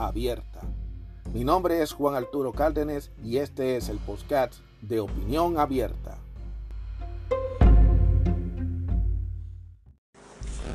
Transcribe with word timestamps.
abierta. 0.00 0.60
Mi 1.34 1.44
nombre 1.44 1.82
es 1.82 1.92
Juan 1.92 2.14
Arturo 2.14 2.52
Cárdenas 2.52 3.10
y 3.22 3.36
este 3.36 3.76
es 3.76 3.88
el 3.88 3.98
podcast 3.98 4.54
de 4.80 5.00
Opinión 5.00 5.58
Abierta. 5.58 6.19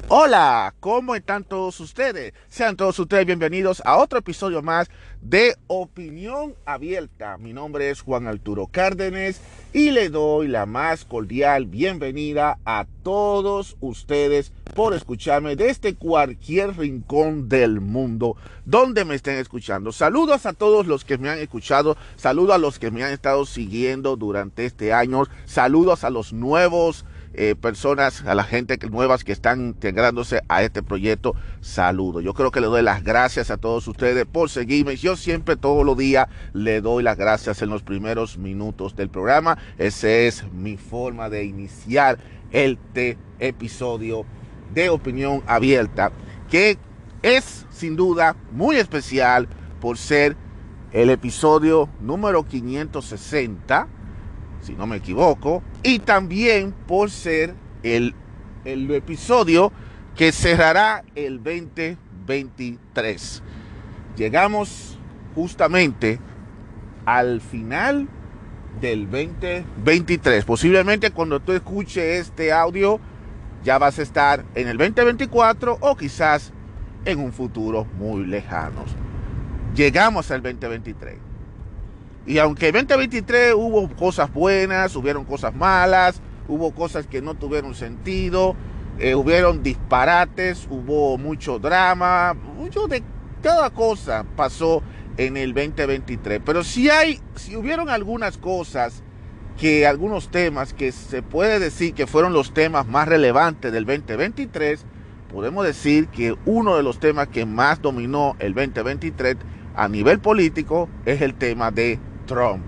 Hola, 0.07 0.75
¿cómo 0.81 1.15
están 1.15 1.43
todos 1.43 1.79
ustedes? 1.79 2.35
Sean 2.47 2.75
todos 2.75 2.99
ustedes 2.99 3.25
bienvenidos 3.25 3.81
a 3.83 3.97
otro 3.97 4.19
episodio 4.19 4.61
más 4.61 4.87
de 5.19 5.55
Opinión 5.65 6.53
Abierta. 6.63 7.39
Mi 7.39 7.53
nombre 7.53 7.89
es 7.89 8.01
Juan 8.01 8.27
Arturo 8.27 8.67
Cárdenas 8.67 9.41
y 9.73 9.89
le 9.89 10.09
doy 10.09 10.47
la 10.47 10.67
más 10.67 11.05
cordial 11.05 11.65
bienvenida 11.65 12.59
a 12.65 12.85
todos 13.01 13.77
ustedes 13.79 14.51
por 14.75 14.93
escucharme 14.93 15.55
desde 15.55 15.95
cualquier 15.95 16.77
rincón 16.77 17.49
del 17.49 17.81
mundo 17.81 18.37
donde 18.63 19.05
me 19.05 19.15
estén 19.15 19.37
escuchando. 19.37 19.91
Saludos 19.91 20.45
a 20.45 20.53
todos 20.53 20.85
los 20.85 21.03
que 21.03 21.17
me 21.17 21.29
han 21.29 21.39
escuchado, 21.39 21.97
saludos 22.15 22.53
a 22.53 22.59
los 22.59 22.77
que 22.77 22.91
me 22.91 23.03
han 23.03 23.11
estado 23.11 23.43
siguiendo 23.47 24.17
durante 24.17 24.65
este 24.65 24.93
año, 24.93 25.23
saludos 25.45 26.03
a 26.03 26.11
los 26.11 26.31
nuevos 26.31 27.05
eh, 27.37 27.55
personas, 27.55 28.23
a 28.25 28.35
la 28.35 28.43
gente 28.43 28.77
nuevas 28.89 29.23
que 29.23 29.31
están 29.31 29.61
integrándose 29.61 30.41
a 30.47 30.63
este 30.63 30.83
proyecto, 30.83 31.35
saludo. 31.61 32.21
Yo 32.21 32.33
creo 32.33 32.51
que 32.51 32.61
le 32.61 32.67
doy 32.67 32.81
las 32.81 33.03
gracias 33.03 33.51
a 33.51 33.57
todos 33.57 33.87
ustedes 33.87 34.25
por 34.25 34.49
seguirme. 34.49 34.95
Yo 34.95 35.15
siempre 35.15 35.55
todos 35.55 35.85
los 35.85 35.97
días 35.97 36.27
le 36.53 36.81
doy 36.81 37.03
las 37.03 37.17
gracias 37.17 37.61
en 37.61 37.69
los 37.69 37.83
primeros 37.83 38.37
minutos 38.37 38.95
del 38.95 39.09
programa. 39.09 39.57
Esa 39.77 40.09
es 40.09 40.43
mi 40.51 40.77
forma 40.77 41.29
de 41.29 41.45
iniciar 41.45 42.17
este 42.51 43.17
episodio 43.39 44.25
de 44.73 44.89
opinión 44.89 45.43
abierta, 45.47 46.11
que 46.49 46.77
es 47.21 47.65
sin 47.69 47.95
duda 47.95 48.35
muy 48.51 48.77
especial 48.77 49.47
por 49.81 49.97
ser 49.97 50.35
el 50.91 51.09
episodio 51.09 51.89
número 51.99 52.43
560 52.43 53.87
si 54.65 54.73
no 54.73 54.87
me 54.87 54.97
equivoco, 54.97 55.63
y 55.83 55.99
también 55.99 56.73
por 56.87 57.11
ser 57.11 57.53
el, 57.83 58.15
el 58.65 58.89
episodio 58.91 59.71
que 60.15 60.31
cerrará 60.31 61.03
el 61.13 61.43
2023. 61.43 63.43
Llegamos 64.17 64.97
justamente 65.35 66.19
al 67.05 67.41
final 67.41 68.07
del 68.81 69.09
2023. 69.09 70.45
Posiblemente 70.45 71.11
cuando 71.11 71.39
tú 71.39 71.51
escuches 71.51 72.27
este 72.27 72.51
audio 72.51 72.99
ya 73.63 73.77
vas 73.77 73.99
a 73.99 74.01
estar 74.01 74.45
en 74.55 74.67
el 74.67 74.77
2024 74.77 75.77
o 75.79 75.95
quizás 75.95 76.51
en 77.03 77.19
un 77.19 77.33
futuro 77.33 77.85
muy 77.97 78.25
lejano. 78.25 78.83
Llegamos 79.75 80.31
al 80.31 80.41
2023. 80.41 81.24
Y 82.25 82.39
aunque 82.39 82.71
2023 82.71 83.53
hubo 83.53 83.87
cosas 83.95 84.33
buenas, 84.33 84.95
hubieron 84.95 85.25
cosas 85.25 85.53
malas, 85.53 86.21
hubo 86.47 86.71
cosas 86.73 87.05
que 87.05 87.21
no 87.21 87.35
tuvieron 87.35 87.75
sentido, 87.75 88.55
eh, 88.97 89.13
hubieron 89.13 89.61
disparates, 89.61 90.67
hubo 90.69 91.17
mucho 91.17 91.59
drama, 91.59 92.33
mucho 92.33 92.87
de 92.87 93.03
cada 93.43 93.69
cosa 93.69 94.25
pasó 94.35 94.81
en 95.17 95.37
el 95.37 95.53
2023. 95.53 96.41
Pero 96.43 96.63
si 96.63 96.89
hay, 96.89 97.21
si 97.35 97.55
hubieron 97.55 97.89
algunas 97.89 98.37
cosas 98.37 99.03
que 99.59 99.85
algunos 99.85 100.29
temas 100.29 100.73
que 100.73 100.91
se 100.91 101.21
puede 101.21 101.59
decir 101.59 101.93
que 101.93 102.07
fueron 102.07 102.33
los 102.33 102.53
temas 102.53 102.87
más 102.87 103.07
relevantes 103.07 103.71
del 103.71 103.85
2023, 103.85 104.83
podemos 105.31 105.63
decir 105.63 106.07
que 106.07 106.35
uno 106.45 106.75
de 106.75 106.83
los 106.83 106.99
temas 106.99 107.27
que 107.27 107.45
más 107.45 107.81
dominó 107.81 108.35
el 108.39 108.55
2023 108.55 109.37
a 109.75 109.87
nivel 109.87 110.19
político 110.19 110.89
es 111.05 111.21
el 111.21 111.35
tema 111.35 111.69
de 111.71 111.99
Trump. 112.25 112.63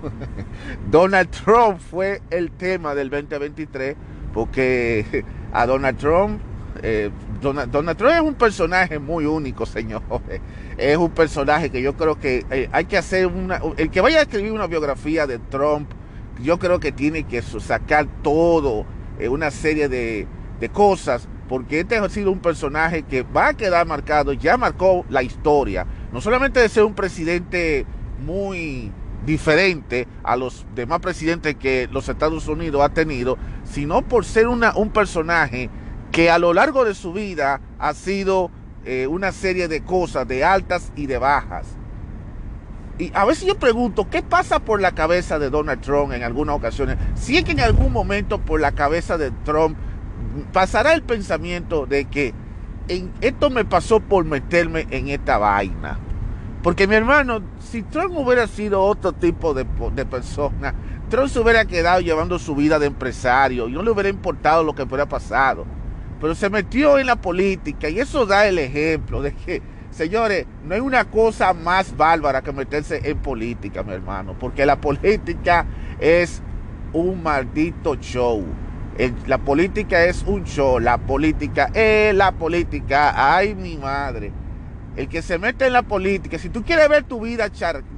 Donald 0.90 1.30
Trump 1.30 1.80
fue 1.80 2.22
el 2.30 2.50
tema 2.52 2.94
del 2.94 3.10
2023 3.10 3.96
porque 4.32 5.24
a 5.52 5.66
Donald 5.66 5.98
Trump, 5.98 6.40
eh, 6.82 7.10
Donald, 7.40 7.96
Trump 7.96 8.14
es 8.14 8.20
un 8.20 8.34
personaje 8.34 8.98
muy 8.98 9.26
único, 9.26 9.66
señores. 9.66 10.40
Es 10.76 10.96
un 10.96 11.10
personaje 11.10 11.70
que 11.70 11.82
yo 11.82 11.96
creo 11.96 12.18
que 12.18 12.44
eh, 12.50 12.68
hay 12.72 12.84
que 12.84 12.96
hacer 12.96 13.26
una... 13.26 13.60
El 13.76 13.90
que 13.90 14.00
vaya 14.00 14.18
a 14.18 14.22
escribir 14.22 14.52
una 14.52 14.66
biografía 14.66 15.26
de 15.26 15.38
Trump, 15.38 15.90
yo 16.42 16.58
creo 16.58 16.80
que 16.80 16.92
tiene 16.92 17.24
que 17.24 17.42
sacar 17.42 18.06
todo, 18.22 18.86
eh, 19.18 19.28
una 19.28 19.50
serie 19.50 19.88
de, 19.88 20.26
de 20.58 20.68
cosas, 20.68 21.28
porque 21.48 21.80
este 21.80 21.96
ha 21.96 22.08
sido 22.08 22.30
un 22.30 22.38
personaje 22.38 23.02
que 23.02 23.22
va 23.22 23.48
a 23.48 23.54
quedar 23.54 23.86
marcado, 23.86 24.32
ya 24.32 24.56
marcó 24.56 25.04
la 25.10 25.22
historia, 25.22 25.86
no 26.12 26.20
solamente 26.20 26.60
de 26.60 26.68
ser 26.68 26.84
un 26.84 26.94
presidente 26.94 27.84
muy 28.20 28.92
diferente 29.26 30.06
a 30.22 30.36
los 30.36 30.66
demás 30.74 31.00
presidentes 31.00 31.56
que 31.56 31.88
los 31.90 32.08
Estados 32.08 32.48
Unidos 32.48 32.82
ha 32.82 32.88
tenido, 32.90 33.36
sino 33.64 34.02
por 34.02 34.24
ser 34.24 34.48
una, 34.48 34.74
un 34.76 34.90
personaje 34.90 35.68
que 36.10 36.30
a 36.30 36.38
lo 36.38 36.54
largo 36.54 36.84
de 36.84 36.94
su 36.94 37.12
vida 37.12 37.60
ha 37.78 37.94
sido 37.94 38.50
eh, 38.84 39.06
una 39.06 39.32
serie 39.32 39.68
de 39.68 39.82
cosas, 39.82 40.26
de 40.26 40.44
altas 40.44 40.92
y 40.96 41.06
de 41.06 41.18
bajas. 41.18 41.66
Y 42.98 43.12
a 43.14 43.24
veces 43.24 43.46
yo 43.46 43.58
pregunto, 43.58 44.10
¿qué 44.10 44.22
pasa 44.22 44.58
por 44.58 44.80
la 44.80 44.92
cabeza 44.92 45.38
de 45.38 45.48
Donald 45.48 45.80
Trump 45.80 46.12
en 46.12 46.22
algunas 46.22 46.56
ocasiones? 46.56 46.98
Si 47.14 47.36
es 47.36 47.44
que 47.44 47.52
en 47.52 47.60
algún 47.60 47.92
momento 47.92 48.38
por 48.38 48.60
la 48.60 48.72
cabeza 48.72 49.16
de 49.16 49.30
Trump 49.44 49.76
pasará 50.52 50.92
el 50.92 51.02
pensamiento 51.02 51.86
de 51.86 52.06
que 52.06 52.34
esto 53.20 53.50
me 53.50 53.64
pasó 53.64 54.00
por 54.00 54.24
meterme 54.24 54.86
en 54.90 55.08
esta 55.08 55.38
vaina 55.38 55.98
porque 56.62 56.86
mi 56.86 56.94
hermano, 56.94 57.40
si 57.58 57.82
Trump 57.82 58.14
hubiera 58.16 58.46
sido 58.46 58.82
otro 58.82 59.12
tipo 59.12 59.54
de, 59.54 59.64
persona, 60.04 60.74
Trump 61.08 61.28
se 61.28 61.40
hubiera 61.40 61.64
quedado 61.64 62.00
llevando 62.00 62.38
su 62.38 62.54
vida 62.54 62.78
de 62.78 62.86
empresario 62.86 63.68
y 63.68 63.72
no 63.72 63.82
le 63.82 63.90
hubiera 63.90 64.10
importado 64.10 64.62
lo 64.62 64.74
que 64.74 64.82
hubiera 64.82 65.06
pasado. 65.06 65.64
Pero 66.20 66.34
se 66.34 66.50
metió 66.50 66.98
en 66.98 67.06
la 67.06 67.16
política 67.16 67.88
y 67.88 67.98
eso 67.98 68.26
da 68.26 68.46
el 68.46 68.58
ejemplo 68.58 69.22
de 69.22 69.32
que, 69.34 69.62
señores, 69.90 70.44
no 70.66 70.74
hay 70.74 70.80
una 70.80 71.06
cosa 71.06 71.54
más 71.54 71.96
bárbara 71.96 72.42
que 72.42 72.52
meterse 72.52 73.00
en 73.04 73.16
política, 73.18 73.82
mi 73.82 73.94
hermano, 73.94 74.36
porque 74.38 74.66
la 74.66 74.78
política 74.78 75.64
es 75.98 76.42
un 76.92 77.22
maldito 77.22 77.94
show. 77.94 78.44
La 79.26 79.38
política 79.38 80.04
es 80.04 80.22
un 80.26 80.44
show, 80.44 80.78
la 80.78 80.98
política 80.98 81.70
es 81.72 82.14
la 82.14 82.32
política, 82.32 83.14
ay 83.16 83.54
mi 83.54 83.78
madre 83.78 84.30
el 84.96 85.08
que 85.08 85.22
se 85.22 85.38
mete 85.38 85.66
en 85.66 85.72
la 85.72 85.82
política, 85.82 86.38
si 86.38 86.48
tú 86.48 86.64
quieres 86.64 86.88
ver 86.88 87.04
tu 87.04 87.20
vida, 87.20 87.48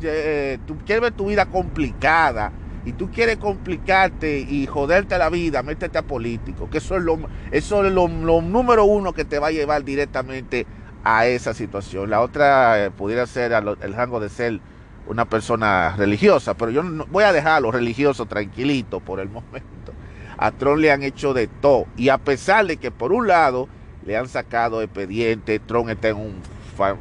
eh, 0.02 0.58
tú 0.66 0.76
quieres 0.84 1.02
ver 1.02 1.12
tu 1.12 1.26
vida 1.28 1.46
complicada 1.46 2.52
y 2.84 2.92
tú 2.92 3.10
quieres 3.10 3.36
complicarte 3.38 4.40
y 4.40 4.66
joderte 4.66 5.16
la 5.16 5.30
vida, 5.30 5.62
métete 5.62 5.98
a 5.98 6.02
político, 6.02 6.68
que 6.68 6.78
eso 6.78 6.96
es 6.96 7.02
lo, 7.02 7.18
eso 7.50 7.84
es 7.84 7.92
lo, 7.92 8.08
número 8.08 8.84
uno 8.84 9.12
que 9.12 9.24
te 9.24 9.38
va 9.38 9.48
a 9.48 9.52
llevar 9.52 9.84
directamente 9.84 10.66
a 11.04 11.26
esa 11.26 11.54
situación. 11.54 12.10
La 12.10 12.20
otra 12.20 12.84
eh, 12.84 12.90
pudiera 12.90 13.26
ser 13.26 13.52
el 13.52 13.94
rango 13.94 14.20
de 14.20 14.28
ser 14.28 14.60
una 15.06 15.24
persona 15.24 15.94
religiosa, 15.96 16.54
pero 16.54 16.70
yo 16.70 16.82
no, 16.82 17.06
voy 17.06 17.24
a 17.24 17.32
dejar 17.32 17.54
a 17.54 17.60
los 17.60 17.74
religiosos 17.74 18.28
tranquilitos 18.28 19.02
por 19.02 19.20
el 19.20 19.28
momento. 19.28 19.92
A 20.36 20.50
Trump 20.50 20.78
le 20.78 20.92
han 20.92 21.02
hecho 21.02 21.34
de 21.34 21.46
todo 21.46 21.86
y 21.96 22.08
a 22.08 22.18
pesar 22.18 22.66
de 22.66 22.76
que 22.76 22.90
por 22.90 23.12
un 23.12 23.28
lado 23.28 23.68
le 24.04 24.16
han 24.16 24.28
sacado 24.28 24.82
expediente, 24.82 25.58
Trump 25.60 25.88
está 25.88 26.08
en 26.08 26.16
un 26.16 26.34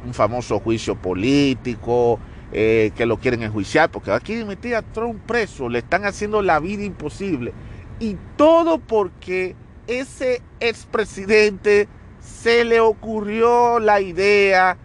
un 0.04 0.14
famoso 0.14 0.60
juicio 0.60 0.94
político, 0.94 2.18
eh, 2.52 2.92
que 2.94 3.06
lo 3.06 3.18
quieren 3.18 3.42
enjuiciar, 3.42 3.90
porque 3.90 4.10
aquí 4.12 4.44
meter 4.44 4.74
a 4.74 4.82
Trump 4.82 5.20
preso, 5.26 5.68
le 5.68 5.78
están 5.78 6.04
haciendo 6.04 6.42
la 6.42 6.60
vida 6.60 6.84
imposible. 6.84 7.52
Y 7.98 8.16
todo 8.36 8.78
porque 8.78 9.56
ese 9.86 10.42
expresidente 10.60 11.88
se 12.20 12.64
le 12.64 12.80
ocurrió 12.80 13.78
la 13.78 14.00
idea 14.00 14.76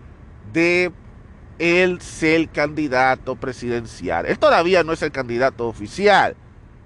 de 0.54 0.92
él 1.60 2.02
ser 2.02 2.50
candidato 2.50 3.36
presidencial. 3.36 4.26
Él 4.26 4.40
todavía 4.40 4.84
no 4.84 4.94
es 4.94 5.02
el 5.02 5.12
candidato 5.12 5.68
oficial, 5.68 6.36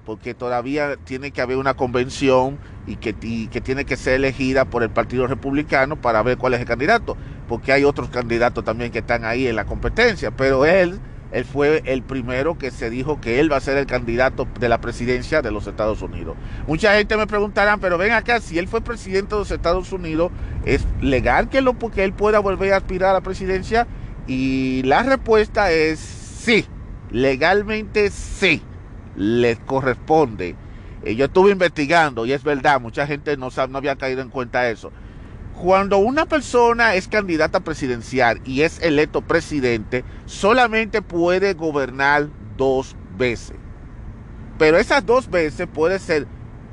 porque 0.06 0.34
todavía 0.34 0.98
tiene 0.98 1.32
que 1.32 1.42
haber 1.42 1.58
una 1.58 1.76
convención 1.76 2.58
y 2.88 2.96
que, 2.96 3.14
tiene 3.14 3.86
que 3.86 3.96
ser 3.96 4.16
elegida 4.16 4.66
por 4.66 4.84
el 4.84 4.90
Partido 4.90 5.28
Republicano 5.28 6.02
para 6.02 6.24
ver 6.24 6.38
cuál 6.38 6.54
es 6.54 6.60
el 6.60 6.66
candidato, 6.66 7.16
porque 7.48 7.72
hay 7.72 7.84
otros 7.84 8.10
candidatos 8.10 8.64
también 8.64 8.92
que 8.92 9.00
están 9.00 9.26
ahí 9.26 9.48
en 9.48 9.56
la 9.56 9.66
competencia, 9.66 10.32
pero 10.32 10.66
él, 10.66 11.00
él 11.32 11.46
fue 11.46 11.84
el 11.86 12.02
primero 12.02 12.58
que 12.58 12.72
se 12.72 12.90
dijo 12.90 13.22
que 13.22 13.40
él 13.40 13.52
va 13.52 13.58
a 13.58 13.62
ser 13.62 13.78
el 13.78 13.86
candidato 13.86 14.48
de 14.60 14.70
la 14.70 14.82
presidencia 14.82 15.44
de 15.44 15.52
los 15.52 15.68
Estados 15.68 16.02
Unidos. 16.02 16.36
Mucha 16.68 16.96
gente 16.96 17.16
me 17.16 17.28
preguntará, 17.28 17.78
pero 17.78 17.98
ven 18.00 18.12
acá, 18.12 18.40
si 18.40 18.58
él 18.58 18.68
fue 18.68 18.82
presidente 18.82 19.36
de 19.36 19.42
los 19.42 19.52
Estados 19.52 19.92
Unidos, 19.92 20.32
¿es 20.66 20.86
legal 21.00 21.50
que, 21.50 21.62
lo, 21.62 21.78
que 21.78 22.04
él 22.04 22.14
pueda 22.14 22.40
volver 22.40 22.74
a 22.74 22.78
aspirar 22.78 23.12
a 23.12 23.14
la 23.14 23.22
presidencia? 23.22 23.86
Y 24.26 24.82
la 24.84 25.04
respuesta 25.04 25.72
es 25.72 26.00
sí, 26.00 26.66
legalmente 27.12 28.10
sí 28.10 28.64
le 29.16 29.58
corresponde. 29.58 30.56
Eh, 31.04 31.16
yo 31.16 31.26
estuve 31.26 31.52
investigando 31.52 32.26
y 32.26 32.34
es 32.34 32.44
verdad, 32.44 32.80
mucha 32.80 33.08
gente 33.08 33.36
no, 33.38 33.50
no 33.70 33.78
había 33.78 33.96
caído 33.96 34.22
en 34.22 34.30
cuenta 34.30 34.70
eso. 34.70 34.92
Cuando 35.60 35.98
una 35.98 36.26
persona 36.26 36.96
es 36.96 37.08
candidata 37.08 37.60
presidencial 37.60 38.42
y 38.46 38.62
es 38.62 38.82
electo 38.82 39.22
presidente, 39.22 40.04
solamente 40.26 41.02
puede 41.02 41.54
gobernar 41.54 42.30
dos 42.58 42.96
veces. 43.18 43.58
Pero 44.58 44.78
esas 44.78 45.06
dos 45.06 45.30
veces 45.30 45.68
puede 45.72 46.00
ser 46.00 46.28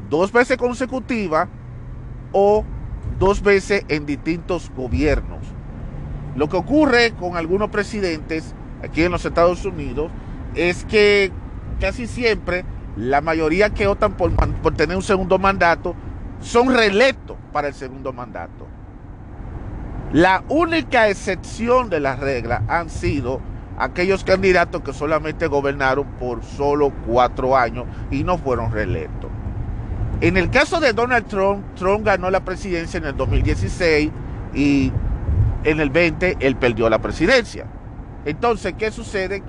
dos 0.09 0.33
veces 0.33 0.57
consecutivas 0.57 1.49
o 2.33 2.65
dos 3.19 3.43
veces 3.43 3.85
en 3.89 4.07
distintos 4.07 4.71
gobiernos. 4.75 5.41
Lo 6.37 6.49
que 6.49 6.57
ocurre 6.57 7.13
con 7.13 7.37
algunos 7.37 7.71
presidentes 7.71 8.55
aquí 8.83 9.03
en 9.03 9.13
los 9.13 9.25
Estados 9.25 9.65
Unidos 9.65 10.11
es 10.55 10.85
que 10.85 11.33
casi 11.79 12.07
siempre 12.07 12.65
la 12.97 13.21
mayoría 13.21 13.71
que 13.71 13.87
por, 13.87 14.33
por 14.63 14.75
tener 14.75 14.97
un 14.97 15.03
segundo 15.03 15.39
mandato 15.39 15.95
son 16.41 16.75
reelectos 16.75 17.37
para 17.53 17.69
el 17.69 17.75
segundo 17.75 18.13
mandato. 18.13 18.67
La 20.13 20.43
única 20.49 21.09
excepción 21.09 21.91
de 21.91 22.01
las 22.01 22.19
reglas 22.19 22.63
han 22.69 22.89
sido 22.89 23.41
aquellos 23.79 24.25
candidatos 24.25 24.83
que 24.83 24.93
solamente 24.93 25.47
gobernaron 25.47 26.07
por 26.19 26.43
solo 26.43 26.93
cuatro 27.07 27.57
años 27.57 27.87
y 28.11 28.25
no 28.25 28.39
fueron 28.39 28.73
reelectos. 28.73 29.31
En 30.21 30.37
el 30.37 30.51
caso 30.51 30.81
de 30.81 30.93
Donald 30.93 31.27
Trump, 31.27 31.63
Trump 31.77 32.05
ganó 32.05 32.31
la 32.31 32.41
presidencia 32.41 32.99
en 32.99 33.05
el 33.05 33.17
2016 33.17 34.11
y 34.55 34.93
en 35.63 35.81
el 35.81 35.91
20 35.91 36.39
él 36.41 36.57
perdió 36.57 36.89
la 36.89 36.99
presidencia. 37.01 37.67
Entonces, 38.25 38.75
¿qué 38.77 38.91
sucede? 38.91 39.43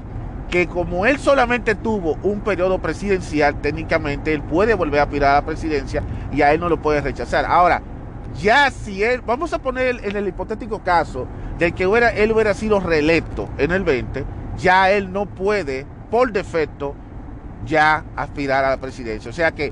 Que 0.49 0.67
como 0.67 1.05
él 1.05 1.19
solamente 1.19 1.75
tuvo 1.75 2.17
un 2.23 2.41
periodo 2.41 2.79
presidencial, 2.79 3.61
técnicamente 3.61 4.33
él 4.33 4.41
puede 4.41 4.73
volver 4.73 4.99
a 4.99 5.03
aspirar 5.03 5.31
a 5.31 5.41
la 5.41 5.45
presidencia 5.45 6.03
y 6.31 6.41
a 6.41 6.53
él 6.53 6.59
no 6.59 6.69
lo 6.69 6.81
puede 6.81 7.01
rechazar. 7.01 7.45
Ahora, 7.45 7.81
ya 8.39 8.71
si 8.71 9.03
él, 9.03 9.21
vamos 9.25 9.53
a 9.53 9.59
poner 9.59 9.99
en 10.03 10.15
el 10.15 10.27
hipotético 10.27 10.83
caso 10.83 11.27
de 11.57 11.71
que 11.71 11.85
hubiera, 11.85 12.09
él 12.09 12.31
hubiera 12.31 12.53
sido 12.53 12.79
reelecto 12.79 13.49
en 13.57 13.71
el 13.71 13.83
20, 13.83 14.25
ya 14.57 14.89
él 14.91 15.11
no 15.11 15.25
puede, 15.25 15.85
por 16.09 16.31
defecto, 16.31 16.95
ya 17.65 18.03
aspirar 18.15 18.65
a 18.65 18.71
la 18.71 18.77
presidencia. 18.77 19.29
O 19.29 19.33
sea 19.33 19.51
que 19.51 19.71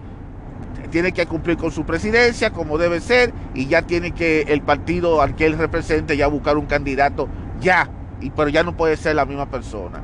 tiene 0.91 1.11
que 1.11 1.25
cumplir 1.25 1.57
con 1.57 1.71
su 1.71 1.85
presidencia 1.85 2.51
como 2.51 2.77
debe 2.77 2.99
ser 2.99 3.33
y 3.53 3.67
ya 3.67 3.81
tiene 3.81 4.11
que 4.11 4.43
el 4.43 4.61
partido 4.61 5.21
al 5.21 5.35
que 5.35 5.45
él 5.45 5.57
represente 5.57 6.15
ya 6.17 6.27
buscar 6.27 6.57
un 6.57 6.65
candidato 6.65 7.27
ya, 7.59 7.89
y, 8.21 8.29
pero 8.29 8.49
ya 8.49 8.63
no 8.63 8.77
puede 8.77 8.95
ser 8.95 9.15
la 9.15 9.25
misma 9.25 9.49
persona 9.49 10.03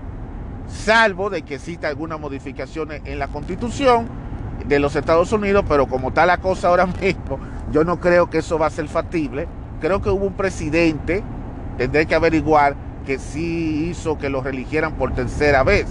salvo 0.74 1.30
de 1.30 1.44
que 1.44 1.56
exista 1.56 1.88
algunas 1.88 2.20
modificaciones 2.20 3.02
en 3.06 3.20
la 3.20 3.28
constitución 3.28 4.08
de 4.66 4.80
los 4.80 4.96
Estados 4.96 5.32
Unidos, 5.32 5.66
pero 5.68 5.88
como 5.88 6.10
está 6.10 6.26
la 6.26 6.38
cosa 6.38 6.70
ahora 6.70 6.86
mismo, 7.02 7.40
yo 7.72 7.84
no 7.84 8.00
creo 8.00 8.30
que 8.30 8.40
eso 8.40 8.58
va 8.58 8.68
a 8.68 8.72
ser 8.72 8.88
factible. 8.88 9.48
Creo 9.80 10.02
que 10.02 10.10
hubo 10.10 10.26
un 10.26 10.34
presidente, 10.34 11.24
tendré 11.78 12.06
que 12.06 12.16
averiguar, 12.16 12.76
que 13.06 13.20
sí 13.20 13.90
hizo 13.90 14.18
que 14.18 14.30
lo 14.30 14.42
religieran 14.42 14.94
por 14.94 15.14
tercera 15.14 15.64
vez. 15.64 15.88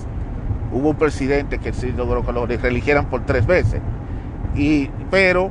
Hubo 0.73 0.91
un 0.91 0.97
presidente 0.97 1.59
que 1.59 1.73
sí 1.73 1.93
logró 1.93 2.25
que 2.25 2.33
lo 2.33 2.47
religieran 2.47 3.07
por 3.07 3.27
tres 3.27 3.47
veces. 3.47 3.81
Y, 4.57 4.89
pero 5.11 5.51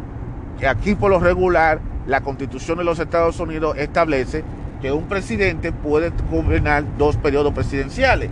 aquí 0.68 0.95
por 0.95 1.12
lo 1.12 1.19
regular, 1.19 1.80
la 2.07 2.22
constitución 2.22 2.80
de 2.80 2.84
los 2.84 3.00
Estados 3.00 3.39
Unidos 3.39 3.77
establece 3.77 4.44
que 4.81 4.92
un 4.92 5.04
presidente 5.04 5.72
puede 5.72 6.12
gobernar 6.31 6.84
dos 6.98 7.18
periodos 7.18 7.54
presidenciales. 7.54 8.31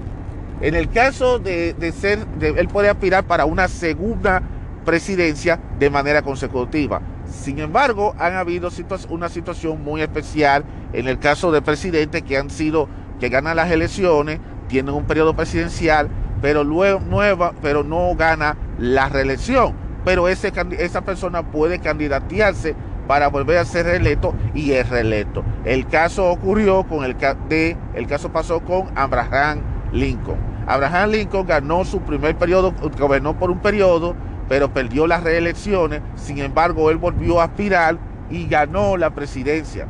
En 0.62 0.76
el 0.76 0.90
caso 0.90 1.40
de, 1.40 1.94
ser, 1.98 2.20
él 2.42 2.68
puede 2.68 2.90
aspirar 2.90 3.24
para 3.24 3.46
una 3.46 3.68
segunda 3.68 4.42
presidencia 4.84 5.60
de 5.80 5.90
manera 5.90 6.22
consecutiva. 6.22 7.02
Sin 7.26 7.60
embargo, 7.60 8.14
han 8.20 8.34
habido 8.34 8.70
una 9.10 9.30
situación 9.30 9.84
muy 9.84 10.02
especial 10.02 10.66
en 10.92 11.08
el 11.08 11.20
caso 11.20 11.52
de 11.52 11.62
presidentes 11.62 12.24
que 12.24 12.38
han 12.38 12.50
sido, 12.50 12.90
que 13.20 13.30
ganan 13.30 13.56
las 13.56 13.72
elecciones, 13.72 14.40
tienen 14.68 14.96
un 14.96 15.06
periodo 15.06 15.36
presidencial, 15.36 16.10
pero 16.42 16.64
luego 16.64 17.00
nueva, 17.00 17.54
pero 17.62 17.84
no 17.84 18.14
gana 18.16 18.58
la 18.78 19.08
reelección. 19.08 19.74
Pero 20.04 20.28
ese, 20.28 20.52
esa 20.80 21.02
persona 21.02 21.44
puede 21.44 21.80
candidatearse 21.80 22.76
para 23.08 23.28
volver 23.28 23.58
a 23.58 23.66
ser 23.66 23.86
reelecto 23.86 24.34
y 24.54 24.72
es 24.74 24.90
reelecto. 24.90 25.44
El 25.66 25.88
caso 25.88 26.30
ocurrió 26.30 26.84
con 26.84 27.04
el 27.04 27.16
de, 27.48 27.78
el 27.94 28.08
caso 28.08 28.32
pasó 28.32 28.60
con 28.60 28.90
Abraham 28.96 29.62
Lincoln. 29.92 30.49
Abraham 30.70 31.10
Lincoln 31.10 31.48
ganó 31.48 31.84
su 31.84 32.00
primer 32.02 32.36
periodo, 32.38 32.76
gobernó 33.00 33.34
por 33.34 33.50
un 33.50 33.58
periodo, 33.58 34.16
pero 34.48 34.72
perdió 34.72 35.08
las 35.08 35.24
reelecciones. 35.24 36.02
Sin 36.14 36.38
embargo, 36.38 36.92
él 36.92 36.98
volvió 36.98 37.42
a 37.42 37.46
aspirar 37.46 37.98
y 38.30 38.46
ganó 38.46 38.96
la 38.96 39.10
presidencia. 39.10 39.88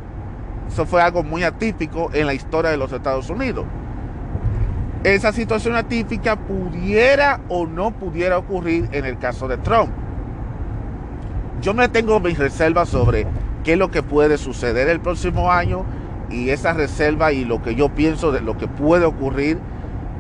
Eso 0.70 0.86
fue 0.86 1.02
algo 1.02 1.22
muy 1.22 1.44
atípico 1.44 2.10
en 2.14 2.28
la 2.28 2.34
historia 2.34 2.72
de 2.72 2.78
los 2.78 2.94
Estados 2.94 3.30
Unidos. 3.30 3.66
Esa 5.04 5.34
situación 5.34 5.76
atípica 5.76 6.38
pudiera 6.38 7.42
o 7.50 7.66
no 7.66 7.92
pudiera 7.92 8.38
ocurrir 8.38 8.88
en 8.94 9.04
el 9.04 9.20
caso 9.20 9.50
de 9.50 9.58
Trump. 9.58 9.90
Yo 11.62 11.74
me 11.74 11.90
tengo 11.90 12.22
mis 12.22 12.38
reservas 12.38 12.88
sobre 12.88 13.28
qué 13.66 13.74
es 13.74 13.78
lo 13.78 13.92
que 13.92 14.02
puede 14.02 14.38
suceder 14.38 14.88
el 14.88 15.02
próximo 15.02 15.52
año 15.52 15.84
y 16.30 16.52
esa 16.52 16.72
reserva 16.72 17.34
y 17.34 17.44
lo 17.44 17.62
que 17.62 17.76
yo 17.76 17.90
pienso 17.90 18.32
de 18.32 18.40
lo 18.40 18.58
que 18.58 18.70
puede 18.70 19.04
ocurrir 19.04 19.60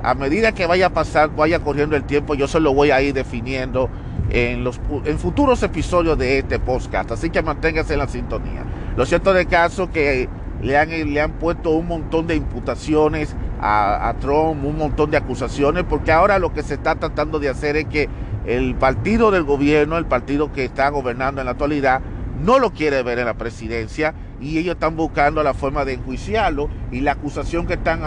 a 0.03 0.13
medida 0.13 0.53
que 0.53 0.65
vaya 0.65 0.87
a 0.87 0.89
pasar, 0.89 1.35
vaya 1.35 1.59
corriendo 1.59 1.95
el 1.95 2.03
tiempo, 2.03 2.35
yo 2.35 2.47
se 2.47 2.59
lo 2.59 2.73
voy 2.73 2.91
a 2.91 3.01
ir 3.01 3.13
definiendo 3.13 3.89
en 4.29 4.63
los 4.63 4.79
en 5.05 5.17
futuros 5.19 5.63
episodios 5.63 6.17
de 6.17 6.39
este 6.39 6.59
podcast. 6.59 7.11
Así 7.11 7.29
que 7.29 7.41
manténgase 7.41 7.93
en 7.93 7.99
la 7.99 8.07
sintonía. 8.07 8.63
Lo 8.95 9.05
cierto 9.05 9.33
de 9.33 9.45
caso 9.45 9.91
que 9.91 10.29
le 10.61 10.77
han, 10.77 10.89
le 10.89 11.21
han 11.21 11.33
puesto 11.33 11.71
un 11.71 11.87
montón 11.87 12.27
de 12.27 12.35
imputaciones 12.35 13.35
a, 13.61 14.09
a 14.09 14.13
Trump, 14.15 14.63
un 14.63 14.77
montón 14.77 15.11
de 15.11 15.17
acusaciones, 15.17 15.83
porque 15.87 16.11
ahora 16.11 16.39
lo 16.39 16.53
que 16.53 16.63
se 16.63 16.75
está 16.75 16.95
tratando 16.95 17.39
de 17.39 17.49
hacer 17.49 17.77
es 17.77 17.85
que 17.85 18.09
el 18.45 18.75
partido 18.75 19.31
del 19.31 19.43
gobierno, 19.43 19.97
el 19.97 20.05
partido 20.05 20.51
que 20.51 20.65
está 20.65 20.89
gobernando 20.89 21.41
en 21.41 21.45
la 21.45 21.51
actualidad, 21.51 22.01
no 22.43 22.59
lo 22.59 22.71
quiere 22.71 23.03
ver 23.03 23.19
en 23.19 23.25
la 23.25 23.33
presidencia 23.33 24.13
y 24.41 24.57
ellos 24.57 24.75
están 24.75 24.95
buscando 24.95 25.43
la 25.43 25.53
forma 25.53 25.85
de 25.85 25.93
enjuiciarlo 25.93 26.69
y 26.91 27.01
la 27.01 27.13
acusación 27.13 27.67
que 27.67 27.73
están 27.73 28.01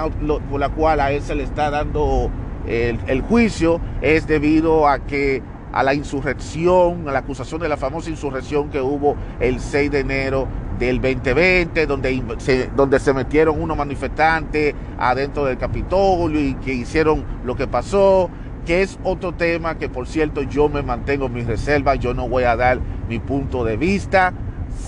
por 0.51 0.61
la 0.61 0.71
cual 0.71 1.01
a 1.01 1.12
él 1.12 1.23
se 1.23 1.35
le 1.35 1.43
está 1.43 1.71
dando 1.71 2.31
el, 2.67 3.23
juicio 3.23 3.81
es 4.01 4.27
debido 4.27 4.89
a 4.89 5.01
que 5.01 5.43
a 5.73 5.83
la 5.83 5.95
insurrección, 5.95 7.09
a 7.09 7.12
la 7.12 7.21
acusación 7.21 7.61
de 7.61 7.69
la 7.69 7.77
famosa 7.77 8.11
insurrección 8.11 8.69
que 8.71 8.81
hubo 8.81 9.17
el 9.41 9.59
6 9.59 9.91
de 9.91 10.01
enero 10.01 10.47
del 10.79 11.01
2020, 11.01 11.87
donde 11.87 12.23
se, 12.39 12.69
donde 12.77 12.99
se 12.99 13.12
metieron 13.15 13.61
unos 13.61 13.77
manifestantes 13.77 14.75
adentro 14.99 15.45
del 15.45 15.57
Capitolio 15.57 16.41
y 16.41 16.55
que 16.55 16.75
hicieron 16.75 17.25
lo 17.45 17.57
que 17.57 17.67
pasó, 17.67 18.29
que 18.67 18.83
es 18.83 18.99
otro 19.03 19.33
tema 19.33 19.79
que 19.79 19.89
por 19.89 20.07
cierto 20.07 20.43
yo 20.43 20.69
me 20.69 20.83
mantengo 20.83 21.27
en 21.27 21.33
mis 21.33 21.47
reservas, 21.47 21.99
yo 21.99 22.15
no 22.15 22.29
voy 22.29 22.45
a 22.45 22.57
dar 22.57 22.79
mi 23.09 23.19
punto 23.19 23.65
de 23.65 23.77
vista. 23.77 24.33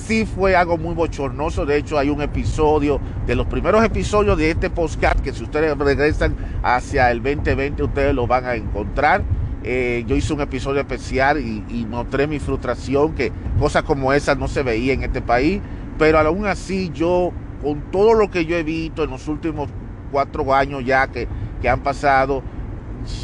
Sí 0.06 0.26
fue 0.26 0.54
algo 0.54 0.76
muy 0.76 0.94
bochornoso, 0.94 1.64
de 1.64 1.78
hecho 1.78 1.98
hay 1.98 2.10
un 2.10 2.20
episodio, 2.20 3.00
de 3.26 3.34
los 3.34 3.46
primeros 3.46 3.82
episodios 3.82 4.36
de 4.36 4.50
este 4.50 4.68
podcast, 4.68 5.20
que 5.20 5.32
si 5.32 5.42
ustedes 5.44 5.76
regresan 5.78 6.36
hacia 6.62 7.10
el 7.10 7.22
2020 7.22 7.82
ustedes 7.82 8.14
lo 8.14 8.26
van 8.26 8.44
a 8.44 8.54
encontrar. 8.54 9.22
Eh, 9.62 10.04
yo 10.06 10.14
hice 10.14 10.34
un 10.34 10.42
episodio 10.42 10.80
especial 10.80 11.40
y, 11.40 11.86
mostré 11.88 12.26
mi 12.26 12.38
frustración, 12.38 13.14
que 13.14 13.32
cosas 13.58 13.82
como 13.84 14.12
esas 14.12 14.36
no 14.36 14.46
se 14.46 14.62
veía 14.62 14.92
en 14.92 15.04
este 15.04 15.22
país, 15.22 15.62
pero 15.98 16.18
aún 16.18 16.44
así 16.46 16.90
yo, 16.92 17.32
con 17.62 17.80
todo 17.90 18.12
lo 18.12 18.30
que 18.30 18.44
yo 18.44 18.56
he 18.56 18.62
visto 18.62 19.04
en 19.04 19.10
los 19.10 19.26
últimos 19.26 19.70
cuatro 20.12 20.52
años 20.52 20.84
ya 20.84 21.06
que, 21.06 21.26
que 21.62 21.68
han 21.70 21.80
pasado, 21.80 22.42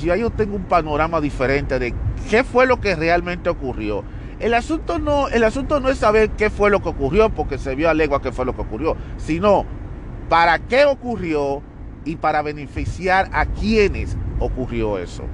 ya 0.02 0.17
yo 0.17 0.31
tengo 0.31 0.57
un 0.57 0.64
panorama 0.64 1.21
diferente 1.21 1.79
de 1.79 1.95
qué 2.31 2.43
fue 2.43 2.67
lo 2.67 2.81
que 2.81 2.97
realmente 2.97 3.50
ocurrió. 3.50 4.02
El 4.40 4.54
asunto 4.54 4.99
no, 4.99 5.28
el 5.28 5.44
asunto 5.44 5.80
no 5.80 5.90
es 5.90 5.99
saber 5.99 6.30
qué 6.30 6.49
fue 6.49 6.70
lo 6.70 6.80
que 6.80 6.88
ocurrió, 6.88 7.28
porque 7.28 7.59
se 7.59 7.75
vio 7.75 7.90
a 7.90 7.94
legua 7.94 8.23
qué 8.23 8.32
fue 8.32 8.47
lo 8.47 8.56
que 8.56 8.62
ocurrió, 8.62 8.97
sino 9.18 9.66
para 10.30 10.59
qué 10.59 10.87
ocurrió 10.87 11.62
y 12.06 12.16
para 12.16 12.40
beneficiar 12.40 13.28
a 13.32 13.44
quienes 13.44 14.16
ocurrió 14.38 14.99
eso. 14.99 15.25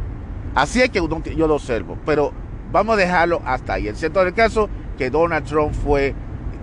Así 0.56 0.82
es 0.82 0.90
que 0.90 1.00
yo 1.36 1.46
lo 1.46 1.54
observo, 1.54 1.96
pero 2.04 2.32
vamos 2.72 2.94
a 2.94 2.98
dejarlo 2.98 3.40
hasta 3.44 3.74
ahí. 3.74 3.86
El 3.86 3.96
cierto 3.96 4.24
del 4.24 4.34
caso 4.34 4.68
que 4.98 5.08
Donald 5.08 5.46
Trump 5.46 5.72
fue 5.72 6.12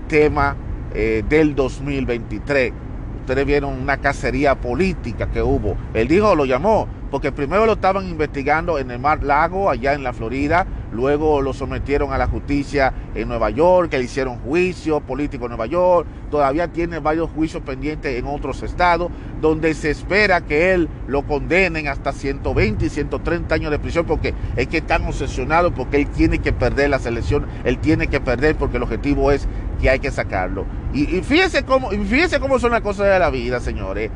tema 0.10 0.58
eh, 0.94 1.24
del 1.30 1.56
2023. 1.56 2.74
Ustedes 3.22 3.46
vieron 3.46 3.80
una 3.80 3.98
cacería 3.98 4.56
política 4.56 5.32
que 5.32 5.42
hubo. 5.42 5.78
Él 5.94 6.10
dijo, 6.10 6.36
lo 6.36 6.44
llamó, 6.44 6.90
porque 7.10 7.32
primero 7.32 7.66
lo 7.66 7.74
estaban 7.74 8.06
investigando 8.10 8.80
en 8.80 8.92
el 8.92 9.00
Mar 9.00 9.24
Lago, 9.24 9.70
allá 9.70 9.94
en 9.94 10.04
la 10.04 10.12
Florida, 10.12 10.68
luego 10.94 11.42
lo 11.42 11.54
sometieron 11.54 12.14
a 12.14 12.18
la 12.18 12.28
justicia 12.28 12.94
en 13.16 13.28
Nueva 13.28 13.50
York, 13.50 13.90
que 13.90 13.98
le 13.98 14.06
hicieron 14.06 14.40
juicio 14.40 15.02
político 15.02 15.46
en 15.46 15.50
Nueva 15.50 15.66
York, 15.66 16.08
todavía 16.30 16.68
tiene 16.68 17.00
varios 17.00 17.30
juicios 17.32 17.64
pendientes 17.64 18.18
en 18.18 18.26
otros 18.28 18.64
estados, 18.64 19.12
donde 19.42 19.74
se 19.74 19.90
espera 19.90 20.42
que 20.42 20.74
él 20.74 20.90
lo 21.08 21.24
condenen 21.24 21.88
hasta 21.88 22.12
120 22.12 22.86
y 22.86 22.90
130 22.90 23.56
años 23.56 23.72
de 23.72 23.80
prisión, 23.80 24.06
porque 24.06 24.34
es 24.56 24.68
que 24.68 24.78
están 24.78 25.06
obsesionados, 25.06 25.74
porque 25.76 25.98
él 25.98 26.08
tiene 26.08 26.40
que 26.40 26.54
perder 26.54 26.90
la 26.90 27.00
selección, 27.00 27.46
él 27.64 27.80
tiene 27.80 28.08
que 28.08 28.20
perder 28.20 28.56
porque 28.56 28.78
el 28.78 28.84
objetivo 28.84 29.32
es 29.32 29.48
que 29.82 29.90
hay 29.90 30.00
que 30.00 30.12
sacarlo. 30.12 30.66
Y, 30.94 31.06
fíjense 31.22 31.64
cómo, 31.64 31.90
fíjense 31.90 32.40
cómo 32.40 32.60
son 32.60 32.72
las 32.72 32.82
cosas 32.82 33.08
de 33.08 33.20
la 33.20 33.30
vida, 33.30 33.60
señores, 33.60 34.12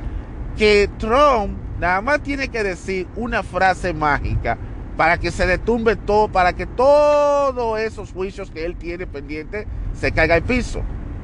que 0.55 0.89
Trump 0.97 1.67
Nada 1.79 2.01
más 2.01 2.21
tiene 2.21 2.47
que 2.47 2.63
decir 2.63 3.07
una 3.15 3.43
frase 3.43 3.93
mágica 3.93 4.57
para 4.97 5.19
que 5.19 5.29
se 5.29 5.45
detumbe 5.45 5.95
todo, 5.95 6.27
para 6.27 6.53
que 6.53 6.65
todos 6.65 7.79
esos 7.79 8.11
juicios 8.11 8.49
que 8.49 8.65
él 8.65 8.75
tiene 8.75 9.05
pendientes 9.05 9.67
se 9.93 10.11
caiga 10.11 10.35
al 10.35 10.41
piso. 10.41 10.81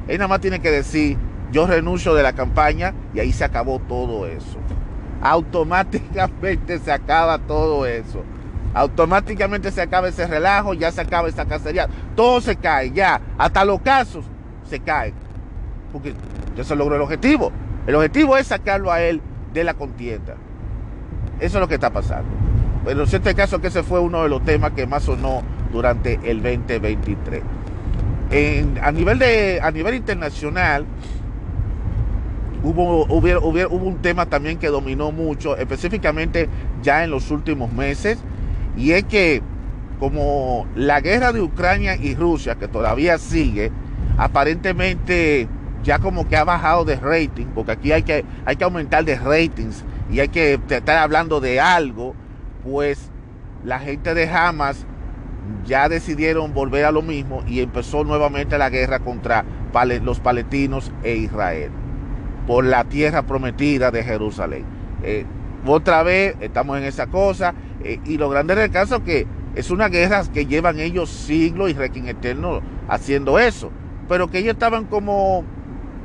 Él 0.07 0.19
nada 0.19 0.27
más 0.27 0.41
tiene 0.41 0.59
que 0.59 0.69
decir, 0.69 1.17
yo 1.51 1.65
renuncio 1.65 2.13
de 2.13 2.21
la 2.21 2.33
campaña 2.33 2.93
y 3.15 3.19
ahí 3.19 3.33
se 3.33 3.43
acabó 3.43 3.79
todo 3.79 4.27
eso. 4.27 4.59
Automáticamente 5.21 6.77
se 6.77 6.91
acaba 6.91 7.39
todo 7.39 7.87
eso. 7.87 8.23
Automáticamente 8.75 9.71
se 9.71 9.81
acaba 9.81 10.07
ese 10.07 10.27
relajo, 10.27 10.73
ya 10.73 10.91
se 10.91 11.01
acaba 11.01 11.27
esa 11.27 11.45
cacería. 11.45 11.87
Todo 12.15 12.41
se 12.41 12.55
cae, 12.55 12.91
ya. 12.91 13.21
Hasta 13.37 13.65
los 13.65 13.81
casos 13.81 14.25
se 14.69 14.79
caen. 14.79 15.15
Porque 15.91 16.13
ya 16.55 16.63
se 16.63 16.75
logró 16.75 16.95
el 16.95 17.01
objetivo. 17.01 17.51
El 17.87 17.95
objetivo 17.95 18.37
es 18.37 18.47
sacarlo 18.47 18.91
a 18.91 19.01
él 19.01 19.21
de 19.53 19.63
la 19.63 19.73
contienda. 19.73 20.35
Eso 21.39 21.57
es 21.57 21.61
lo 21.61 21.67
que 21.67 21.75
está 21.75 21.91
pasando. 21.91 22.42
Pero 22.85 23.03
en 23.03 23.09
este 23.09 23.35
caso 23.35 23.61
que 23.61 23.67
ese 23.67 23.83
fue 23.83 23.99
uno 23.99 24.23
de 24.23 24.29
los 24.29 24.43
temas 24.43 24.71
que 24.71 24.85
más 24.85 25.03
sonó 25.03 25.41
durante 25.71 26.19
el 26.23 26.41
2023. 26.41 27.41
a, 28.81 28.91
nivel 28.91 29.19
de, 29.19 29.59
a 29.61 29.71
nivel 29.71 29.95
internacional, 29.95 30.85
hubo, 32.63 33.05
hubo 33.05 33.85
un 33.85 34.01
tema 34.01 34.25
también 34.25 34.57
que 34.57 34.67
dominó 34.67 35.11
mucho, 35.11 35.55
específicamente 35.57 36.49
ya 36.81 37.03
en 37.03 37.11
los 37.11 37.31
últimos 37.31 37.71
meses, 37.71 38.19
y 38.75 38.91
es 38.91 39.03
que 39.05 39.41
como 39.99 40.67
la 40.75 40.99
guerra 40.99 41.31
de 41.31 41.41
Ucrania 41.41 41.95
y 41.95 42.15
Rusia, 42.15 42.55
que 42.55 42.67
todavía 42.67 43.17
sigue, 43.17 43.71
aparentemente 44.17 45.47
ya 45.83 45.99
como 45.99 46.27
que 46.27 46.35
ha 46.35 46.43
bajado 46.43 46.85
de 46.85 46.95
rating, 46.95 47.45
porque 47.55 47.71
aquí 47.73 47.91
hay 47.91 48.03
que, 48.03 48.25
hay 48.45 48.55
que 48.55 48.63
aumentar 48.63 49.05
de 49.05 49.15
ratings 49.17 49.83
y 50.11 50.19
hay 50.19 50.29
que 50.29 50.59
estar 50.69 50.97
hablando 50.97 51.39
de 51.39 51.59
algo, 51.59 52.15
pues 52.63 53.11
la 53.63 53.79
gente 53.79 54.13
de 54.13 54.29
Hamas 54.29 54.85
ya 55.65 55.89
decidieron 55.89 56.53
volver 56.53 56.85
a 56.85 56.91
lo 56.91 57.01
mismo 57.01 57.43
y 57.47 57.61
empezó 57.61 58.03
nuevamente 58.03 58.57
la 58.57 58.69
guerra 58.69 58.99
contra 58.99 59.45
los 60.01 60.19
palestinos 60.19 60.91
e 61.03 61.15
Israel 61.15 61.71
por 62.47 62.65
la 62.65 62.83
tierra 62.83 63.23
prometida 63.23 63.91
de 63.91 64.03
Jerusalén. 64.03 64.65
Eh, 65.03 65.25
otra 65.65 66.03
vez 66.03 66.35
estamos 66.41 66.77
en 66.77 66.83
esa 66.83 67.07
cosa 67.07 67.53
eh, 67.83 67.99
y 68.05 68.17
lo 68.17 68.29
grande 68.29 68.55
del 68.55 68.69
caso 68.69 68.97
es 68.97 69.01
que 69.01 69.27
es 69.55 69.71
una 69.71 69.87
guerra 69.87 70.23
que 70.31 70.45
llevan 70.45 70.79
ellos 70.79 71.09
siglos 71.09 71.69
y 71.69 71.73
requin 71.73 72.07
eterno 72.07 72.61
haciendo 72.87 73.39
eso, 73.39 73.71
pero 74.09 74.29
que 74.29 74.39
ellos 74.39 74.53
estaban 74.53 74.85
como 74.85 75.43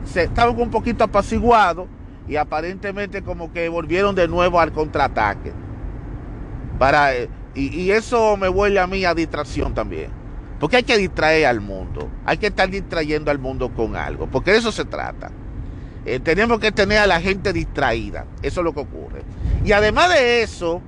se 0.05 0.25
estaban 0.25 0.59
un 0.59 0.71
poquito 0.71 1.05
apaciguados 1.05 1.87
y 2.29 2.37
aparentemente 2.37 3.23
como 3.23 3.53
que 3.53 3.69
volvieron 3.69 4.15
de 4.15 4.29
nuevo 4.29 4.61
al 4.61 4.73
contraataque. 4.73 5.53
Para, 6.79 7.15
eh, 7.15 7.29
y, 7.55 7.91
eso 7.91 8.37
me 8.37 8.49
vuelve 8.49 8.79
a 8.79 8.87
mí 8.87 9.05
a 9.05 9.15
distracción 9.15 9.75
también. 9.75 10.11
Porque 10.61 10.77
hay 10.77 10.83
que 10.83 10.99
distraer 10.99 11.47
al 11.47 11.61
mundo. 11.61 12.09
Hay 12.25 12.39
que 12.39 12.49
estar 12.49 12.69
distrayendo 12.69 13.31
al 13.31 13.39
mundo 13.39 13.73
con 13.75 13.97
algo. 13.97 14.27
Porque 14.27 14.53
de 14.53 14.59
eso 14.59 14.73
se 14.73 14.85
trata. 14.85 15.31
Eh, 16.05 16.21
tenemos 16.21 16.59
que 16.59 16.73
tener 16.73 16.99
a 16.99 17.07
la 17.07 17.21
gente 17.21 17.53
distraída. 17.53 18.27
Eso 18.43 18.61
es 18.61 18.65
lo 18.65 18.73
que 18.73 18.81
ocurre. 18.81 19.23
Y 19.65 19.73
además 19.73 20.09
de 20.11 20.43
eso, 20.43 20.83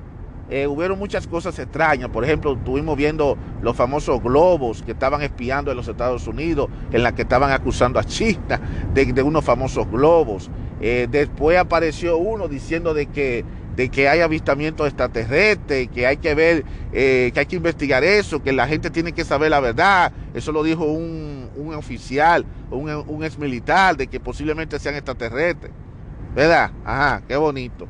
eh, 0.51 0.67
hubieron 0.67 0.99
muchas 0.99 1.29
cosas 1.29 1.57
extrañas. 1.61 2.11
Por 2.11 2.25
ejemplo, 2.25 2.55
estuvimos 2.55 2.97
viendo 2.97 3.39
los 3.63 3.77
famosos 3.77 4.21
globos 4.21 4.83
que 4.83 4.93
estaban 4.93 5.23
espiando 5.23 5.71
en 5.71 5.77
los 5.77 5.87
Estados 5.87 6.27
Unidos, 6.27 6.69
en 6.91 7.05
la 7.05 7.15
que 7.15 7.23
estaban 7.23 7.53
acusando 7.53 8.01
a 8.01 8.05
China 8.05 8.61
de, 8.93 9.23
unos 9.23 9.45
famosos 9.45 9.89
globos. 9.89 10.51
Eh, 10.81 11.07
después 11.09 11.57
apareció 11.57 12.17
uno 12.19 12.49
diciendo 12.49 12.95
de 12.95 13.07
que, 13.07 13.45
de 13.77 13.89
que 13.89 14.09
hay 14.09 14.21
avistamientos 14.21 14.87
extraterrestres, 14.87 15.89
que 15.89 16.07
hay 16.07 16.17
que 16.17 16.35
ver, 16.35 16.65
eh, 16.93 17.31
que 17.33 17.41
hay 17.41 17.47
que 17.47 17.57
investigar 17.57 18.05
eso, 18.05 18.43
que 18.43 18.53
la 18.53 18.67
gente 18.67 18.91
tiene 18.91 19.13
que 19.13 19.25
saber 19.25 19.51
la 19.51 19.61
verdad. 19.61 20.13
Eso 20.35 20.53
lo 20.53 20.63
dijo 20.63 20.85
un, 20.85 21.49
oficial, 21.77 22.45
un, 22.71 22.91
un 22.91 23.25
ex 23.25 23.39
militar, 23.39 23.97
de 23.97 24.07
que 24.07 24.21
posiblemente 24.21 24.79
sean 24.79 24.95
extraterrestres. 24.95 25.73
¿Verdad? 26.35 26.71
Ajá, 26.85 27.23
qué 27.27 27.37
bonito. 27.37 27.89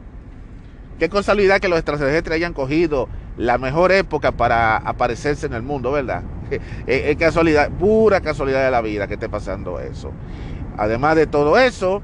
Qué 0.98 1.08
casualidad 1.08 1.60
que 1.60 1.68
los 1.68 1.78
extraterrestres 1.78 2.36
hayan 2.36 2.52
cogido 2.52 3.08
la 3.36 3.56
mejor 3.56 3.90
época 3.90 4.32
para 4.32 4.76
aparecerse 4.76 5.46
en 5.46 5.54
el 5.54 5.62
mundo, 5.62 5.92
¿verdad? 5.92 6.22
Es, 6.86 7.16
casualidad, 7.16 7.70
pura 7.70 8.20
casualidad 8.20 8.64
de 8.64 8.70
la 8.70 8.82
vida 8.82 9.06
que 9.06 9.14
esté 9.14 9.28
pasando 9.28 9.80
eso. 9.80 10.12
Además 10.76 11.16
de 11.16 11.26
todo 11.26 11.58
eso, 11.58 12.02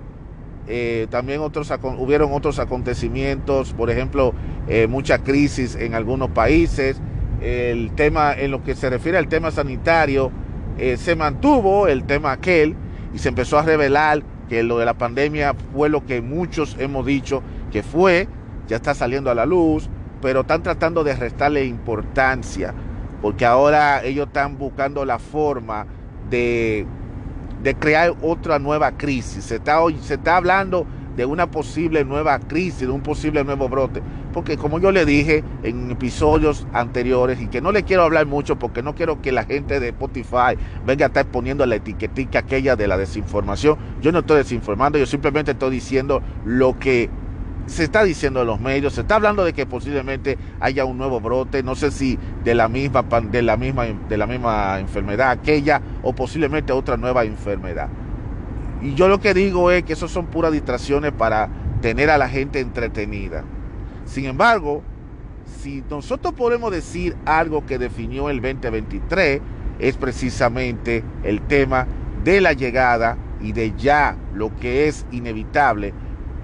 eh, 0.69 1.07
también 1.11 1.41
otros, 1.41 1.73
hubieron 1.99 2.33
otros 2.33 2.59
acontecimientos, 2.59 3.73
por 3.73 3.91
ejemplo, 3.91 4.35
eh, 4.69 4.87
mucha 4.87 5.19
crisis 5.19 5.77
en 5.77 5.95
algunos 5.95 6.31
países. 6.31 7.01
El 7.41 7.93
tema, 7.93 8.33
en 8.33 8.51
lo 8.51 8.65
que 8.65 8.75
se 8.75 8.91
refiere 8.91 9.19
al 9.19 9.29
tema 9.29 9.51
sanitario, 9.51 10.31
eh, 10.79 10.97
se 10.97 11.15
mantuvo 11.17 11.87
el 11.87 12.05
tema 12.05 12.33
aquel 12.33 12.75
y 13.15 13.19
se 13.19 13.29
empezó 13.29 13.59
a 13.59 13.63
revelar 13.63 14.23
que 14.49 14.63
lo 14.63 14.79
de 14.79 14.87
la 14.87 14.95
pandemia 14.95 15.55
fue 15.73 15.89
lo 15.89 16.05
que 16.05 16.21
muchos 16.21 16.77
hemos 16.79 17.05
dicho 17.07 17.43
que 17.73 17.83
fue 17.83 18.29
ya 18.69 18.77
está 18.77 18.95
saliendo 18.95 19.31
a 19.31 19.35
la 19.35 19.47
luz, 19.47 19.89
pero 20.21 20.41
están 20.41 20.63
tratando 20.63 21.05
de 21.05 21.15
restarle 21.15 21.65
importancia, 21.65 22.75
porque 23.23 23.45
ahora 23.47 24.03
ellos 24.05 24.27
están 24.27 24.59
buscando 24.59 25.05
la 25.05 25.19
forma 25.19 25.87
de, 26.29 26.87
de 27.67 27.75
crear 27.75 28.15
otra 28.23 28.61
nueva 28.61 28.93
crisis. 28.93 29.43
Se 29.43 29.57
está, 29.57 29.81
se 30.01 30.15
está 30.15 30.37
hablando 30.37 30.87
de 31.17 31.27
una 31.27 31.51
posible 31.51 32.05
nueva 32.05 32.39
crisis, 32.39 32.83
de 32.83 32.91
un 32.91 33.01
posible 33.01 33.43
nuevo 33.43 33.69
brote. 33.69 34.03
Porque 34.33 34.57
como 34.57 34.79
yo 34.79 34.93
le 34.93 35.05
dije 35.05 35.43
en 35.65 35.91
episodios 35.91 36.65
anteriores, 36.73 37.41
y 37.41 37.49
que 37.49 37.61
no 37.61 37.73
le 37.73 37.83
quiero 37.83 38.05
hablar 38.05 38.27
mucho 38.27 38.57
porque 38.57 38.85
no 38.85 38.95
quiero 38.95 39.21
que 39.21 39.33
la 39.33 39.43
gente 39.43 39.81
de 39.81 39.89
Spotify 39.89 40.57
venga 40.87 41.07
a 41.07 41.09
estar 41.09 41.27
poniendo 41.27 41.67
la 41.67 41.75
etiquetica 41.75 42.39
aquella 42.39 42.77
de 42.77 42.87
la 42.87 42.97
desinformación. 42.97 43.77
Yo 44.01 44.13
no 44.13 44.21
estoy 44.21 44.37
desinformando, 44.37 44.97
yo 44.97 45.07
simplemente 45.07 45.51
estoy 45.51 45.71
diciendo 45.73 46.23
lo 46.45 46.79
que 46.79 47.11
se 47.67 47.85
está 47.85 48.05
diciendo 48.05 48.41
en 48.41 48.47
los 48.47 48.61
medios, 48.61 48.95
se 48.95 49.03
está 49.03 49.17
hablando 49.17 49.45
de 49.45 49.53
que 49.53 49.67
posiblemente 49.67 50.39
haya 50.61 50.85
un 50.85 50.99
nuevo 50.99 51.21
brote, 51.21 51.63
no 51.63 51.75
sé 51.75 51.91
si 51.91 52.19
de 52.45 52.55
la 52.55 52.69
misma 52.69 53.05
de 53.31 53.43
la 53.43 53.57
misma 53.57 53.87
de 53.87 54.17
la 54.17 54.27
misma 54.27 54.79
enfermedad 54.79 55.31
aquella 55.31 55.83
o 56.03 56.15
posiblemente 56.15 56.73
otra 56.73 56.97
nueva 56.97 57.25
enfermedad. 57.25 57.89
Y 58.83 58.95
yo 58.95 59.09
lo 59.09 59.21
que 59.21 59.35
digo 59.35 59.71
es 59.71 59.83
que 59.83 59.95
eso 59.95 60.07
son 60.07 60.27
puras 60.27 60.53
distracciones 60.53 61.13
para 61.13 61.49
tener 61.81 62.11
a 62.11 62.19
la 62.19 62.29
gente 62.29 62.61
entretenida. 62.61 63.43
Sin 64.05 64.27
embargo, 64.27 64.83
si 65.61 65.83
nosotros 65.91 66.35
podemos 66.35 66.71
decir 66.71 67.17
algo 67.25 67.67
que 67.67 67.79
definió 67.79 68.31
el 68.31 68.41
2023 68.41 69.41
es 69.79 69.97
precisamente 69.97 71.03
el 71.25 71.41
tema 71.43 71.87
de 72.23 72.41
la 72.41 72.53
llegada 72.53 73.17
y 73.41 73.53
de 73.53 73.75
ya 73.77 74.17
lo 74.35 74.55
que 74.57 74.89
es 74.89 75.07
inevitable 75.11 75.93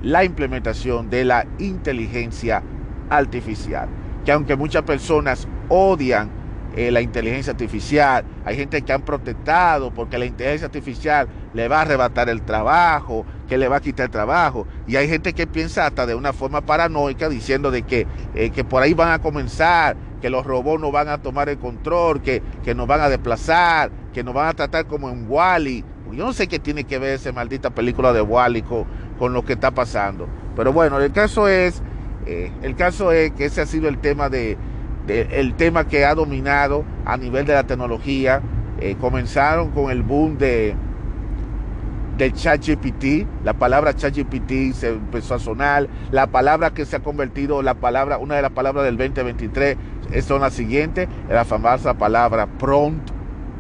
la 0.03 0.25
implementación 0.25 1.11
de 1.11 1.25
la 1.25 1.47
inteligencia 1.59 2.63
artificial. 3.11 3.89
Que 4.25 4.33
aunque 4.33 4.57
muchas 4.57 4.83
personas 4.83 5.47
odian 5.69 6.31
eh, 6.75 6.91
la 6.91 7.03
inteligencia 7.03 7.51
artificial, 7.51 8.25
hay 8.45 8.57
gente 8.57 8.81
que 8.81 8.93
han 8.93 9.03
protestado 9.03 9.93
porque 9.93 10.17
la 10.17 10.25
inteligencia 10.25 10.67
artificial 10.67 11.29
le 11.53 11.69
va 11.69 11.79
a 11.79 11.83
arrebatar 11.83 12.31
el 12.31 12.41
trabajo, 12.43 13.27
que 13.47 13.59
le 13.59 13.69
va 13.69 13.77
a 13.77 13.81
quitar 13.81 14.07
el 14.07 14.11
trabajo. 14.11 14.67
Y 14.87 14.97
hay 14.97 15.07
gente 15.07 15.35
que 15.35 15.47
piensa 15.47 15.87
hasta 15.87 16.07
de 16.07 16.15
una 16.15 16.33
forma 16.33 16.63
paranoica 16.63 17.29
diciendo 17.29 17.71
de 17.71 17.83
que, 17.83 18.07
eh, 18.35 18.51
que 18.51 18.65
por 18.65 18.83
ahí 18.83 18.95
van 18.95 19.13
a 19.13 19.19
comenzar, 19.19 19.97
que 20.23 20.31
los 20.31 20.47
robots 20.47 20.81
no 20.81 20.91
van 20.91 21.09
a 21.09 21.19
tomar 21.19 21.51
el 21.51 21.59
control, 21.59 22.23
que, 22.23 22.43
que 22.65 22.75
nos 22.75 22.87
van 22.87 23.03
a 23.03 23.11
desplazar, 23.11 23.91
que 24.15 24.25
nos 24.25 24.33
van 24.33 24.49
a 24.49 24.55
tratar 24.55 24.87
como 24.87 25.11
en 25.11 25.27
Wally. 25.29 25.85
Yo 26.13 26.27
no 26.27 26.33
sé 26.33 26.47
qué 26.47 26.59
tiene 26.59 26.85
que 26.85 26.99
ver 26.99 27.15
esa 27.15 27.33
maldita 27.33 27.71
película 27.71 28.13
de 28.13 28.21
Wally 28.21 28.63
con, 28.63 28.85
con 29.23 29.33
lo 29.35 29.45
que 29.45 29.53
está 29.53 29.71
pasando. 29.71 30.27
Pero 30.57 30.73
bueno, 30.73 30.99
el 30.99 31.13
caso 31.13 31.47
es, 31.47 31.81
eh, 32.27 32.51
el 32.63 32.75
caso 32.75 33.13
es 33.13 33.31
que 33.31 33.45
ese 33.45 33.61
ha 33.61 33.67
sido 33.67 33.89
el 33.89 33.99
tema 33.99 34.29
de, 34.29 34.59
el 35.07 35.55
tema 35.55 35.87
que 35.87 36.05
ha 36.05 36.17
dominado 36.17 36.85
a 37.05 37.17
nivel 37.17 37.47
de 37.47 37.53
la 37.55 37.63
tecnología. 37.63 38.43
Eh, 38.81 38.97
comenzaron 39.01 39.71
con 39.71 39.93
el 39.93 40.03
boom 40.03 40.39
de 40.39 40.75
del 42.19 42.33
ChatGPT, 42.33 43.45
la 43.45 43.53
palabra 43.55 43.95
ChatGPT 43.95 44.75
se 44.75 44.89
empezó 44.89 45.37
a 45.37 45.39
sonar, 45.39 45.87
la 46.11 46.27
palabra 46.27 46.75
que 46.75 46.85
se 46.85 46.97
ha 46.97 47.01
convertido, 47.01 47.63
la 47.63 47.75
palabra, 47.75 48.19
una 48.19 48.35
de 48.35 48.43
las 48.43 48.51
palabras 48.51 48.85
del 48.85 48.97
2023 48.97 49.77
son 50.27 50.41
las 50.41 50.53
siguientes, 50.53 51.09
la 51.31 51.45
famosa 51.45 51.95
palabra 51.95 52.49
prompt, 52.59 53.09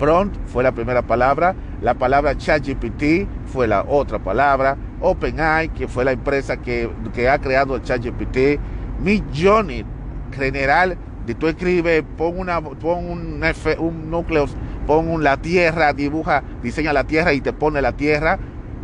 prompt 0.00 0.36
fue 0.48 0.64
la 0.64 0.72
primera 0.72 1.02
palabra, 1.02 1.54
la 1.82 1.94
palabra 1.94 2.36
ChatGPT 2.36 3.26
fue 3.46 3.66
la 3.66 3.82
otra 3.82 4.20
palabra, 4.20 4.76
OpenAI, 5.00 5.70
que 5.70 5.88
fue 5.88 6.04
la 6.04 6.12
empresa 6.12 6.56
que, 6.58 6.88
ha 7.28 7.38
creado 7.38 7.74
el 7.74 7.82
ChatGPT, 7.82 8.60
Midjourney, 9.00 9.84
general, 10.32 10.96
de 11.26 11.34
tú 11.34 11.48
escribes, 11.48 12.04
pon, 12.16 12.38
una, 12.38 12.60
un, 12.60 13.42
un 13.78 14.10
núcleo, 14.10 14.46
pon 14.86 15.24
la 15.24 15.36
tierra, 15.38 15.92
dibuja, 15.92 16.44
diseña 16.62 16.92
la 16.92 17.04
tierra 17.04 17.32
y 17.32 17.40
te 17.40 17.52
pone 17.52 17.82
la 17.82 17.92
tierra. 17.92 18.38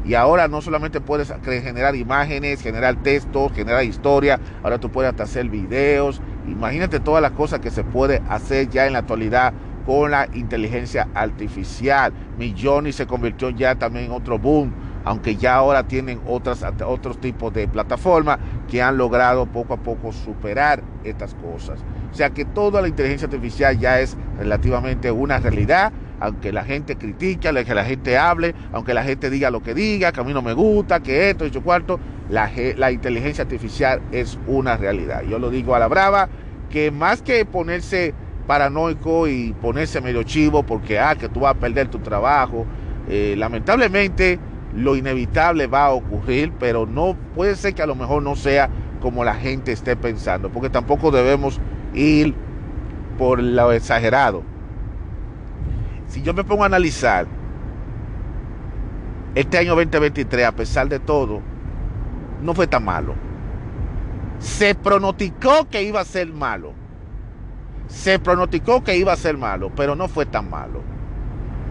Y 0.05 0.15
ahora 0.15 0.49
no 0.49 0.63
solamente 0.63 1.01
puedes 1.01 1.33
generar 1.45 1.95
imágenes, 1.95 2.63
generar 2.63 3.03
textos, 3.03 3.53
generar 3.53 3.85
historia, 3.85 4.41
ahora 4.63 4.79
tú 4.79 4.91
puedes 4.91 5.11
hasta 5.11 5.25
hacer 5.25 5.49
videos. 5.51 6.21
Imagínate 6.47 6.99
todas 6.99 7.21
las 7.21 7.33
cosas 7.33 7.61
que 7.61 7.71
se 7.71 7.85
puede 7.85 8.23
hacer 8.29 8.71
ya 8.71 8.87
en 8.87 8.95
la 8.95 9.01
actualidad 9.01 9.53
con 9.89 10.11
la 10.11 10.29
inteligencia 10.35 11.09
artificial. 11.15 12.13
Millones 12.37 12.97
se 12.97 13.07
convirtió 13.07 13.49
ya 13.49 13.75
también 13.75 14.05
en 14.05 14.13
otro 14.13 14.39
boom 14.39 14.71
aunque 15.09 15.37
ya 15.37 15.55
ahora 15.55 15.85
tienen 15.85 16.21
otras, 16.27 16.63
otros 16.85 17.19
tipos 17.19 17.51
de 17.55 17.67
plataformas 17.67 18.39
que 18.71 18.83
han 18.83 18.99
logrado 18.99 19.47
poco 19.47 19.73
a 19.73 19.77
poco 19.79 20.13
superar 20.13 20.83
estas 21.03 21.35
cosas. 21.35 21.81
O 22.13 22.15
sea 22.15 22.29
que 22.29 22.45
toda 22.45 22.83
la 22.83 22.89
inteligencia 22.89 23.25
artificial 23.25 23.79
ya 23.79 24.01
es 24.01 24.19
relativamente 24.39 25.11
una 25.11 25.39
realidad, 25.39 25.95
aunque 26.21 26.53
la 26.53 26.63
gente 26.63 26.97
critique, 26.97 27.49
que 27.65 27.75
la 27.75 27.85
gente 27.85 28.19
hable, 28.19 28.55
aunque 28.71 28.93
la 28.93 29.03
gente 29.03 29.31
diga 29.31 29.51
lo 29.51 29.63
que 29.63 29.73
diga, 29.73 30.13
que 30.13 30.21
a 30.21 30.25
mí 30.25 30.35
no 30.35 30.43
me 30.43 30.53
gusta, 30.53 31.01
que 31.01 31.31
esto 31.31 31.47
y 31.47 31.51
cuarto, 31.53 31.99
la, 32.29 32.51
la 32.77 32.93
inteligencia 32.93 33.45
artificial 33.45 34.03
es 34.13 34.39
una 34.47 34.77
realidad. 34.77 35.23
Yo 35.23 35.39
lo 35.39 35.49
digo 35.49 35.75
a 35.75 35.79
la 35.79 35.89
brava, 35.89 36.29
que 36.69 36.91
más 36.91 37.23
que 37.23 37.47
ponerse 37.47 38.13
paranoico 38.49 39.29
y 39.29 39.53
ponerse 39.53 40.01
medio 40.01 40.23
chivo 40.25 40.63
porque 40.65 40.99
ah, 40.99 41.15
que 41.15 41.29
tú 41.29 41.41
vas 41.41 41.55
a 41.55 41.59
perder 41.59 41.89
tu 41.89 41.99
trabajo, 41.99 42.67
eh, 43.09 43.35
lamentablemente 43.37 44.41
lo 44.75 44.97
inevitable 44.97 45.67
va 45.67 45.85
a 45.85 45.91
ocurrir, 45.91 46.53
pero 46.59 46.87
no 46.87 47.15
puede 47.35 47.55
ser 47.57 47.75
que 47.75 47.83
a 47.83 47.87
lo 47.87 47.95
mejor 47.95 48.23
no 48.23 48.35
sea 48.35 48.71
como 49.01 49.23
la 49.23 49.35
gente 49.35 49.71
esté 49.71 49.97
pensando, 49.97 50.51
porque 50.51 50.71
tampoco 50.71 51.11
debemos 51.11 51.61
ir 51.95 52.35
por 53.19 53.41
lo 53.43 53.71
exagerado. 53.71 54.43
Si 56.09 56.23
yo 56.23 56.33
me 56.33 56.43
pongo 56.43 56.63
a 56.63 56.67
analizar 56.67 57.27
este 59.35 59.59
año 59.59 59.77
2023, 59.77 60.47
a 60.47 60.53
pesar 60.53 60.89
de 60.89 60.99
todo, 60.99 61.43
no 62.43 62.55
fue 62.55 62.67
tan 62.67 62.85
malo. 62.85 63.15
Se 64.39 64.75
pronosticó 64.75 65.69
que 65.69 65.83
iba 65.83 66.01
a 66.01 66.05
ser 66.05 66.33
malo. 66.33 66.78
Se 67.89 68.19
pronosticó 68.19 68.85
que 68.85 68.97
iba 68.97 69.13
a 69.13 69.17
ser 69.17 69.37
malo, 69.37 69.73
pero 69.75 69.97
no 69.97 70.09
fue 70.09 70.27
tan 70.27 70.49
malo. 70.49 70.83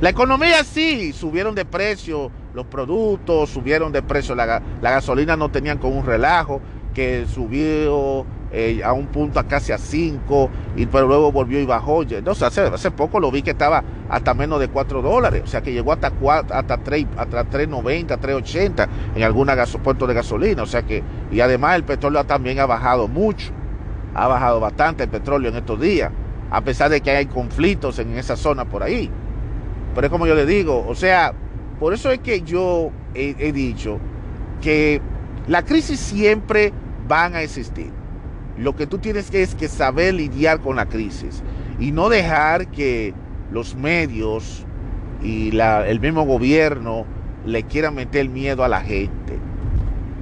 La 0.01 0.09
economía 0.09 0.63
sí, 0.63 1.13
subieron 1.13 1.55
de 1.55 1.65
precio 1.65 2.31
los 2.57 2.65
productos, 2.65 3.51
subieron 3.51 3.91
de 3.91 4.01
precio, 4.01 4.33
la, 4.33 4.61
gasolina 4.81 5.37
no 5.37 5.49
tenían 5.49 5.77
con 5.77 5.95
un 5.95 6.03
relajo, 6.03 6.59
que 6.93 7.27
subió 7.31 8.25
eh, 8.51 8.81
a 8.83 8.93
un 8.93 9.05
punto 9.07 9.39
a 9.39 9.43
casi 9.43 9.71
a 9.71 9.77
5, 9.77 10.49
y 10.75 10.87
pero 10.87 11.05
luego 11.05 11.31
volvió 11.31 11.59
y 11.59 11.65
bajó. 11.67 12.03
No, 12.23 12.31
hace, 12.31 12.61
hace 12.61 12.89
poco 12.89 13.19
lo 13.19 13.29
vi 13.29 13.43
que 13.43 13.51
estaba 13.51 13.83
hasta 14.09 14.33
menos 14.33 14.59
de 14.59 14.69
4 14.69 15.03
dólares, 15.03 15.43
o 15.45 15.47
sea 15.47 15.61
que 15.61 15.71
llegó 15.71 15.93
hasta 15.93 16.09
4, 16.09 16.55
hasta 16.55 16.77
3, 16.77 17.05
hasta 17.15 17.45
3.90, 17.45 18.19
3.80 18.19 18.87
en 19.15 19.23
algunos 19.23 19.77
puertos 19.77 20.07
de 20.07 20.13
gasolina, 20.15 20.63
o 20.63 20.67
sea 20.67 20.81
que, 20.81 21.03
y 21.31 21.39
además 21.39 21.75
el 21.75 21.83
petróleo 21.83 22.23
también 22.23 22.59
ha 22.59 22.65
bajado 22.65 23.07
mucho, 23.07 23.53
ha 24.17 24.27
bajado 24.27 24.59
bastante 24.59 25.03
el 25.03 25.09
petróleo 25.09 25.51
en 25.51 25.57
estos 25.57 25.79
días, 25.79 26.11
a 26.49 26.61
pesar 26.61 26.89
de 26.89 27.01
que 27.01 27.11
hay 27.11 27.27
conflictos 27.27 27.99
en 27.99 28.17
esa 28.17 28.35
zona 28.35 28.65
por 28.65 28.81
ahí. 28.81 29.11
Pero 29.93 30.07
es 30.07 30.11
como 30.11 30.25
yo 30.25 30.33
le 30.33 30.47
digo, 30.47 30.83
o 30.87 30.95
sea, 30.95 31.33
por 31.79 31.93
eso 31.93 32.09
es 32.09 32.19
que 32.19 32.41
yo 32.41 32.89
he, 33.13 33.51
dicho 33.51 33.99
que 34.61 35.01
la 35.47 35.63
crisis 35.63 35.99
siempre 35.99 36.73
van 37.07 37.35
a 37.35 37.43
existir. 37.43 37.91
Lo 38.57 38.75
que 38.75 38.87
tú 38.87 38.97
tienes 38.97 39.29
que 39.29 39.43
es 39.43 39.53
que 39.53 39.67
saber 39.67 40.15
lidiar 40.15 40.61
con 40.61 40.77
la 40.77 40.87
crisis 40.87 41.43
y 41.79 41.91
no 41.91 42.09
dejar 42.09 42.69
que 42.69 43.13
los 43.51 43.75
medios 43.75 44.65
y 45.21 45.55
el 45.55 45.99
mismo 45.99 46.25
gobierno 46.25 47.05
le 47.45 47.63
quieran 47.63 47.93
meter 47.93 48.27
miedo 48.29 48.63
a 48.63 48.67
la 48.67 48.81
gente. 48.81 49.37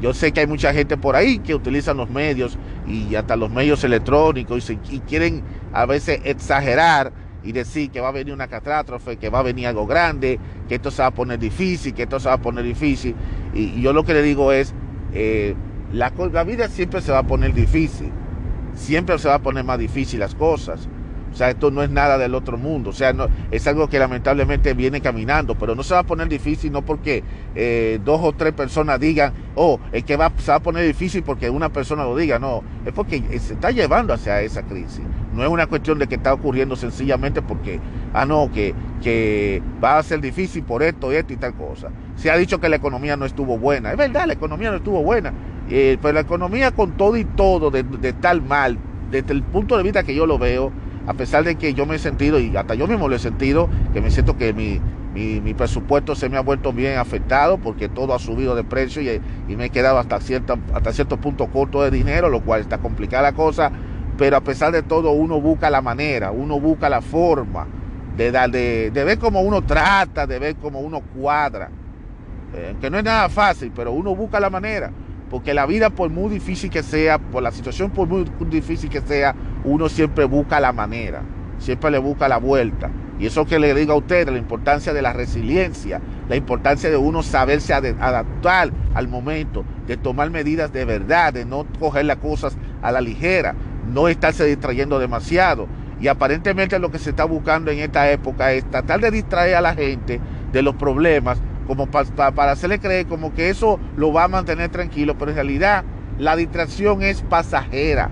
Yo 0.01 0.13
sé 0.13 0.31
que 0.31 0.41
hay 0.41 0.47
mucha 0.47 0.73
gente 0.73 0.97
por 0.97 1.15
ahí 1.15 1.39
que 1.39 1.55
utilizan 1.55 1.97
los 1.97 2.09
medios 2.09 2.57
y 2.87 3.15
hasta 3.15 3.35
los 3.35 3.49
medios 3.49 3.83
electrónicos 3.83 4.69
y 4.69 4.99
quieren 4.99 5.41
a 5.73 5.85
veces 5.85 6.19
exagerar 6.25 7.11
y 7.45 7.51
decir 7.51 7.91
que 7.91 8.01
va 8.01 8.09
a 8.09 8.11
venir 8.11 8.33
una 8.33 8.47
catástrofe, 8.47 9.17
que 9.17 9.29
va 9.29 9.39
a 9.39 9.43
venir 9.43 9.67
algo 9.67 9.85
grande, 9.85 10.39
que 10.67 10.75
esto 10.75 10.89
se 10.91 11.01
va 11.01 11.09
a 11.09 11.11
poner 11.11 11.39
difícil, 11.39 11.93
que 11.93 12.03
esto 12.03 12.19
se 12.19 12.27
va 12.27 12.35
a 12.35 12.41
poner 12.41 12.65
difícil. 12.65 13.15
Y, 13.53 13.81
yo 13.81 13.93
lo 13.93 14.03
que 14.03 14.13
le 14.13 14.23
digo 14.23 14.51
es, 14.51 14.73
eh, 15.13 15.55
la, 15.93 16.11
la 16.31 16.43
vida 16.43 16.67
siempre 16.67 17.01
se 17.01 17.11
va 17.11 17.19
a 17.19 17.23
poner 17.23 17.53
difícil, 17.53 18.11
siempre 18.73 19.17
se 19.19 19.27
va 19.27 19.35
a 19.35 19.39
poner 19.39 19.63
más 19.63 19.77
difícil 19.77 20.19
las 20.19 20.33
cosas. 20.33 20.89
O 21.35 21.37
sea, 21.37 21.49
esto 21.49 21.69
no 21.69 21.83
es 21.83 21.89
nada 21.89 22.17
del 22.17 22.33
otro 22.33 22.57
mundo. 22.57 22.91
O 22.91 22.93
sea, 22.93 23.13
es 23.51 23.67
algo 23.67 23.89
que 23.89 23.99
lamentablemente 23.99 24.73
viene 24.73 25.01
caminando, 25.01 25.55
pero 25.55 25.75
no 25.75 25.83
se 25.83 25.93
va 25.93 25.99
a 25.99 26.03
poner 26.03 26.29
difícil 26.29 26.71
no 26.71 26.81
porque 26.81 27.25
eh, 27.55 27.99
dos 28.05 28.21
o 28.23 28.31
tres 28.31 28.53
personas 28.53 29.01
digan, 29.01 29.33
oh, 29.53 29.77
es 29.91 30.05
que 30.05 30.15
va, 30.15 30.31
se 30.37 30.51
va 30.51 30.59
a 30.59 30.59
poner 30.61 30.87
difícil 30.87 31.23
porque 31.23 31.49
una 31.49 31.67
persona 31.67 32.05
lo 32.05 32.15
diga. 32.15 32.39
No, 32.39 32.63
es 32.85 32.93
porque 32.93 33.21
se 33.37 33.55
está 33.55 33.71
llevando 33.71 34.13
hacia 34.13 34.39
esa 34.43 34.63
crisis. 34.63 35.01
No 35.33 35.43
es 35.43 35.49
una 35.49 35.67
cuestión 35.67 35.99
de 35.99 36.07
que 36.07 36.15
está 36.15 36.33
ocurriendo 36.33 36.77
sencillamente 36.77 37.41
porque, 37.41 37.81
ah, 38.13 38.25
no, 38.25 38.49
que, 38.53 39.61
va 39.83 39.97
a 39.97 40.03
ser 40.03 40.21
difícil 40.21 40.63
por 40.63 40.83
esto, 40.83 41.11
esto 41.11 41.33
y 41.33 41.35
tal 41.35 41.53
cosa. 41.53 41.89
Se 42.15 42.31
ha 42.31 42.37
dicho 42.37 42.61
que 42.61 42.69
la 42.69 42.77
economía 42.77 43.17
no 43.17 43.25
estuvo 43.25 43.57
buena. 43.57 43.91
Es 43.91 43.97
verdad, 43.97 44.25
la 44.25 44.33
economía 44.33 44.71
no 44.71 44.77
estuvo 44.77 45.03
buena. 45.03 45.33
Eh, 45.69 45.97
pero 46.01 46.13
la 46.13 46.21
economía 46.21 46.71
con 46.71 46.95
todo 46.95 47.17
y 47.17 47.25
todo 47.25 47.71
de 47.71 48.13
tal 48.13 48.41
mal, 48.41 48.77
desde 49.11 49.33
el 49.33 49.43
punto 49.43 49.75
de 49.75 49.83
vista 49.83 50.03
que 50.03 50.15
yo 50.15 50.25
lo 50.25 50.39
veo, 50.39 50.71
a 51.07 51.13
pesar 51.13 51.43
de 51.43 51.55
que 51.55 51.73
yo 51.73 51.85
me 51.85 51.95
he 51.95 51.99
sentido, 51.99 52.39
y 52.39 52.55
hasta 52.55 52.75
yo 52.75 52.87
mismo 52.87 53.07
lo 53.07 53.15
he 53.15 53.19
sentido, 53.19 53.69
que 53.93 54.01
me 54.01 54.11
siento 54.11 54.37
que 54.37 54.53
mi, 54.53 54.79
mi, 55.13 55.53
presupuesto 55.53 56.15
se 56.15 56.29
me 56.29 56.37
ha 56.37 56.41
vuelto 56.41 56.73
bien 56.73 56.97
afectado 56.97 57.57
porque 57.57 57.87
todo 57.87 58.13
ha 58.13 58.19
subido 58.19 58.55
de 58.55 58.63
precio 58.63 59.01
y, 59.01 59.55
me 59.55 59.65
he 59.65 59.69
quedado 59.69 59.97
hasta, 59.97 60.19
cierta, 60.19 60.57
hasta 60.73 60.91
cierto 60.91 61.17
punto 61.17 61.47
corto 61.47 61.81
de 61.81 61.91
dinero, 61.91 62.29
lo 62.29 62.41
cual 62.41 62.61
está 62.61 62.79
complicada 62.79 63.23
la 63.23 63.33
cosa, 63.33 63.71
pero 64.17 64.37
a 64.37 64.41
pesar 64.41 64.71
de 64.71 64.83
todo 64.83 65.11
uno 65.11 65.39
busca 65.39 65.69
la 65.69 65.81
manera, 65.81 66.31
uno 66.31 66.59
busca 66.59 66.89
la 66.89 67.01
forma 67.01 67.67
de, 68.17 68.31
dar, 68.31 68.49
de, 68.49 68.91
ver 68.93 69.17
cómo 69.19 69.41
uno 69.41 69.61
trata, 69.61 70.27
de 70.27 70.39
ver 70.39 70.55
cómo 70.55 70.79
uno 70.79 71.01
cuadra, 71.01 71.69
eh, 72.53 72.75
que 72.81 72.89
no 72.89 72.97
es 72.97 73.03
nada 73.03 73.29
fácil, 73.29 73.71
pero 73.75 73.91
uno 73.91 74.15
busca 74.15 74.39
la 74.39 74.49
manera. 74.49 74.91
Porque 75.29 75.53
la 75.53 75.65
vida, 75.65 75.89
por 75.89 76.09
muy 76.09 76.29
difícil 76.33 76.69
que 76.69 76.83
sea, 76.83 77.17
por 77.17 77.41
la 77.41 77.51
situación, 77.51 77.91
por 77.91 78.07
muy 78.07 78.25
difícil 78.49 78.89
que 78.89 79.01
sea, 79.01 79.35
uno 79.63 79.89
siempre 79.89 80.25
busca 80.25 80.59
la 80.59 80.71
manera, 80.71 81.23
siempre 81.57 81.91
le 81.91 81.97
busca 81.97 82.27
la 82.27 82.37
vuelta. 82.37 82.91
Y 83.19 83.25
eso 83.25 83.45
que 83.45 83.59
le 83.59 83.73
digo 83.73 83.93
a 83.93 83.97
ustedes, 83.97 84.27
la 84.27 84.37
importancia 84.37 84.93
de 84.93 85.01
la 85.01 85.13
resiliencia, 85.13 86.01
la 86.27 86.35
importancia 86.35 86.89
de 86.89 86.97
uno 86.97 87.23
saberse 87.23 87.73
adaptar 87.73 88.71
al 88.93 89.07
momento, 89.07 89.63
de 89.87 89.97
tomar 89.97 90.29
medidas 90.29 90.71
de 90.73 90.85
verdad, 90.85 91.33
de 91.33 91.45
no 91.45 91.65
coger 91.79 92.05
las 92.05 92.17
cosas 92.17 92.57
a 92.81 92.91
la 92.91 93.01
ligera, 93.01 93.55
no 93.91 94.07
estarse 94.09 94.45
distrayendo 94.45 94.99
demasiado. 94.99 95.67
Y 95.99 96.09
aparentemente 96.09 96.77
lo 96.77 96.91
que 96.91 96.99
se 96.99 97.11
está 97.11 97.23
buscando 97.23 97.71
en 97.71 97.79
esta 97.79 98.11
época 98.11 98.51
es 98.51 98.69
tratar 98.69 98.99
de 98.99 99.11
distraer 99.11 99.55
a 99.55 99.61
la 99.61 99.73
gente 99.73 100.19
de 100.51 100.61
los 100.61 100.75
problemas 100.75 101.39
como 101.67 101.87
para 101.87 102.51
hacerle 102.51 102.79
creer 102.79 103.07
como 103.07 103.33
que 103.33 103.49
eso 103.49 103.79
lo 103.97 104.13
va 104.13 104.25
a 104.25 104.27
mantener 104.27 104.69
tranquilo, 104.69 105.17
pero 105.17 105.31
en 105.31 105.35
realidad 105.35 105.83
la 106.19 106.35
distracción 106.35 107.01
es 107.01 107.21
pasajera. 107.21 108.09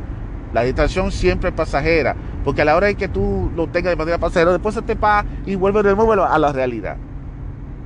La 0.54 0.62
distracción 0.64 1.12
siempre 1.12 1.50
es 1.50 1.56
pasajera, 1.56 2.16
porque 2.44 2.62
a 2.62 2.66
la 2.66 2.76
hora 2.76 2.88
de 2.88 2.96
que 2.96 3.08
tú 3.08 3.52
lo 3.56 3.68
tengas 3.68 3.92
de 3.92 3.96
manera 3.96 4.20
pasajera, 4.20 4.52
después 4.52 4.76
se 4.76 4.82
te 4.84 4.96
pasa 4.96 5.28
y 5.46 5.56
vuelve 5.56 5.82
de 5.82 5.96
nuevo 5.96 6.14
a 6.14 6.38
la 6.38 6.54
realidad. 6.54 6.98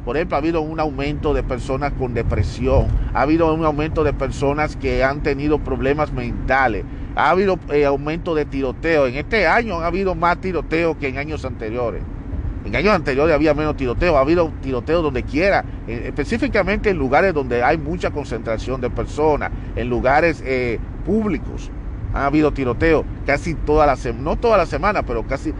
Por 0.03 0.15
ejemplo, 0.15 0.37
ha 0.37 0.39
habido 0.39 0.61
un 0.61 0.79
aumento 0.79 1.33
de 1.33 1.43
personas 1.43 1.91
con 1.93 2.13
depresión, 2.13 2.87
ha 3.13 3.21
habido 3.21 3.53
un 3.53 3.65
aumento 3.65 4.05
de 4.05 4.13
personas 4.13 4.77
que 4.77 5.03
han 5.03 5.21
tenido 5.21 5.59
problemas 5.59 6.13
mentales, 6.13 6.85
ha 7.15 7.29
habido 7.29 7.59
eh, 7.69 7.85
aumento 7.85 8.33
de 8.33 8.45
tiroteo. 8.45 9.07
En 9.07 9.15
este 9.15 9.47
año 9.47 9.81
ha 9.81 9.87
habido 9.87 10.15
más 10.15 10.39
tiroteo 10.39 10.97
que 10.97 11.09
en 11.09 11.17
años 11.17 11.43
anteriores. 11.43 12.03
En 12.65 12.75
años 12.75 12.93
anteriores 12.93 13.33
había 13.33 13.53
menos 13.53 13.77
tiroteo, 13.77 14.17
ha 14.17 14.21
habido 14.21 14.51
tiroteo 14.61 15.01
donde 15.01 15.23
quiera, 15.23 15.63
eh, 15.87 16.03
específicamente 16.07 16.89
en 16.89 16.97
lugares 16.97 17.33
donde 17.33 17.63
hay 17.63 17.77
mucha 17.77 18.11
concentración 18.11 18.81
de 18.81 18.89
personas, 18.89 19.51
en 19.75 19.89
lugares 19.89 20.43
eh, 20.45 20.79
públicos. 21.05 21.71
han 22.13 22.23
habido 22.23 22.51
tiroteos 22.51 23.05
casi 23.25 23.53
toda 23.53 23.85
la 23.85 23.95
semana, 23.95 24.23
no 24.23 24.35
toda 24.37 24.57
la 24.57 24.65
semana, 24.65 25.03
pero 25.03 25.27
casi 25.27 25.53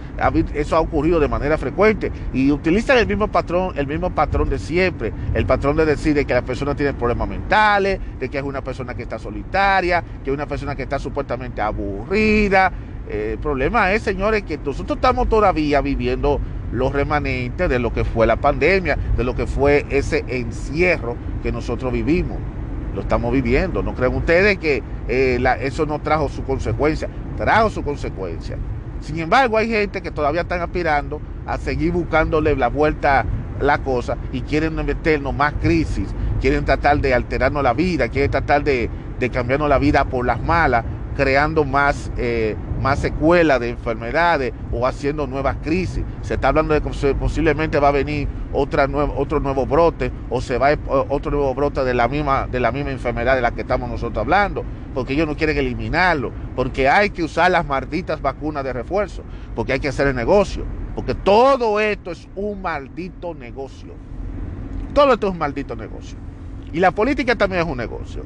eso 0.54 0.76
ha 0.76 0.80
ocurrido 0.80 1.20
de 1.20 1.28
manera 1.28 1.58
frecuente 1.58 2.12
y 2.34 2.52
utilizan 2.52 2.98
el 2.98 3.06
mismo 3.06 3.28
patrón, 3.28 3.74
el 3.76 3.86
mismo 3.86 4.10
patrón 4.10 4.50
de 4.50 4.58
siempre, 4.58 5.14
el 5.34 5.46
patrón 5.46 5.76
de 5.76 5.86
decir 5.86 6.14
de 6.14 6.26
que 6.26 6.34
la 6.34 6.42
persona 6.42 6.76
tiene 6.76 6.94
problemas 6.94 7.28
mentales, 7.28 8.00
de 8.20 8.30
que 8.30 8.38
es 8.38 8.44
una 8.44 8.62
persona 8.62 8.96
que 8.96 9.04
está 9.04 9.20
solitaria, 9.20 10.04
que 10.24 10.32
es 10.32 10.34
una 10.34 10.48
persona 10.48 10.76
que 10.76 10.84
está 10.84 10.98
supuestamente 11.00 11.62
aburrida. 11.62 12.72
El 13.10 13.38
problema 13.38 13.94
es, 13.94 14.02
señores, 14.02 14.44
que 14.44 14.58
nosotros 14.58 14.98
estamos 14.98 15.30
todavía 15.30 15.80
viviendo 15.80 16.42
los 16.72 16.92
remanentes 16.92 17.70
de 17.70 17.80
lo 17.80 17.94
que 17.94 18.04
fue 18.04 18.28
la 18.28 18.36
pandemia, 18.36 18.98
de 19.16 19.24
lo 19.24 19.36
que 19.36 19.48
fue 19.48 19.86
ese 19.90 20.24
encierro 20.28 21.16
que 21.44 21.52
nosotros 21.52 21.92
vivimos 21.94 22.38
lo 22.98 23.02
estamos 23.02 23.32
viviendo. 23.32 23.84
¿No 23.84 23.94
creen 23.94 24.16
ustedes 24.16 24.58
que 24.58 24.84
eh, 25.08 25.40
eso 25.62 25.86
no 25.86 26.00
trajo 26.00 26.28
su 26.28 26.44
consecuencia? 26.44 27.08
Trajo 27.38 27.70
su 27.70 27.84
consecuencia. 27.84 28.58
Sin 29.02 29.20
embargo, 29.20 29.58
hay 29.58 29.70
gente 29.70 30.02
que 30.02 30.12
todavía 30.12 30.42
están 30.42 30.62
aspirando 30.62 31.22
a 31.46 31.58
seguir 31.58 31.92
buscándole 31.92 32.56
la 32.56 32.68
vuelta 32.68 33.22
a 33.22 33.26
la 33.64 33.78
cosa 33.78 34.18
y 34.34 34.42
quieren 34.42 34.76
meternos 34.76 35.34
más 35.34 35.54
crisis, 35.62 36.10
quieren 36.42 36.66
tratar 36.66 37.00
de 37.00 37.14
alterarnos 37.14 37.64
la 37.64 37.74
vida, 37.74 38.10
quieren 38.10 38.32
tratar 38.32 38.64
de, 38.64 38.90
de 39.20 39.30
cambiarnos 39.30 39.70
la 39.70 39.78
vida 39.78 40.06
por 40.06 40.26
las 40.26 40.42
malas, 40.42 40.84
creando 41.18 41.66
más 41.66 42.12
eh, 42.16 42.56
más 42.80 43.00
secuelas 43.00 43.60
de 43.60 43.70
enfermedades 43.70 44.54
o 44.72 44.86
haciendo 44.86 45.26
nuevas 45.26 45.58
crisis. 45.64 46.04
Se 46.22 46.36
está 46.36 46.50
hablando 46.50 46.76
de 46.76 46.82
que 46.82 47.16
posiblemente 47.16 47.80
va 47.80 47.90
a 47.90 47.92
venir 47.92 48.28
otra 48.54 48.88
otro 49.18 49.40
nuevo 49.40 49.66
brote 49.66 50.12
o 50.30 50.42
se 50.42 50.58
va 50.60 50.70
a, 50.70 50.78
otro 51.10 51.32
nuevo 51.32 51.54
brote 51.56 51.84
de 51.84 51.94
la, 51.94 52.08
misma, 52.08 52.48
de 52.48 52.60
la 52.60 52.72
misma 52.72 52.92
enfermedad 52.92 53.36
de 53.36 53.42
la 53.42 53.52
que 53.52 53.62
estamos 53.62 53.90
nosotros 53.90 54.20
hablando, 54.20 54.64
porque 54.94 55.14
ellos 55.14 55.28
no 55.28 55.36
quieren 55.36 55.58
eliminarlo, 55.58 56.32
porque 56.56 56.88
hay 56.88 57.10
que 57.10 57.24
usar 57.24 57.50
las 57.52 57.66
malditas 57.66 58.22
vacunas 58.22 58.64
de 58.64 58.74
refuerzo, 58.74 59.24
porque 59.56 59.74
hay 59.74 59.80
que 59.80 59.88
hacer 59.88 60.08
el 60.08 60.16
negocio, 60.16 60.66
porque 60.96 61.16
todo 61.16 61.80
esto 61.80 62.12
es 62.12 62.30
un 62.36 62.62
maldito 62.62 63.34
negocio. 63.34 63.94
Todo 64.94 65.14
esto 65.14 65.28
es 65.28 65.34
un 65.34 65.40
maldito 65.40 65.76
negocio. 65.76 66.18
Y 66.74 66.80
la 66.80 66.92
política 66.92 67.36
también 67.36 67.62
es 67.62 67.68
un 67.68 67.78
negocio. 67.78 68.24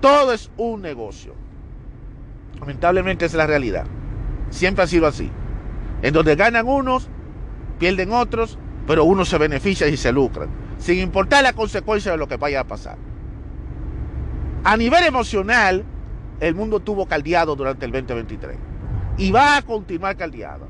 Todo 0.00 0.32
es 0.32 0.50
un 0.56 0.82
negocio. 0.82 1.43
Lamentablemente 2.64 3.26
es 3.26 3.34
la 3.34 3.46
realidad. 3.46 3.84
Siempre 4.48 4.84
ha 4.84 4.86
sido 4.86 5.06
así. 5.06 5.30
En 6.00 6.14
donde 6.14 6.34
ganan 6.34 6.66
unos, 6.66 7.10
pierden 7.78 8.10
otros, 8.10 8.58
pero 8.86 9.04
unos 9.04 9.28
se 9.28 9.36
benefician 9.36 9.92
y 9.92 9.98
se 9.98 10.10
lucran, 10.10 10.48
sin 10.78 10.98
importar 10.98 11.42
la 11.42 11.52
consecuencia 11.52 12.12
de 12.12 12.16
lo 12.16 12.26
que 12.26 12.38
vaya 12.38 12.60
a 12.60 12.64
pasar. 12.64 12.96
A 14.64 14.78
nivel 14.78 15.04
emocional, 15.04 15.84
el 16.40 16.54
mundo 16.54 16.80
tuvo 16.80 17.04
caldeado 17.04 17.54
durante 17.54 17.84
el 17.84 17.92
2023 17.92 18.56
y 19.18 19.30
va 19.30 19.58
a 19.58 19.62
continuar 19.62 20.16
caldeado. 20.16 20.66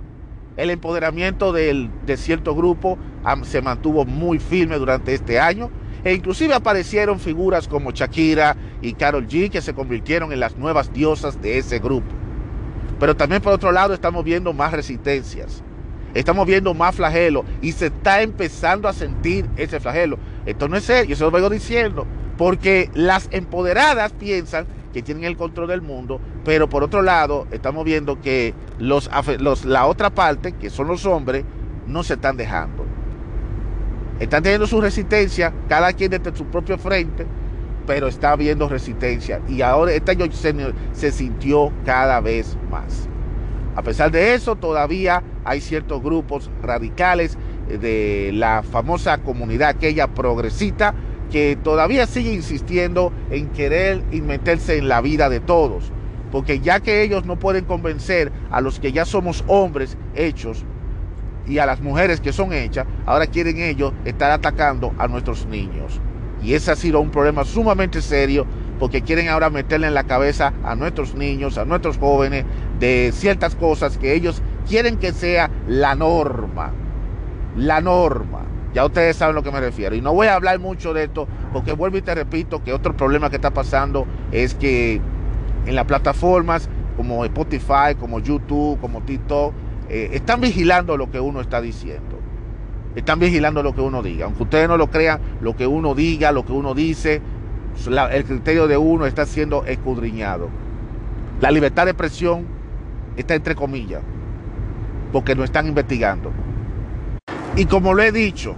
El 0.56 0.70
empoderamiento 0.70 1.52
de 1.52 2.16
cierto 2.16 2.56
grupo 2.56 2.98
se 3.44 3.62
mantuvo 3.62 4.04
muy 4.04 4.40
firme 4.40 4.78
durante 4.78 5.14
este 5.14 5.38
año 5.38 5.70
e 6.04 6.12
inclusive 6.12 6.54
aparecieron 6.54 7.18
figuras 7.18 7.66
como 7.66 7.90
Shakira 7.90 8.56
y 8.82 8.92
Carol 8.92 9.26
G 9.26 9.50
que 9.50 9.62
se 9.62 9.74
convirtieron 9.74 10.32
en 10.32 10.40
las 10.40 10.56
nuevas 10.56 10.92
diosas 10.92 11.40
de 11.40 11.58
ese 11.58 11.78
grupo. 11.78 12.06
Pero 13.00 13.16
también 13.16 13.42
por 13.42 13.54
otro 13.54 13.72
lado 13.72 13.94
estamos 13.94 14.22
viendo 14.22 14.52
más 14.52 14.72
resistencias, 14.72 15.62
estamos 16.12 16.46
viendo 16.46 16.74
más 16.74 16.94
flagelo 16.94 17.44
y 17.60 17.72
se 17.72 17.86
está 17.86 18.22
empezando 18.22 18.86
a 18.86 18.92
sentir 18.92 19.48
ese 19.56 19.80
flagelo. 19.80 20.18
Esto 20.46 20.68
no 20.68 20.76
es 20.76 20.84
serio, 20.84 21.14
eso 21.14 21.24
lo 21.24 21.30
vengo 21.30 21.50
diciendo, 21.50 22.06
porque 22.36 22.90
las 22.94 23.28
empoderadas 23.32 24.12
piensan 24.12 24.66
que 24.92 25.02
tienen 25.02 25.24
el 25.24 25.36
control 25.36 25.68
del 25.68 25.82
mundo, 25.82 26.20
pero 26.44 26.68
por 26.68 26.84
otro 26.84 27.02
lado 27.02 27.48
estamos 27.50 27.84
viendo 27.84 28.20
que 28.20 28.54
los, 28.78 29.10
la 29.64 29.86
otra 29.86 30.10
parte, 30.10 30.52
que 30.52 30.70
son 30.70 30.86
los 30.86 31.04
hombres, 31.04 31.44
no 31.86 32.04
se 32.04 32.14
están 32.14 32.36
dejando. 32.36 32.83
Están 34.20 34.42
teniendo 34.42 34.66
su 34.66 34.80
resistencia, 34.80 35.52
cada 35.68 35.92
quien 35.92 36.10
desde 36.10 36.36
su 36.36 36.44
propio 36.46 36.78
frente, 36.78 37.26
pero 37.86 38.06
está 38.06 38.32
habiendo 38.32 38.68
resistencia. 38.68 39.40
Y 39.48 39.62
ahora 39.62 39.92
este 39.92 40.12
año 40.12 40.26
se, 40.92 41.12
sintió 41.12 41.72
cada 41.84 42.20
vez 42.20 42.56
más. 42.70 43.08
A 43.74 43.82
pesar 43.82 44.12
de 44.12 44.34
eso, 44.34 44.54
todavía 44.54 45.22
hay 45.44 45.60
ciertos 45.60 46.00
grupos 46.00 46.50
radicales 46.62 47.36
de 47.68 48.30
la 48.32 48.62
famosa 48.62 49.18
comunidad 49.18 49.70
aquella 49.70 50.06
progresita 50.08 50.94
que 51.32 51.58
todavía 51.60 52.06
sigue 52.06 52.32
insistiendo 52.32 53.12
en 53.30 53.48
querer 53.48 54.02
meterse 54.12 54.78
en 54.78 54.88
la 54.88 55.00
vida 55.00 55.28
de 55.28 55.40
todos. 55.40 55.90
Porque 56.30 56.60
ya 56.60 56.80
que 56.80 57.02
ellos 57.02 57.26
no 57.26 57.38
pueden 57.38 57.64
convencer 57.64 58.30
a 58.50 58.60
los 58.60 58.78
que 58.78 58.92
ya 58.92 59.04
somos 59.04 59.44
hombres 59.48 59.96
hechos, 60.14 60.64
y 61.46 61.58
a 61.58 61.66
las 61.66 61.80
mujeres 61.80 62.20
que 62.20 62.32
son 62.32 62.52
hechas, 62.52 62.86
ahora 63.06 63.26
quieren 63.26 63.58
ellos 63.58 63.92
estar 64.04 64.30
atacando 64.30 64.92
a 64.98 65.08
nuestros 65.08 65.46
niños. 65.46 66.00
Y 66.42 66.54
ese 66.54 66.72
ha 66.72 66.76
sido 66.76 67.00
un 67.00 67.10
problema 67.10 67.44
sumamente 67.44 68.02
serio 68.02 68.46
porque 68.78 69.02
quieren 69.02 69.28
ahora 69.28 69.50
meterle 69.50 69.86
en 69.86 69.94
la 69.94 70.04
cabeza 70.04 70.52
a 70.62 70.74
nuestros 70.74 71.14
niños, 71.14 71.58
a 71.58 71.64
nuestros 71.64 71.96
jóvenes, 71.96 72.44
de 72.78 73.12
ciertas 73.14 73.54
cosas 73.54 73.96
que 73.98 74.14
ellos 74.14 74.42
quieren 74.68 74.96
que 74.98 75.12
sea 75.12 75.50
la 75.66 75.94
norma. 75.94 76.72
La 77.56 77.80
norma. 77.80 78.40
Ya 78.74 78.84
ustedes 78.84 79.16
saben 79.16 79.36
a 79.36 79.38
lo 79.38 79.44
que 79.44 79.52
me 79.52 79.60
refiero. 79.60 79.94
Y 79.94 80.00
no 80.00 80.12
voy 80.12 80.26
a 80.26 80.34
hablar 80.34 80.58
mucho 80.58 80.92
de 80.92 81.04
esto 81.04 81.28
porque 81.52 81.72
vuelvo 81.72 81.96
y 81.96 82.02
te 82.02 82.14
repito 82.14 82.62
que 82.64 82.72
otro 82.72 82.96
problema 82.96 83.30
que 83.30 83.36
está 83.36 83.52
pasando 83.52 84.06
es 84.32 84.54
que 84.54 85.00
en 85.66 85.76
las 85.76 85.84
plataformas 85.84 86.68
como 86.96 87.24
Spotify, 87.24 87.94
como 87.98 88.18
YouTube, 88.20 88.80
como 88.80 89.02
TikTok, 89.02 89.54
eh, 89.94 90.10
están 90.12 90.40
vigilando 90.40 90.96
lo 90.96 91.08
que 91.08 91.20
uno 91.20 91.40
está 91.40 91.60
diciendo. 91.60 92.18
Están 92.96 93.20
vigilando 93.20 93.62
lo 93.62 93.76
que 93.76 93.80
uno 93.80 94.02
diga. 94.02 94.24
Aunque 94.24 94.42
ustedes 94.42 94.66
no 94.66 94.76
lo 94.76 94.90
crean, 94.90 95.20
lo 95.40 95.54
que 95.54 95.68
uno 95.68 95.94
diga, 95.94 96.32
lo 96.32 96.44
que 96.44 96.50
uno 96.50 96.74
dice, 96.74 97.22
el 98.10 98.24
criterio 98.24 98.66
de 98.66 98.76
uno 98.76 99.06
está 99.06 99.24
siendo 99.24 99.64
escudriñado. 99.64 100.48
La 101.40 101.52
libertad 101.52 101.84
de 101.84 101.92
expresión 101.92 102.44
está 103.16 103.36
entre 103.36 103.54
comillas, 103.54 104.02
porque 105.12 105.36
lo 105.36 105.44
están 105.44 105.68
investigando. 105.68 106.32
Y 107.54 107.66
como 107.66 107.94
lo 107.94 108.02
he 108.02 108.10
dicho, 108.10 108.56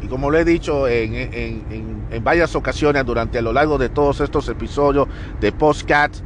y 0.00 0.06
como 0.06 0.30
lo 0.30 0.38
he 0.38 0.46
dicho 0.46 0.88
en, 0.88 1.14
en, 1.14 2.24
varias 2.24 2.56
ocasiones 2.56 3.04
durante 3.04 3.42
lo 3.42 3.52
largo 3.52 3.76
de 3.76 3.90
todos 3.90 4.22
estos 4.22 4.48
episodios 4.48 5.08
de 5.42 5.52
Postcats, 5.52 6.22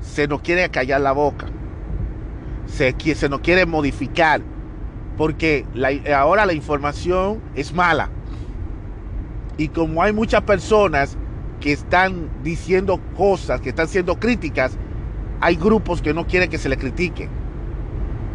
se 0.00 0.26
nos 0.26 0.40
quiere 0.40 0.68
callar 0.68 1.00
la 1.00 1.12
boca 1.12 1.46
se, 2.68 2.94
se 3.14 3.28
nos 3.28 3.40
quiere 3.40 3.66
modificar, 3.66 4.40
porque 5.16 5.66
ahora 6.14 6.46
la 6.46 6.52
información 6.52 7.40
es 7.54 7.72
mala. 7.72 8.08
Y 9.56 9.68
como 9.68 10.02
hay 10.02 10.12
muchas 10.12 10.42
personas 10.42 11.16
que 11.60 11.72
están 11.72 12.28
diciendo 12.44 13.00
cosas, 13.16 13.60
que 13.60 13.70
están 13.70 13.88
siendo 13.88 14.20
críticas, 14.20 14.78
hay 15.40 15.56
grupos 15.56 16.00
que 16.00 16.14
no 16.14 16.26
quieren 16.26 16.48
que 16.48 16.58
se 16.58 16.68
le 16.68 16.76
critique. 16.76 17.28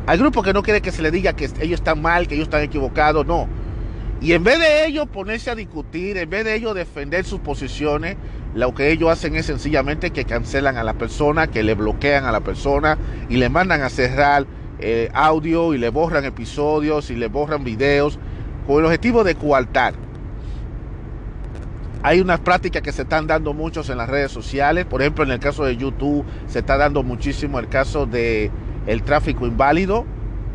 Hay 0.06 0.18
grupos 0.18 0.44
que 0.44 0.52
no 0.52 0.64
quieren 0.64 0.82
que 0.82 0.92
se 0.92 1.02
le 1.02 1.12
diga 1.12 1.34
que 1.34 1.46
ellos 1.46 1.80
están 1.80 2.02
mal, 2.02 2.28
que 2.28 2.36
ellos 2.36 2.48
están 2.48 2.64
equivocados, 2.64 3.26
no. 3.26 3.48
Y 4.24 4.32
en 4.32 4.46
vez 4.46 4.58
de 4.58 4.86
ellos 4.86 5.10
ponerse 5.10 5.52
a 5.52 5.56
discutir, 5.56 6.18
en 6.18 6.30
vez 6.30 6.46
de 6.46 6.56
ellos 6.56 6.74
defender 6.74 7.26
sus 7.26 7.42
posiciones, 7.42 8.16
lo 8.56 8.74
que 8.74 8.90
ellos 8.90 9.10
hacen 9.10 9.36
es 9.36 9.48
sencillamente 9.48 10.12
que 10.12 10.24
cancelan 10.24 10.78
a 10.78 10.84
la 10.84 10.94
persona, 10.94 11.48
que 11.48 11.62
le 11.62 11.74
bloquean 11.74 12.24
a 12.24 12.32
la 12.32 12.40
persona 12.40 12.98
y 13.28 13.36
le 13.36 13.50
mandan 13.50 13.82
a 13.82 13.90
cerrar 13.90 14.46
eh, 14.80 15.10
audio 15.14 15.74
y 15.74 15.78
le 15.78 15.90
borran 15.90 16.24
episodios 16.24 17.12
y 17.12 17.18
le 17.18 17.28
borran 17.28 17.66
videos 17.66 18.18
con 18.66 18.80
el 18.80 18.86
objetivo 18.86 19.26
de 19.26 19.36
coartar. 19.36 19.94
Hay 22.02 22.22
unas 22.22 22.40
prácticas 22.40 22.82
que 22.82 22.94
se 22.94 23.02
están 23.02 23.28
dando 23.28 23.54
muchos 23.54 23.90
en 23.90 23.98
las 23.98 24.10
redes 24.10 24.32
sociales, 24.32 24.86
por 24.86 25.02
ejemplo 25.02 25.26
en 25.26 25.32
el 25.32 25.40
caso 25.40 25.66
de 25.66 25.76
YouTube 25.76 26.24
se 26.48 26.60
está 26.60 26.78
dando 26.78 27.04
muchísimo 27.04 27.60
el 27.60 27.68
caso 27.68 28.06
de 28.06 28.52
el 28.88 29.04
tráfico 29.04 29.46
inválido, 29.48 30.06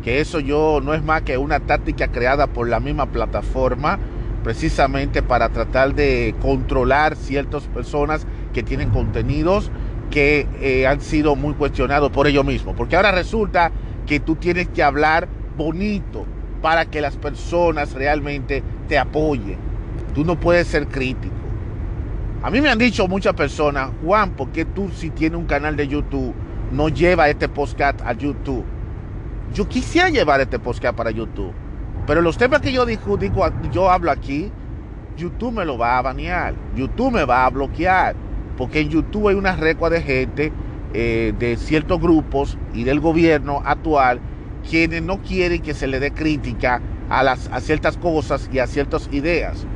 que 0.03 0.19
eso 0.19 0.39
yo 0.39 0.81
no 0.83 0.93
es 0.93 1.03
más 1.03 1.23
que 1.23 1.37
una 1.37 1.59
táctica 1.59 2.09
creada 2.09 2.47
por 2.47 2.67
la 2.67 2.79
misma 2.79 3.07
plataforma 3.07 3.99
precisamente 4.43 5.21
para 5.21 5.49
tratar 5.49 5.93
de 5.93 6.33
controlar 6.41 7.15
ciertas 7.15 7.63
personas 7.63 8.25
que 8.53 8.63
tienen 8.63 8.89
contenidos 8.89 9.69
que 10.09 10.47
eh, 10.61 10.87
han 10.87 11.01
sido 11.01 11.35
muy 11.35 11.53
cuestionados 11.53 12.09
por 12.11 12.27
ellos 12.27 12.45
mismos. 12.45 12.75
Porque 12.75 12.95
ahora 12.95 13.11
resulta 13.11 13.71
que 14.07 14.19
tú 14.19 14.35
tienes 14.35 14.67
que 14.69 14.81
hablar 14.81 15.27
bonito 15.57 16.25
para 16.61 16.85
que 16.85 17.01
las 17.01 17.15
personas 17.15 17.93
realmente 17.93 18.63
te 18.87 18.97
apoyen. 18.97 19.57
Tú 20.13 20.25
no 20.25 20.39
puedes 20.39 20.67
ser 20.67 20.87
crítico. 20.87 21.35
A 22.41 22.49
mí 22.49 22.61
me 22.61 22.69
han 22.69 22.79
dicho 22.79 23.07
muchas 23.07 23.33
personas, 23.33 23.91
Juan, 24.03 24.31
¿por 24.31 24.49
qué 24.49 24.65
tú 24.65 24.89
si 24.95 25.09
tienes 25.09 25.37
un 25.37 25.45
canal 25.45 25.75
de 25.75 25.87
YouTube 25.87 26.33
no 26.71 26.87
lleva 26.87 27.29
este 27.29 27.49
podcast 27.49 28.01
a 28.01 28.13
YouTube? 28.13 28.63
Yo 29.53 29.67
quisiera 29.67 30.09
llevar 30.09 30.41
este 30.41 30.59
podcast 30.59 30.95
para 30.95 31.11
YouTube 31.11 31.53
pero 32.09 32.23
los 32.23 32.39
temas 32.39 32.61
que 32.61 32.71
yo 32.71 32.87
discuto, 32.87 33.23
yo 33.71 33.87
hablo 33.87 34.09
aquí, 34.09 34.51
YouTube 35.15 35.53
me 35.53 35.63
lo 35.63 35.77
va 35.77 35.99
a 35.99 36.01
banear, 36.01 36.55
YouTube 36.75 37.11
me 37.11 37.23
va 37.23 37.45
a 37.45 37.49
bloquear, 37.51 38.15
porque 38.57 38.79
en 38.79 38.89
YouTube 38.89 39.27
hay 39.27 39.35
una 39.35 39.55
recua 39.55 39.91
de 39.91 40.01
gente 40.01 40.51
eh, 40.95 41.35
de 41.37 41.55
ciertos 41.55 42.01
grupos 42.01 42.57
y 42.73 42.83
del 42.83 42.99
gobierno 42.99 43.61
actual 43.63 44.19
quienes 44.67 45.03
no 45.03 45.21
quieren 45.21 45.61
que 45.61 45.75
se 45.75 45.85
le 45.85 45.99
dé 45.99 46.09
crítica 46.09 46.81
a, 47.11 47.21
las, 47.21 47.47
a 47.51 47.61
ciertas 47.61 47.95
cosas 47.95 48.49
y 48.51 48.57
a 48.57 48.65
ciertas 48.65 49.07
ideas. 49.11 49.67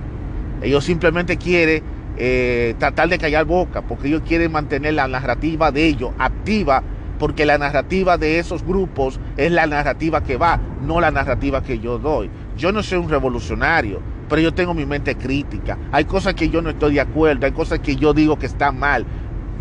Ellos 0.64 0.84
simplemente 0.84 1.38
quieren 1.38 1.84
eh, 2.18 2.74
tratar 2.80 3.10
de 3.10 3.20
callar 3.20 3.46
boca, 3.46 3.84
porque 3.84 4.08
ellos 4.08 4.24
quieren 4.28 4.52
mantener 4.52 4.96
la 4.96 5.08
narrativa 5.08 5.72
de 5.72 5.86
ellos 5.86 6.14
activa, 6.18 6.82
porque 7.24 7.46
la 7.46 7.58
narrativa 7.58 8.18
de 8.18 8.38
esos 8.38 8.66
grupos 8.66 9.18
es 9.38 9.50
la 9.50 9.66
narrativa 9.66 10.22
que 10.22 10.36
va, 10.36 10.60
no 10.82 11.00
la 11.00 11.10
narrativa 11.10 11.64
que 11.64 11.80
yo 11.80 11.98
doy. 11.98 12.30
Yo 12.58 12.74
no 12.74 12.84
soy 12.84 12.98
un 12.98 13.08
revolucionario, 13.08 14.02
pero 14.28 14.42
yo 14.42 14.54
tengo 14.54 14.74
mi 14.74 14.86
mente 14.86 15.16
crítica. 15.16 15.78
Hay 15.94 16.04
cosas 16.04 16.34
que 16.34 16.50
yo 16.50 16.62
no 16.62 16.70
estoy 16.70 16.96
de 16.96 17.00
acuerdo, 17.00 17.46
hay 17.46 17.54
cosas 17.54 17.80
que 17.80 17.96
yo 17.96 18.14
digo 18.14 18.38
que 18.38 18.48
están 18.48 18.78
mal, 18.78 19.06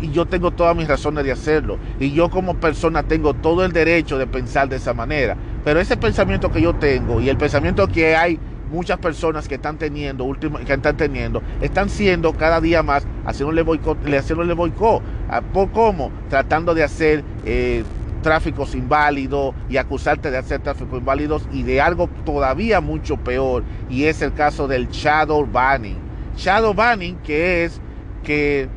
y 0.01 0.11
yo 0.11 0.25
tengo 0.25 0.51
todas 0.51 0.75
mis 0.75 0.89
razones 0.89 1.23
de 1.23 1.31
hacerlo. 1.31 1.77
Y 2.01 2.11
yo 2.11 2.29
como 2.29 2.55
persona 2.55 3.03
tengo 3.03 3.33
todo 3.33 3.63
el 3.63 3.71
derecho 3.71 4.17
de 4.17 4.27
pensar 4.27 4.67
de 4.67 4.75
esa 4.75 4.93
manera. 4.93 5.37
Pero 5.63 5.79
ese 5.79 5.95
pensamiento 5.95 6.51
que 6.51 6.61
yo 6.61 6.75
tengo 6.75 7.21
y 7.21 7.29
el 7.29 7.37
pensamiento 7.37 7.87
que 7.87 8.13
hay 8.13 8.37
muchas 8.73 8.97
personas 8.97 9.47
que 9.47 9.55
están 9.55 9.77
teniendo, 9.77 10.29
que 10.65 10.73
están 10.73 10.97
teniendo, 10.97 11.41
están 11.61 11.89
siendo 11.89 12.33
cada 12.33 12.59
día 12.59 12.83
más 12.83 13.05
haciéndole 13.25 13.61
boicot, 13.61 13.99
haciéndole 14.05 14.53
boicot. 14.53 15.01
Ah, 15.29 15.41
¿Por 15.41 15.71
cómo? 15.71 16.11
Tratando 16.27 16.73
de 16.73 16.83
hacer 16.83 17.23
eh, 17.45 17.83
tráficos 18.21 18.73
inválidos 18.73 19.53
y 19.69 19.77
acusarte 19.77 20.31
de 20.31 20.37
hacer 20.37 20.61
tráficos 20.61 20.99
inválidos 20.99 21.47
y 21.51 21.63
de 21.63 21.81
algo 21.81 22.09
todavía 22.25 22.81
mucho 22.81 23.17
peor, 23.17 23.63
y 23.89 24.05
es 24.05 24.21
el 24.21 24.33
caso 24.33 24.67
del 24.67 24.87
shadow 24.89 25.45
banning. 25.45 25.97
Shadow 26.37 26.73
banning, 26.73 27.17
que 27.17 27.65
es 27.65 27.79
que 28.23 28.67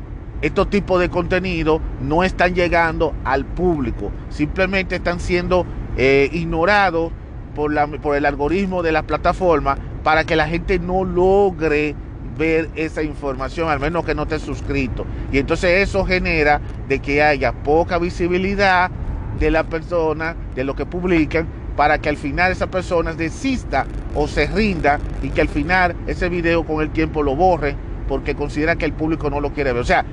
estos 0.41 0.69
tipos 0.69 0.99
de 0.99 1.09
contenido 1.09 1.81
no 2.01 2.23
están 2.23 2.53
llegando 2.53 3.15
al 3.23 3.45
público, 3.45 4.11
simplemente 4.29 4.97
están 4.97 5.19
siendo 5.19 5.65
eh, 5.95 6.29
ignorados 6.31 7.11
por, 7.55 7.73
la, 7.73 7.87
por 7.87 8.15
el 8.15 8.25
algoritmo 8.25 8.83
de 8.83 8.91
la 8.91 9.03
plataforma 9.03 9.77
para 10.03 10.25
que 10.25 10.35
la 10.35 10.47
gente 10.47 10.77
no 10.77 11.03
logre 11.03 11.95
ver 12.37 12.69
esa 12.75 13.03
información, 13.03 13.69
al 13.69 13.79
menos 13.79 14.05
que 14.05 14.15
no 14.15 14.23
esté 14.23 14.39
suscrito. 14.39 15.05
Y 15.31 15.39
entonces 15.39 15.87
eso 15.87 16.05
genera 16.05 16.61
de 16.87 16.99
que 16.99 17.21
haya 17.23 17.51
poca 17.51 17.97
visibilidad 17.97 18.91
de 19.39 19.51
la 19.51 19.63
persona, 19.63 20.35
de 20.55 20.63
lo 20.63 20.75
que 20.75 20.85
publican, 20.85 21.47
para 21.75 21.99
que 21.99 22.09
al 22.09 22.17
final 22.17 22.51
esa 22.51 22.67
persona 22.67 23.13
desista 23.13 23.85
o 24.15 24.27
se 24.27 24.47
rinda 24.47 24.99
y 25.21 25.29
que 25.29 25.41
al 25.41 25.47
final 25.47 25.95
ese 26.07 26.27
video 26.27 26.65
con 26.65 26.81
el 26.81 26.89
tiempo 26.89 27.21
lo 27.21 27.35
borre 27.35 27.75
porque 28.07 28.35
considera 28.35 28.75
que 28.75 28.85
el 28.85 28.93
público 28.93 29.29
no 29.29 29.39
lo 29.39 29.53
quiere 29.53 29.73
ver. 29.73 29.81
O 29.81 29.85
sea, 29.85 30.03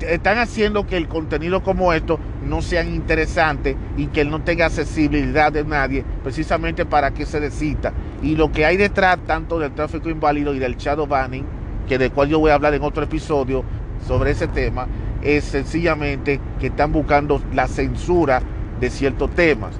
están 0.00 0.38
haciendo 0.38 0.86
que 0.86 0.96
el 0.96 1.08
contenido 1.08 1.62
como 1.62 1.92
esto 1.92 2.18
no 2.44 2.62
sea 2.62 2.84
interesante 2.84 3.76
y 3.96 4.08
que 4.08 4.24
no 4.24 4.42
tenga 4.42 4.66
accesibilidad 4.66 5.52
de 5.52 5.64
nadie, 5.64 6.04
precisamente 6.22 6.84
para 6.84 7.12
que 7.12 7.26
se 7.26 7.40
desista. 7.40 7.92
Y 8.22 8.36
lo 8.36 8.52
que 8.52 8.66
hay 8.66 8.76
detrás 8.76 9.18
tanto 9.26 9.58
del 9.58 9.72
tráfico 9.72 10.10
inválido 10.10 10.54
y 10.54 10.58
del 10.58 10.76
shadow 10.76 11.06
banning, 11.06 11.44
que 11.88 11.98
de 11.98 12.10
cual 12.10 12.28
yo 12.28 12.38
voy 12.38 12.50
a 12.50 12.54
hablar 12.54 12.74
en 12.74 12.82
otro 12.82 13.04
episodio 13.04 13.64
sobre 14.06 14.32
ese 14.32 14.48
tema, 14.48 14.86
es 15.22 15.44
sencillamente 15.44 16.40
que 16.60 16.68
están 16.68 16.92
buscando 16.92 17.40
la 17.52 17.66
censura 17.66 18.42
de 18.80 18.90
ciertos 18.90 19.30
temas. 19.30 19.78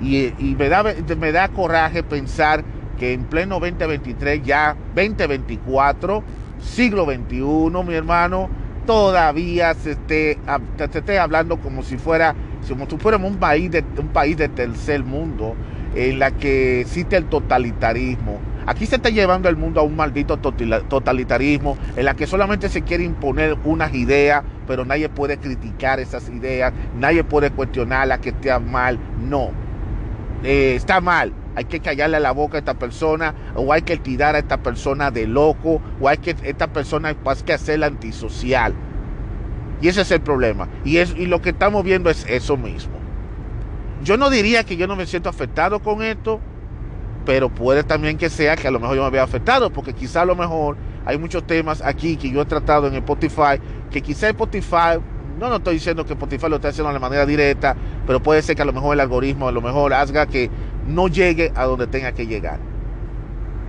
Y, 0.00 0.32
y 0.38 0.56
me, 0.58 0.68
da, 0.68 0.84
me 1.18 1.32
da 1.32 1.48
coraje 1.48 2.02
pensar 2.02 2.64
que 2.98 3.12
en 3.12 3.24
pleno 3.24 3.58
2023, 3.58 4.42
ya 4.44 4.76
2024, 4.94 6.22
siglo 6.60 7.04
XXI, 7.04 7.40
mi 7.86 7.94
hermano, 7.94 8.48
todavía 8.86 9.74
se 9.74 9.92
esté, 9.92 10.38
se 10.76 10.98
esté 10.98 11.18
hablando 11.18 11.56
como 11.58 11.82
si 11.82 11.96
fuera, 11.96 12.34
como 12.68 12.88
si 12.88 12.96
fuéramos 12.98 13.30
un 13.30 13.38
país 13.38 13.70
de, 13.70 13.84
un 13.98 14.08
país 14.08 14.36
de 14.36 14.48
tercer 14.48 15.04
mundo, 15.04 15.54
en 15.94 16.18
la 16.18 16.30
que 16.30 16.80
existe 16.80 17.16
el 17.16 17.26
totalitarismo. 17.26 18.40
Aquí 18.66 18.86
se 18.86 18.96
está 18.96 19.10
llevando 19.10 19.48
el 19.48 19.56
mundo 19.56 19.80
a 19.80 19.82
un 19.82 19.96
maldito 19.96 20.38
totalitarismo 20.38 21.76
en 21.96 22.04
la 22.04 22.14
que 22.14 22.26
solamente 22.26 22.68
se 22.68 22.82
quiere 22.82 23.04
imponer 23.04 23.56
unas 23.64 23.92
ideas, 23.94 24.44
pero 24.66 24.84
nadie 24.84 25.08
puede 25.08 25.38
criticar 25.38 25.98
esas 25.98 26.28
ideas, 26.28 26.72
nadie 26.96 27.24
puede 27.24 27.50
cuestionarlas 27.50 28.20
que 28.20 28.30
esté 28.30 28.56
mal. 28.60 28.98
No, 29.20 29.50
eh, 30.44 30.74
está 30.76 31.00
mal, 31.00 31.32
hay 31.56 31.64
que 31.64 31.80
callarle 31.80 32.20
la 32.20 32.32
boca 32.32 32.56
a 32.56 32.60
esta 32.60 32.74
persona, 32.74 33.34
o 33.54 33.72
hay 33.72 33.82
que 33.82 33.96
tirar 33.96 34.34
a 34.36 34.38
esta 34.38 34.62
persona 34.62 35.10
de 35.10 35.26
loco, 35.26 35.80
o 36.00 36.08
hay 36.08 36.18
que 36.18 36.36
esta 36.42 36.68
persona 36.68 37.08
hay 37.08 37.16
que 37.44 37.52
hacerla 37.52 37.86
antisocial. 37.86 38.74
Y 39.80 39.88
ese 39.88 40.02
es 40.02 40.10
el 40.12 40.20
problema. 40.20 40.68
Y, 40.84 40.98
es, 40.98 41.14
y 41.16 41.26
lo 41.26 41.42
que 41.42 41.50
estamos 41.50 41.82
viendo 41.82 42.08
es 42.08 42.24
eso 42.28 42.56
mismo. 42.56 42.94
Yo 44.04 44.16
no 44.16 44.30
diría 44.30 44.64
que 44.64 44.76
yo 44.76 44.86
no 44.86 44.96
me 44.96 45.06
siento 45.06 45.28
afectado 45.28 45.80
con 45.80 46.02
esto, 46.02 46.40
pero 47.24 47.48
puede 47.48 47.84
también 47.84 48.18
que 48.18 48.30
sea 48.30 48.56
que 48.56 48.68
a 48.68 48.70
lo 48.70 48.80
mejor 48.80 48.96
yo 48.96 49.04
me 49.04 49.10
vea 49.10 49.22
afectado, 49.22 49.70
porque 49.70 49.92
quizá 49.92 50.22
a 50.22 50.24
lo 50.24 50.34
mejor 50.34 50.76
hay 51.04 51.18
muchos 51.18 51.46
temas 51.46 51.82
aquí 51.82 52.16
que 52.16 52.30
yo 52.30 52.42
he 52.42 52.46
tratado 52.46 52.86
en 52.86 52.94
Spotify, 52.94 53.60
que 53.90 54.00
quizá 54.00 54.28
Spotify, 54.28 54.98
no, 55.38 55.48
no 55.48 55.56
estoy 55.56 55.74
diciendo 55.74 56.04
que 56.04 56.12
Spotify 56.12 56.48
lo 56.48 56.56
esté 56.56 56.68
haciendo 56.68 56.92
de 56.92 56.98
manera 56.98 57.26
directa, 57.26 57.76
pero 58.06 58.22
puede 58.22 58.42
ser 58.42 58.56
que 58.56 58.62
a 58.62 58.66
lo 58.66 58.72
mejor 58.72 58.94
el 58.94 59.00
algoritmo 59.00 59.48
a 59.48 59.52
lo 59.52 59.60
mejor 59.60 59.92
haga 59.92 60.26
que 60.26 60.50
no 60.86 61.08
llegue 61.08 61.52
a 61.54 61.64
donde 61.64 61.86
tenga 61.86 62.12
que 62.12 62.26
llegar. 62.26 62.72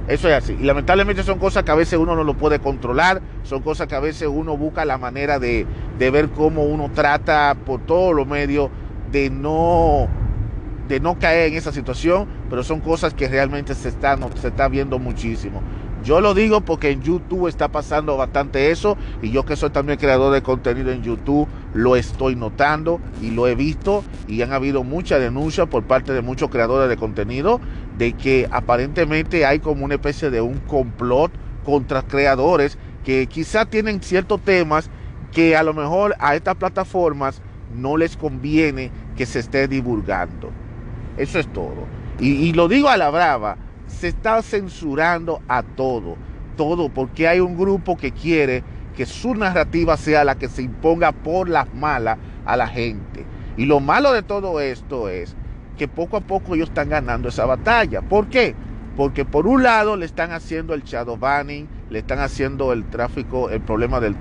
Eso 0.07 0.27
es 0.27 0.35
así. 0.35 0.57
Y 0.59 0.63
lamentablemente 0.63 1.23
son 1.23 1.39
cosas 1.39 1.63
que 1.63 1.71
a 1.71 1.75
veces 1.75 1.97
uno 1.97 2.15
no 2.15 2.25
lo 2.25 2.33
puede 2.33 2.59
controlar, 2.59 3.21
son 3.43 3.61
cosas 3.61 3.87
que 3.87 3.95
a 3.95 4.01
veces 4.01 4.27
uno 4.27 4.57
busca 4.57 4.83
la 4.83 4.97
manera 4.97 5.39
de, 5.39 5.65
ver 5.97 6.29
cómo 6.29 6.63
uno 6.63 6.91
trata 6.93 7.55
por 7.65 7.81
todos 7.81 8.13
los 8.13 8.27
medios 8.27 8.69
de 9.11 9.29
no, 9.29 10.09
de 10.87 10.99
no 10.99 11.17
caer 11.17 11.51
en 11.51 11.57
esa 11.57 11.71
situación, 11.71 12.27
pero 12.49 12.63
son 12.63 12.79
cosas 12.81 13.13
que 13.13 13.27
realmente 13.27 13.75
se 13.75 13.89
están, 13.89 14.21
se 14.37 14.49
está 14.49 14.67
viendo 14.67 14.99
muchísimo. 14.99 15.61
Yo 16.03 16.19
lo 16.19 16.33
digo 16.33 16.59
porque 16.59 16.91
en 16.91 17.01
YouTube 17.01 17.47
está 17.47 17.69
pasando 17.69 18.17
bastante 18.17 18.71
eso 18.71 18.97
y 19.21 19.31
yo 19.31 19.45
que 19.45 19.55
soy 19.55 19.69
también 19.69 19.97
creador 19.97 20.33
de 20.33 20.41
contenido 20.41 20.91
en 20.91 21.01
YouTube 21.01 21.47
lo 21.73 21.95
estoy 21.95 22.35
notando 22.35 22.99
y 23.21 23.31
lo 23.31 23.47
he 23.47 23.55
visto 23.55 24.03
y 24.27 24.41
han 24.41 24.51
habido 24.51 24.83
muchas 24.83 25.21
denuncias 25.21 25.67
por 25.69 25.83
parte 25.83 26.11
de 26.11 26.21
muchos 26.21 26.49
creadores 26.49 26.89
de 26.89 26.97
contenido 26.97 27.61
de 27.97 28.11
que 28.13 28.49
aparentemente 28.51 29.45
hay 29.45 29.59
como 29.59 29.85
una 29.85 29.95
especie 29.95 30.29
de 30.29 30.41
un 30.41 30.57
complot 30.59 31.31
contra 31.63 32.01
creadores 32.01 32.77
que 33.05 33.27
quizá 33.27 33.65
tienen 33.65 34.01
ciertos 34.01 34.41
temas 34.41 34.89
que 35.31 35.55
a 35.55 35.63
lo 35.63 35.73
mejor 35.73 36.15
a 36.19 36.35
estas 36.35 36.55
plataformas 36.55 37.41
no 37.73 37.95
les 37.95 38.17
conviene 38.17 38.91
que 39.15 39.25
se 39.25 39.39
esté 39.39 39.69
divulgando. 39.69 40.51
Eso 41.17 41.39
es 41.39 41.47
todo. 41.51 41.87
Y, 42.19 42.53
lo 42.53 42.67
digo 42.67 42.89
a 42.89 42.97
la 42.97 43.09
brava 43.09 43.57
se 43.87 44.07
está 44.07 44.41
censurando 44.41 45.41
a 45.47 45.61
todo, 45.61 46.15
todo, 46.55 46.89
porque 46.89 47.27
hay 47.27 47.39
un 47.39 47.57
grupo 47.57 47.97
que 47.97 48.11
quiere 48.11 48.63
que 48.95 49.05
su 49.05 49.35
narrativa 49.35 49.97
sea 49.97 50.23
la 50.23 50.35
que 50.35 50.47
se 50.47 50.61
imponga 50.61 51.11
por 51.11 51.49
las 51.49 51.73
malas 51.73 52.17
a 52.45 52.55
la 52.55 52.67
gente. 52.67 53.25
Y 53.57 53.65
lo 53.65 53.79
malo 53.79 54.13
de 54.13 54.23
todo 54.23 54.59
esto 54.59 55.09
es 55.09 55.35
que 55.77 55.87
poco 55.87 56.17
a 56.17 56.21
poco 56.21 56.55
ellos 56.55 56.69
están 56.69 56.89
ganando 56.89 57.29
esa 57.29 57.45
batalla. 57.45 58.01
¿Por 58.01 58.27
qué? 58.27 58.55
Porque 58.95 59.25
por 59.25 59.47
un 59.47 59.63
lado 59.63 59.95
le 59.95 60.05
están 60.05 60.31
haciendo 60.31 60.73
el 60.73 60.83
shadow 60.83 61.17
banning, 61.17 61.67
le 61.89 61.99
están 61.99 62.19
haciendo 62.19 62.73
el 62.73 62.85
tráfico, 62.85 63.49
el 63.49 63.61
problema 63.61 63.99
del, 63.99 64.15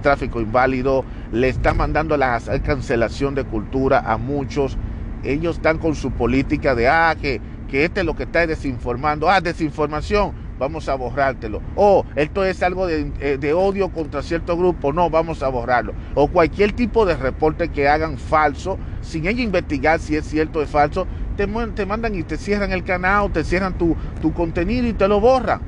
tráfico 0.00 0.40
inválido, 0.40 1.04
le 1.32 1.48
están 1.48 1.78
mandando 1.78 2.16
la 2.16 2.40
cancelación 2.64 3.34
de 3.34 3.44
cultura 3.44 4.00
a 4.00 4.18
muchos. 4.18 4.76
Ellos 5.24 5.56
están 5.56 5.78
con 5.78 5.94
su 5.94 6.10
política 6.10 6.74
de, 6.74 6.88
ah, 6.88 7.16
que 7.20 7.40
que 7.70 7.84
este 7.84 8.00
es 8.00 8.06
lo 8.06 8.14
que 8.14 8.24
está 8.24 8.46
desinformando. 8.46 9.30
Ah, 9.30 9.40
desinformación, 9.40 10.32
vamos 10.58 10.88
a 10.88 10.96
borrártelo. 10.96 11.62
O 11.76 12.04
esto 12.16 12.44
es 12.44 12.62
algo 12.62 12.86
de, 12.86 13.12
eh, 13.20 13.52
odio 13.52 13.90
contra 13.90 14.22
cierto 14.22 14.56
grupo, 14.56 14.92
no, 14.92 15.08
vamos 15.08 15.42
a 15.42 15.48
borrarlo. 15.48 15.94
O 16.14 16.28
cualquier 16.28 16.72
tipo 16.72 17.06
de 17.06 17.16
reporte 17.16 17.68
que 17.68 17.88
hagan 17.88 18.18
falso, 18.18 18.78
sin 19.00 19.26
ellos 19.26 19.42
investigar 19.42 20.00
si 20.00 20.16
es 20.16 20.26
cierto 20.26 20.58
o 20.58 20.62
es 20.62 20.68
falso, 20.68 21.06
te, 21.36 21.46
te 21.46 21.86
mandan 21.86 22.14
y 22.14 22.24
te 22.24 22.36
cierran 22.36 22.72
el 22.72 22.82
canal, 22.82 23.32
te 23.32 23.44
cierran 23.44 23.78
tu, 23.78 23.96
tu 24.20 24.32
contenido 24.32 24.86
y 24.86 24.92
te 24.92 25.06
lo 25.06 25.20
borran. 25.20 25.60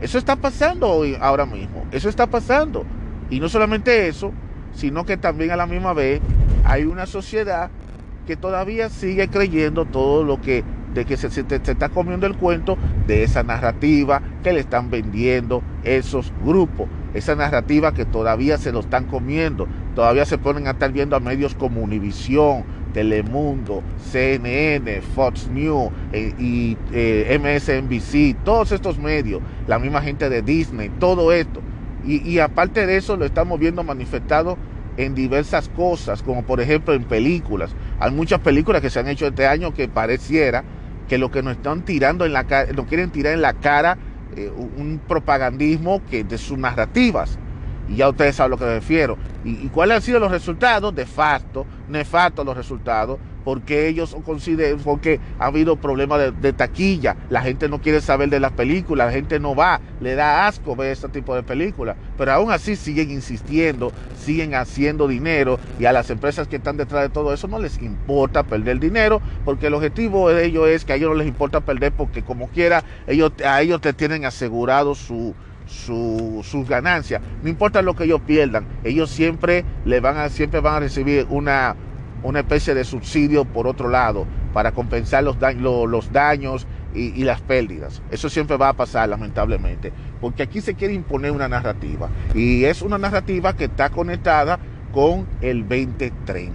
Eso 0.00 0.18
está 0.18 0.34
pasando 0.34 0.88
hoy, 0.88 1.16
ahora 1.20 1.46
mismo. 1.46 1.86
Eso 1.92 2.08
está 2.08 2.26
pasando. 2.26 2.84
Y 3.30 3.38
no 3.38 3.48
solamente 3.48 4.08
eso, 4.08 4.32
sino 4.74 5.04
que 5.04 5.16
también 5.16 5.52
a 5.52 5.56
la 5.56 5.66
misma 5.66 5.92
vez 5.92 6.20
hay 6.64 6.84
una 6.84 7.06
sociedad 7.06 7.70
que 8.26 8.36
todavía 8.36 8.88
sigue 8.88 9.28
creyendo 9.28 9.84
todo 9.84 10.24
lo 10.24 10.40
que 10.40 10.64
de 10.94 11.04
que 11.04 11.16
se, 11.16 11.26
está 11.26 11.88
comiendo 11.88 12.26
el 12.26 12.36
cuento 12.36 12.76
de 13.06 13.22
esa 13.22 13.42
narrativa 13.42 14.22
que 14.42 14.52
le 14.52 14.60
están 14.60 14.90
vendiendo 14.90 15.62
esos 15.84 16.32
grupos, 16.44 16.86
esa 17.14 17.34
narrativa 17.34 17.92
que 17.92 18.04
todavía 18.04 18.58
se 18.58 18.72
lo 18.72 18.80
están 18.80 19.06
comiendo, 19.06 19.66
todavía 19.94 20.26
se 20.26 20.38
ponen 20.38 20.66
a 20.66 20.72
estar 20.72 20.92
viendo 20.92 21.16
a 21.16 21.20
medios 21.20 21.54
como 21.54 21.80
Univisión, 21.80 22.64
Telemundo, 22.92 23.82
CNN, 24.10 25.00
Fox 25.00 25.48
News 25.48 25.90
eh, 26.12 26.34
y 26.38 26.76
eh, 26.92 27.38
MSNBC, 27.40 28.44
todos 28.44 28.72
estos 28.72 28.98
medios, 28.98 29.40
la 29.66 29.78
misma 29.78 30.02
gente 30.02 30.28
de 30.28 30.42
Disney, 30.42 30.90
todo 31.00 31.32
esto. 31.32 31.62
Y, 32.04 32.28
y 32.28 32.38
aparte 32.38 32.86
de 32.86 32.96
eso 32.96 33.16
lo 33.16 33.24
estamos 33.24 33.58
viendo 33.58 33.82
manifestado 33.82 34.58
en 34.96 35.14
diversas 35.14 35.68
cosas, 35.68 36.22
como 36.22 36.42
por 36.42 36.60
ejemplo 36.60 36.94
en 36.94 37.04
películas. 37.04 37.74
Hay 38.02 38.10
muchas 38.10 38.40
películas 38.40 38.82
que 38.82 38.90
se 38.90 38.98
han 38.98 39.06
hecho 39.06 39.28
este 39.28 39.46
año 39.46 39.72
que 39.72 39.86
pareciera 39.86 40.64
que 41.08 41.18
lo 41.18 41.30
que 41.30 41.40
nos 41.40 41.56
están 41.56 41.82
tirando 41.84 42.24
en 42.26 42.32
la 42.32 42.48
cara, 42.48 42.72
nos 42.72 42.86
quieren 42.86 43.10
tirar 43.10 43.32
en 43.32 43.42
la 43.42 43.54
cara 43.54 43.96
eh, 44.36 44.50
un 44.50 45.00
propagandismo 45.06 46.02
que 46.10 46.24
de 46.24 46.36
sus 46.36 46.58
narrativas. 46.58 47.38
Y 47.88 47.96
ya 47.96 48.08
ustedes 48.08 48.34
saben 48.34 48.50
a 48.50 48.56
lo 48.56 48.58
que 48.58 48.64
me 48.64 48.74
refiero. 48.74 49.18
¿Y, 49.44 49.50
¿Y, 49.50 49.68
cuáles 49.68 49.98
han 49.98 50.02
sido 50.02 50.18
los 50.18 50.32
resultados? 50.32 50.92
De 50.92 51.06
facto, 51.06 51.64
nefastos 51.88 52.44
los 52.44 52.56
resultados 52.56 53.20
porque 53.44 53.88
ellos 53.88 54.16
consideran, 54.24 54.78
porque 54.80 55.20
ha 55.38 55.46
habido 55.46 55.76
problemas 55.76 56.32
de, 56.40 56.52
taquilla, 56.52 57.16
la 57.30 57.42
gente 57.42 57.68
no 57.68 57.80
quiere 57.80 58.00
saber 58.00 58.28
de 58.28 58.40
las 58.40 58.52
películas, 58.52 59.08
la 59.08 59.12
gente 59.12 59.40
no 59.40 59.54
va, 59.54 59.80
le 60.00 60.14
da 60.14 60.46
asco 60.46 60.76
ver 60.76 60.92
este 60.92 61.08
tipo 61.08 61.34
de 61.34 61.42
películas, 61.42 61.96
pero 62.16 62.32
aún 62.32 62.52
así 62.52 62.76
siguen 62.76 63.10
insistiendo, 63.10 63.92
siguen 64.16 64.54
haciendo 64.54 65.08
dinero 65.08 65.58
y 65.78 65.86
a 65.86 65.92
las 65.92 66.10
empresas 66.10 66.48
que 66.48 66.56
están 66.56 66.76
detrás 66.76 67.02
de 67.02 67.08
todo 67.08 67.32
eso 67.32 67.48
no 67.48 67.58
les 67.58 67.80
importa 67.82 68.42
perder 68.42 68.78
dinero, 68.78 69.20
porque 69.44 69.68
el 69.68 69.74
objetivo 69.74 70.30
de 70.30 70.44
ellos 70.44 70.68
es 70.68 70.84
que 70.84 70.92
a 70.92 70.96
ellos 70.96 71.10
no 71.10 71.16
les 71.16 71.28
importa 71.28 71.60
perder 71.60 71.92
porque 71.92 72.22
como 72.22 72.48
quiera, 72.48 72.84
ellos, 73.06 73.32
a 73.44 73.60
ellos 73.62 73.80
te 73.80 73.92
tienen 73.92 74.24
asegurado 74.24 74.94
su, 74.94 75.34
su, 75.66 76.42
sus 76.44 76.68
ganancias. 76.68 77.22
No 77.42 77.48
importa 77.48 77.82
lo 77.82 77.94
que 77.94 78.04
ellos 78.04 78.20
pierdan, 78.26 78.66
ellos 78.84 79.10
siempre 79.10 79.64
van 80.00 80.30
siempre 80.30 80.60
van 80.60 80.74
a 80.74 80.80
recibir 80.80 81.26
una, 81.30 81.76
una 82.22 82.40
especie 82.40 82.74
de 82.74 82.84
subsidio 82.84 83.44
por 83.44 83.66
otro 83.66 83.88
lado 83.88 84.26
para 84.52 84.72
compensar 84.72 85.24
los, 85.24 85.38
daños, 85.40 86.66
y, 86.94 87.24
las 87.24 87.40
pérdidas. 87.40 88.02
Eso 88.10 88.28
siempre 88.28 88.56
va 88.56 88.68
a 88.68 88.72
pasar, 88.74 89.08
lamentablemente, 89.08 89.92
porque 90.20 90.42
aquí 90.42 90.60
se 90.60 90.74
quiere 90.74 90.94
imponer 90.94 91.32
una 91.32 91.48
narrativa 91.48 92.10
y 92.34 92.64
es 92.64 92.82
una 92.82 92.98
narrativa 92.98 93.54
que 93.54 93.64
está 93.64 93.90
conectada 93.90 94.58
con 94.92 95.26
el 95.40 95.62
2030. 95.62 96.52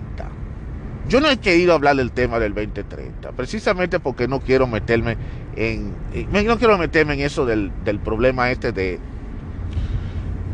Yo 1.10 1.22
no 1.22 1.30
he 1.30 1.38
querido 1.38 1.74
hablar 1.74 1.96
del 1.96 2.12
tema 2.12 2.38
del 2.38 2.54
2030, 2.54 3.32
precisamente 3.32 4.00
porque 4.00 4.28
no 4.28 4.42
quiero 4.42 4.68
meterme 4.68 5.18
en, 5.56 5.94
no 6.32 6.58
quiero 6.58 6.78
meterme 6.78 7.14
en 7.14 7.22
eso 7.22 7.46
del 7.46 7.72
problema 8.04 8.52
este 8.52 8.74
de, 8.74 9.00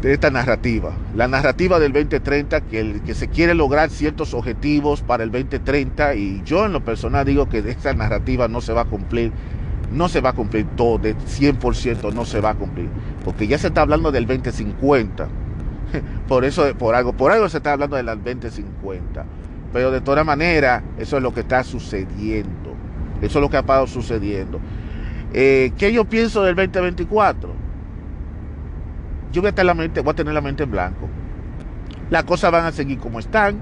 de 0.04 0.14
esta 0.14 0.30
narrativa. 0.30 0.92
La 1.16 1.30
narrativa 1.30 1.80
del 1.80 1.94
2030, 1.94 2.62
que, 2.62 2.80
el, 2.82 3.02
que 3.02 3.16
se 3.16 3.30
quiere 3.30 3.56
lograr 3.56 3.90
ciertos 3.90 4.34
objetivos 4.34 5.02
para 5.02 5.24
el 5.24 5.32
2030 5.32 6.16
y 6.16 6.42
yo 6.44 6.66
en 6.66 6.74
lo 6.74 6.84
personal 6.84 7.26
digo 7.26 7.48
que 7.48 7.60
esta 7.60 7.94
narrativa 7.94 8.50
no 8.50 8.60
se 8.60 8.74
va 8.74 8.82
a 8.82 8.86
cumplir, 8.86 9.32
no 9.94 10.10
se 10.10 10.20
va 10.20 10.32
a 10.32 10.34
cumplir 10.34 10.68
todo, 10.76 10.98
de 10.98 11.16
100% 11.16 12.14
no 12.14 12.26
se 12.26 12.42
va 12.42 12.50
a 12.50 12.56
cumplir, 12.56 12.90
porque 13.24 13.48
ya 13.48 13.58
se 13.58 13.68
está 13.68 13.82
hablando 13.82 14.12
del 14.12 14.28
2050. 14.28 15.30
Por 16.28 16.44
eso, 16.44 16.66
por 16.76 16.96
algo, 16.96 17.14
por 17.14 17.32
algo 17.32 17.48
se 17.50 17.58
está 17.58 17.74
hablando 17.74 17.96
del 17.96 18.08
2050. 18.08 19.26
Pero 19.72 19.92
de 19.92 20.02
toda 20.02 20.24
manera, 20.24 20.84
eso 20.98 21.18
es 21.18 21.24
lo 21.24 21.32
que 21.36 21.42
está 21.42 21.64
sucediendo. 21.64 22.74
Eso 23.22 23.38
es 23.38 23.42
lo 23.42 23.50
que 23.50 23.58
ha 23.58 23.60
estado 23.60 23.86
sucediendo. 23.86 24.60
Eh, 25.34 25.72
¿Qué 25.78 25.94
yo 25.94 26.06
pienso 26.06 26.42
del 26.42 26.56
2024? 26.56 27.53
Yo 29.34 29.42
voy 29.42 29.50
a, 29.50 29.52
tener 29.56 29.66
la 29.66 29.74
mente, 29.74 30.02
voy 30.02 30.12
a 30.12 30.16
tener 30.16 30.34
la 30.34 30.42
mente 30.42 30.64
en 30.64 30.72
blanco. 30.72 31.10
Las 32.12 32.24
cosas 32.24 32.52
van 32.52 32.66
a 32.66 32.72
seguir 32.72 33.00
como 33.00 33.20
están, 33.20 33.60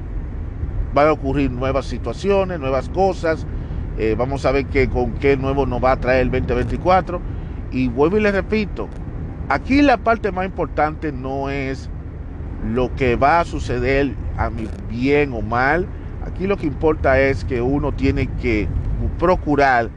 van 0.93 1.07
a 1.07 1.13
ocurrir 1.13 1.49
nuevas 1.49 1.85
situaciones, 1.85 2.59
nuevas 2.59 2.89
cosas. 2.89 3.47
Eh, 3.97 4.15
vamos 4.17 4.45
a 4.45 4.51
ver 4.51 4.65
que, 4.65 4.89
con 4.89 5.13
qué 5.13 5.37
nuevo 5.37 5.65
nos 5.65 5.81
va 5.81 5.93
a 5.93 5.97
traer 5.97 6.23
el 6.23 6.31
2024. 6.31 7.21
Y 7.71 7.87
vuelvo 7.87 8.17
y 8.17 8.21
les 8.21 8.33
repito, 8.33 8.89
aquí 9.47 9.81
la 9.81 9.95
parte 9.95 10.33
más 10.33 10.45
importante 10.45 11.13
no 11.13 11.49
es 11.49 11.89
lo 12.67 12.93
que 12.95 13.15
va 13.15 13.39
a 13.39 13.45
suceder 13.45 14.13
a 14.37 14.49
mi 14.49 14.67
bien 14.89 15.31
o 15.31 15.41
mal. 15.41 15.87
Aquí 16.27 16.47
lo 16.47 16.57
que 16.57 16.67
importa 16.67 17.17
es 17.17 17.45
que 17.45 17.61
uno 17.61 17.93
tiene 17.93 18.27
que 18.41 18.67
procurar 19.17 19.89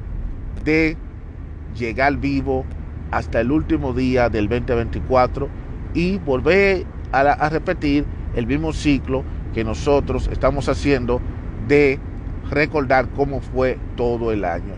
de 0.64 0.96
llegar 1.74 2.16
vivo 2.18 2.64
hasta 3.10 3.40
el 3.40 3.50
último 3.50 3.92
día 3.92 4.28
del 4.28 4.48
2024 4.48 5.63
y 5.94 6.18
volver 6.18 6.84
a, 7.12 7.20
a 7.20 7.48
repetir 7.48 8.04
el 8.34 8.46
mismo 8.46 8.72
ciclo 8.72 9.24
que 9.54 9.64
nosotros 9.64 10.28
estamos 10.30 10.68
haciendo 10.68 11.20
de 11.68 11.98
recordar 12.50 13.08
cómo 13.10 13.40
fue 13.40 13.78
todo 13.96 14.32
el 14.32 14.44
año. 14.44 14.74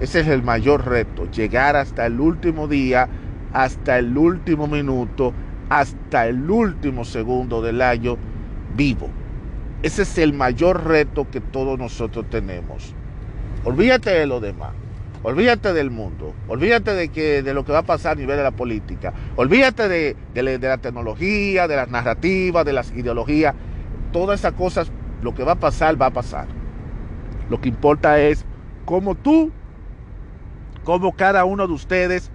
Ese 0.00 0.20
es 0.20 0.28
el 0.28 0.42
mayor 0.42 0.86
reto, 0.86 1.30
llegar 1.30 1.76
hasta 1.76 2.06
el 2.06 2.20
último 2.20 2.68
día, 2.68 3.08
hasta 3.52 3.98
el 3.98 4.16
último 4.16 4.66
minuto, 4.66 5.32
hasta 5.68 6.26
el 6.26 6.50
último 6.50 7.04
segundo 7.04 7.62
del 7.62 7.82
año 7.82 8.16
vivo. 8.76 9.08
Ese 9.82 10.02
es 10.02 10.18
el 10.18 10.32
mayor 10.32 10.84
reto 10.86 11.30
que 11.30 11.40
todos 11.40 11.78
nosotros 11.78 12.26
tenemos. 12.28 12.94
Olvídate 13.64 14.10
de 14.10 14.26
lo 14.26 14.40
demás. 14.40 14.79
Olvídate 15.22 15.74
del 15.74 15.90
mundo, 15.90 16.34
olvídate 16.48 16.94
de, 16.94 17.10
que, 17.10 17.42
de 17.42 17.52
lo 17.52 17.62
que 17.66 17.72
va 17.72 17.80
a 17.80 17.82
pasar 17.82 18.12
a 18.12 18.14
nivel 18.14 18.38
de 18.38 18.42
la 18.42 18.52
política, 18.52 19.12
olvídate 19.36 19.86
de, 19.86 20.16
de, 20.32 20.58
la 20.58 20.78
tecnología, 20.78 21.68
de 21.68 21.76
las 21.76 21.90
narrativas, 21.90 22.64
de 22.64 22.72
las 22.72 22.90
ideologías, 22.92 23.54
todas 24.12 24.40
esas 24.40 24.54
cosas, 24.54 24.90
lo 25.20 25.34
que 25.34 25.44
va 25.44 25.52
a 25.52 25.60
pasar, 25.60 26.00
va 26.00 26.06
a 26.06 26.12
pasar. 26.12 26.46
Lo 27.50 27.60
que 27.60 27.68
importa 27.68 28.18
es 28.18 28.46
cómo 28.86 29.14
tú, 29.14 29.52
cómo 30.84 31.14
cada 31.14 31.44
uno 31.44 31.66
de 31.66 31.74
ustedes 31.74 32.30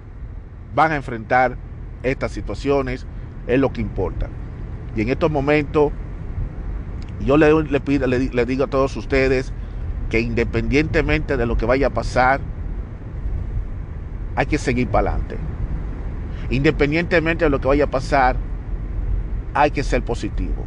van 0.76 0.92
a 0.92 0.96
enfrentar 0.96 1.58
estas 2.04 2.34
situaciones, 2.34 3.08
es 3.48 3.60
lo 3.60 3.74
que 3.74 3.82
importa. 3.82 4.30
Y 4.96 5.02
en 5.02 5.10
estos 5.10 5.32
momentos, 5.32 5.92
yo 7.20 7.38
le, 7.38 7.80
pido, 7.80 8.06
le, 8.06 8.30
le 8.30 8.46
digo 8.46 8.66
a 8.66 8.68
todos 8.68 8.96
ustedes 8.96 9.54
que 10.12 10.20
independientemente 10.20 11.36
de 11.36 11.48
lo 11.48 11.58
que 11.58 11.66
vaya 11.66 11.88
a 11.88 11.90
pasar, 11.90 12.42
hay 14.36 14.46
que 14.46 14.58
seguir 14.58 14.88
para 14.88 15.12
adelante. 15.12 15.38
Independientemente 16.50 17.46
de 17.46 17.50
lo 17.50 17.60
que 17.60 17.68
vaya 17.68 17.86
a 17.86 17.92
pasar, 17.92 18.36
hay 19.54 19.72
que 19.72 19.84
ser 19.84 20.04
positivo. 20.04 20.66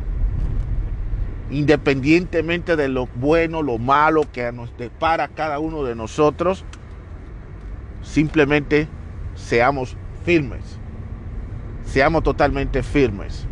Independientemente 1.50 2.76
de 2.76 2.88
lo 2.88 3.06
bueno, 3.14 3.62
lo 3.62 3.78
malo 3.78 4.22
que 4.32 4.50
nos 4.52 4.76
depara 4.76 5.28
cada 5.28 5.58
uno 5.58 5.84
de 5.84 5.94
nosotros, 5.94 6.64
simplemente 8.02 8.88
seamos 9.34 9.96
firmes. 10.24 10.78
Seamos 11.84 12.22
totalmente 12.22 12.82
firmes. 12.82 13.46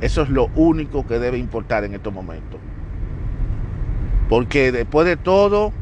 Eso 0.00 0.22
es 0.22 0.28
lo 0.28 0.50
único 0.54 1.06
que 1.06 1.18
debe 1.18 1.38
importar 1.38 1.84
en 1.84 1.94
estos 1.94 2.12
momentos. 2.12 2.60
Porque 4.28 4.70
después 4.70 5.06
de 5.06 5.16
todo, 5.16 5.72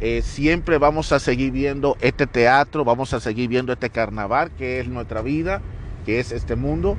eh, 0.00 0.20
siempre 0.22 0.76
vamos 0.76 1.12
a 1.12 1.18
seguir 1.18 1.52
viendo 1.52 1.96
este 2.00 2.26
teatro, 2.26 2.84
vamos 2.84 3.14
a 3.14 3.20
seguir 3.20 3.48
viendo 3.48 3.72
este 3.72 3.88
carnaval 3.88 4.50
que 4.58 4.80
es 4.80 4.88
nuestra 4.88 5.22
vida, 5.22 5.62
que 6.04 6.20
es 6.20 6.32
este 6.32 6.54
mundo, 6.54 6.96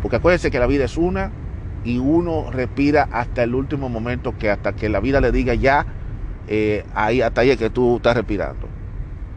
porque 0.00 0.16
acuérdense 0.16 0.50
que 0.50 0.58
la 0.58 0.66
vida 0.66 0.84
es 0.84 0.96
una 0.96 1.30
y 1.84 1.98
uno 1.98 2.50
respira 2.50 3.08
hasta 3.12 3.42
el 3.42 3.54
último 3.54 3.88
momento, 3.88 4.36
que 4.38 4.50
hasta 4.50 4.74
que 4.74 4.88
la 4.88 5.00
vida 5.00 5.20
le 5.20 5.30
diga 5.30 5.54
ya, 5.54 5.86
eh, 6.48 6.84
ahí 6.94 7.20
hasta 7.20 7.42
ahí 7.42 7.56
que 7.56 7.70
tú 7.70 7.96
estás 7.96 8.16
respirando. 8.16 8.66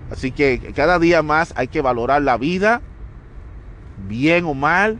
Así 0.09 0.31
que 0.31 0.59
cada 0.73 0.97
día 0.97 1.21
más 1.21 1.53
hay 1.57 1.67
que 1.67 1.81
valorar 1.81 2.21
la 2.21 2.37
vida, 2.37 2.81
bien 4.07 4.45
o 4.45 4.53
mal, 4.53 4.99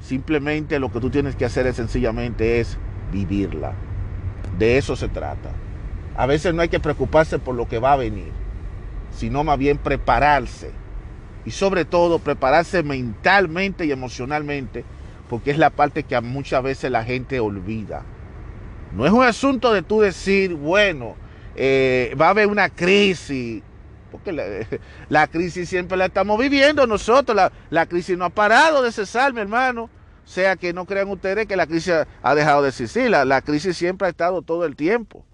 simplemente 0.00 0.80
lo 0.80 0.90
que 0.90 0.98
tú 0.98 1.10
tienes 1.10 1.36
que 1.36 1.44
hacer 1.44 1.66
es 1.66 1.76
sencillamente 1.76 2.58
es 2.60 2.76
vivirla. 3.12 3.74
De 4.58 4.78
eso 4.78 4.96
se 4.96 5.08
trata. 5.08 5.50
A 6.16 6.24
veces 6.24 6.54
no 6.54 6.62
hay 6.62 6.68
que 6.70 6.80
preocuparse 6.80 7.38
por 7.38 7.54
lo 7.54 7.68
que 7.68 7.78
va 7.78 7.92
a 7.92 7.96
venir, 7.96 8.32
sino 9.14 9.44
más 9.44 9.58
bien 9.58 9.76
prepararse. 9.76 10.70
Y 11.44 11.50
sobre 11.50 11.84
todo 11.84 12.18
prepararse 12.18 12.82
mentalmente 12.82 13.84
y 13.84 13.92
emocionalmente, 13.92 14.84
porque 15.28 15.50
es 15.50 15.58
la 15.58 15.70
parte 15.70 16.04
que 16.04 16.18
muchas 16.22 16.62
veces 16.62 16.90
la 16.90 17.04
gente 17.04 17.38
olvida. 17.38 18.02
No 18.94 19.04
es 19.04 19.12
un 19.12 19.24
asunto 19.24 19.74
de 19.74 19.82
tú 19.82 20.00
decir, 20.00 20.54
bueno, 20.54 21.16
eh, 21.54 22.16
va 22.18 22.28
a 22.28 22.30
haber 22.30 22.46
una 22.46 22.70
crisis, 22.70 23.62
porque 24.10 24.32
la, 25.08 25.26
crisis 25.28 25.68
siempre 25.68 25.98
la 25.98 26.06
estamos 26.06 26.38
viviendo 26.38 26.86
nosotros, 26.86 27.52
la, 27.68 27.86
crisis 27.86 28.16
no 28.16 28.24
ha 28.24 28.30
parado 28.30 28.82
de 28.82 28.90
cesar, 28.90 29.34
mi 29.34 29.40
hermano. 29.42 29.90
O 30.24 30.28
sea 30.28 30.56
que 30.56 30.72
no 30.72 30.86
crean 30.86 31.08
ustedes 31.10 31.46
que 31.46 31.56
la 31.56 31.66
crisis 31.66 31.92
ha 32.22 32.34
dejado 32.34 32.62
de 32.62 32.70
existir, 32.70 33.10
la 33.10 33.42
crisis 33.42 33.76
siempre 33.76 34.08
ha 34.08 34.10
estado 34.10 34.42
todo 34.42 34.64
el 34.64 34.74
tiempo. 34.74 35.25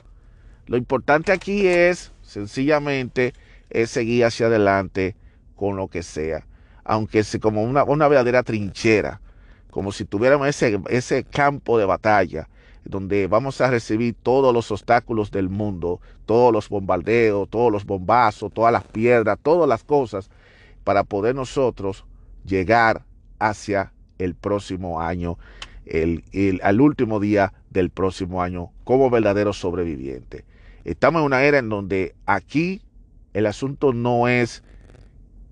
Lo 0.73 0.79
importante 0.79 1.33
aquí 1.33 1.67
es 1.67 2.13
sencillamente 2.23 3.35
es 3.69 3.91
seguir 3.91 4.25
hacia 4.25 4.47
adelante 4.47 5.15
con 5.55 5.77
lo 5.77 5.89
que 5.89 6.03
sea, 6.03 6.47
aunque 6.83 7.25
sea 7.25 7.41
como 7.41 7.63
una, 7.63 7.85
verdadera 7.85 8.43
trinchera, 8.43 9.21
como 9.71 9.93
si 9.93 10.07
tuviéramos 10.07 10.49
ese, 10.49 10.81
ese 10.89 11.25
campo 11.25 11.77
de 11.77 11.85
batalla 11.85 12.49
donde 12.87 13.27
vamos 13.27 13.61
a 13.61 13.71
recibir 13.71 14.15
todos 14.23 14.55
los 14.55 14.71
obstáculos 14.71 15.31
del 15.31 15.51
mundo, 15.51 16.01
todos 16.25 16.51
los 16.55 16.71
bombardeos, 16.71 17.51
todos 17.51 17.71
los 17.71 17.85
bombazos, 17.85 18.51
todas 18.51 18.73
las 18.73 18.85
piedras, 18.85 19.39
todas 19.43 19.69
las 19.69 19.85
cosas, 19.85 20.31
para 20.85 21.05
poder 21.05 21.35
nosotros 21.35 22.07
llegar 22.47 23.05
hacia 23.39 23.93
el 24.17 24.35
próximo 24.35 25.03
año 25.03 25.37
el, 25.85 26.23
al 26.63 26.81
último 26.81 27.21
día 27.21 27.53
del 27.69 27.91
próximo 27.91 28.41
año 28.41 28.71
como 28.85 29.11
verdaderos 29.11 29.59
sobrevivientes. 29.59 30.45
Estamos 30.85 31.21
en 31.21 31.27
una 31.27 31.45
era 31.45 31.59
en 31.59 31.69
donde 31.69 32.15
aquí 32.27 32.83
el 33.33 33.47
asunto 33.47 33.93
no 33.93 34.29
es 34.29 34.63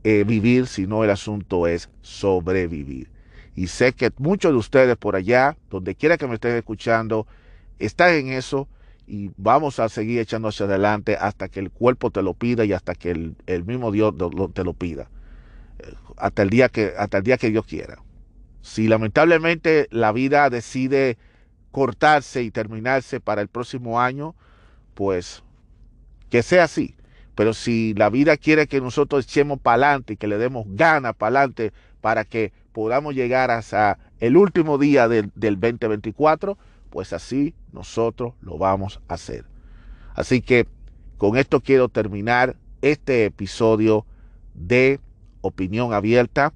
eh, 0.05 0.25
vivir, 0.27 0.67
sino 0.67 1.05
el 1.05 1.11
asunto 1.11 1.67
es 1.67 1.91
sobrevivir. 2.03 3.11
Y 3.55 3.67
sé 3.67 3.93
que 3.93 4.11
muchos 4.19 4.53
de 4.53 4.59
ustedes 4.59 4.97
por 4.97 5.17
allá, 5.17 5.57
donde 5.71 5.95
quiera 5.95 6.17
que 6.17 6.27
me 6.27 6.35
estén 6.35 6.57
escuchando, 6.57 7.27
están 7.79 8.15
en 8.15 8.29
eso 8.33 8.69
y 9.07 9.31
vamos 9.37 9.81
a 9.81 9.89
seguir 9.89 10.21
echando 10.21 10.49
hacia 10.49 10.67
adelante 10.67 11.17
hasta 11.21 11.49
que 11.49 11.61
el 11.61 11.71
cuerpo 11.71 12.11
te 12.11 12.23
lo 12.23 12.35
pida 12.35 12.65
y 12.65 12.73
hasta 12.73 12.95
que 12.95 13.11
el, 13.11 13.65
mismo 13.65 13.91
Dios 13.91 14.15
te 14.55 14.65
lo 14.65 14.73
pida. 14.73 15.11
Eh, 15.81 15.93
hasta 16.17 16.43
el, 16.43 16.51
día 16.51 16.69
que, 16.69 16.93
hasta 16.97 17.19
el 17.19 17.25
día 17.25 17.37
que 17.37 17.51
Dios 17.51 17.67
quiera. 17.67 17.99
Si 18.63 18.89
lamentablemente 18.89 19.89
la 19.91 20.13
vida 20.13 20.49
decide 20.49 21.19
cortarse 21.71 22.43
y 22.43 22.51
terminarse 22.51 23.21
para 23.21 23.43
el 23.43 23.49
próximo 23.49 24.01
año, 24.01 24.35
pues 25.01 25.43
que 26.29 26.43
sea 26.43 26.65
así. 26.65 26.95
Pero 27.35 27.55
si 27.55 27.95
la 27.95 28.11
vida 28.11 28.37
quiere 28.37 28.67
que 28.67 28.83
nosotros 28.83 29.25
echemos 29.25 29.59
para 29.59 29.87
adelante 29.87 30.13
y 30.13 30.17
que 30.19 30.27
le 30.27 30.37
demos 30.37 30.67
ganas 30.69 31.15
para 31.15 31.39
adelante 31.39 31.73
para 32.03 32.27
que 32.27 32.53
podamos 32.75 33.15
llegar 33.15 33.51
hasta 33.51 33.99
el 34.19 34.37
último 34.37 34.77
día 34.77 35.09
del, 35.09 35.33
del 35.35 35.59
2024, 35.59 36.59
pues 36.91 37.15
así 37.15 37.55
nosotros 37.73 38.35
lo 38.43 38.59
vamos 38.59 39.01
a 39.09 39.15
hacer. 39.15 39.47
Así 40.15 40.43
que 40.43 40.67
con 41.17 41.39
esto 41.39 41.63
quiero 41.63 41.89
terminar 41.89 42.57
este 42.83 43.25
episodio 43.25 44.05
de 44.53 45.01
Opinión 45.41 45.95
Abierta, 45.95 46.53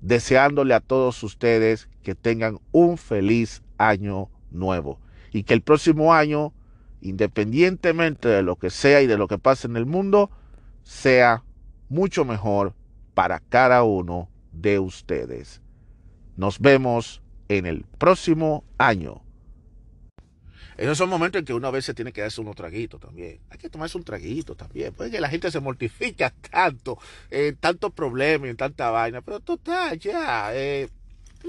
deseándole 0.00 0.74
a 0.74 0.80
todos 0.80 1.22
ustedes 1.22 1.88
que 2.02 2.16
tengan 2.16 2.58
un 2.72 2.98
feliz 2.98 3.62
año 3.76 4.30
nuevo 4.50 4.98
y 5.30 5.44
que 5.44 5.54
el 5.54 5.62
próximo 5.62 6.12
año, 6.12 6.52
independientemente 7.00 8.28
de 8.28 8.42
lo 8.42 8.56
que 8.56 8.70
sea 8.70 9.02
y 9.02 9.06
de 9.06 9.16
lo 9.16 9.28
que 9.28 9.38
pase 9.38 9.66
en 9.66 9.76
el 9.76 9.86
mundo, 9.86 10.30
sea 10.82 11.44
mucho 11.88 12.24
mejor 12.24 12.74
para 13.14 13.40
cada 13.40 13.82
uno 13.82 14.28
de 14.52 14.78
ustedes. 14.78 15.60
Nos 16.36 16.60
vemos 16.60 17.22
en 17.48 17.66
el 17.66 17.84
próximo 17.98 18.64
año. 18.78 19.22
Esos 20.76 20.96
son 20.96 21.10
momentos 21.10 21.40
en 21.40 21.44
que 21.44 21.52
uno 21.52 21.66
a 21.66 21.72
veces 21.72 21.96
tiene 21.96 22.12
que 22.12 22.20
darse 22.20 22.40
unos 22.40 22.54
traguitos 22.54 23.00
también. 23.00 23.40
Hay 23.50 23.58
que 23.58 23.68
tomarse 23.68 23.98
un 23.98 24.04
traguito 24.04 24.54
también. 24.54 24.94
Puede 24.94 25.10
que 25.10 25.20
la 25.20 25.28
gente 25.28 25.50
se 25.50 25.58
mortifica 25.58 26.30
tanto, 26.50 26.98
en 27.30 27.56
tantos 27.56 27.92
problemas, 27.92 28.48
en 28.48 28.56
tanta 28.56 28.90
vaina. 28.90 29.20
Pero 29.20 29.40
total, 29.40 29.98
ya. 29.98 30.54
Eh, 30.54 30.88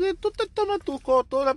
eh, 0.04 0.14
tú 0.20 0.32
te 0.32 0.47
tomas 0.47 0.80
tu, 0.80 1.00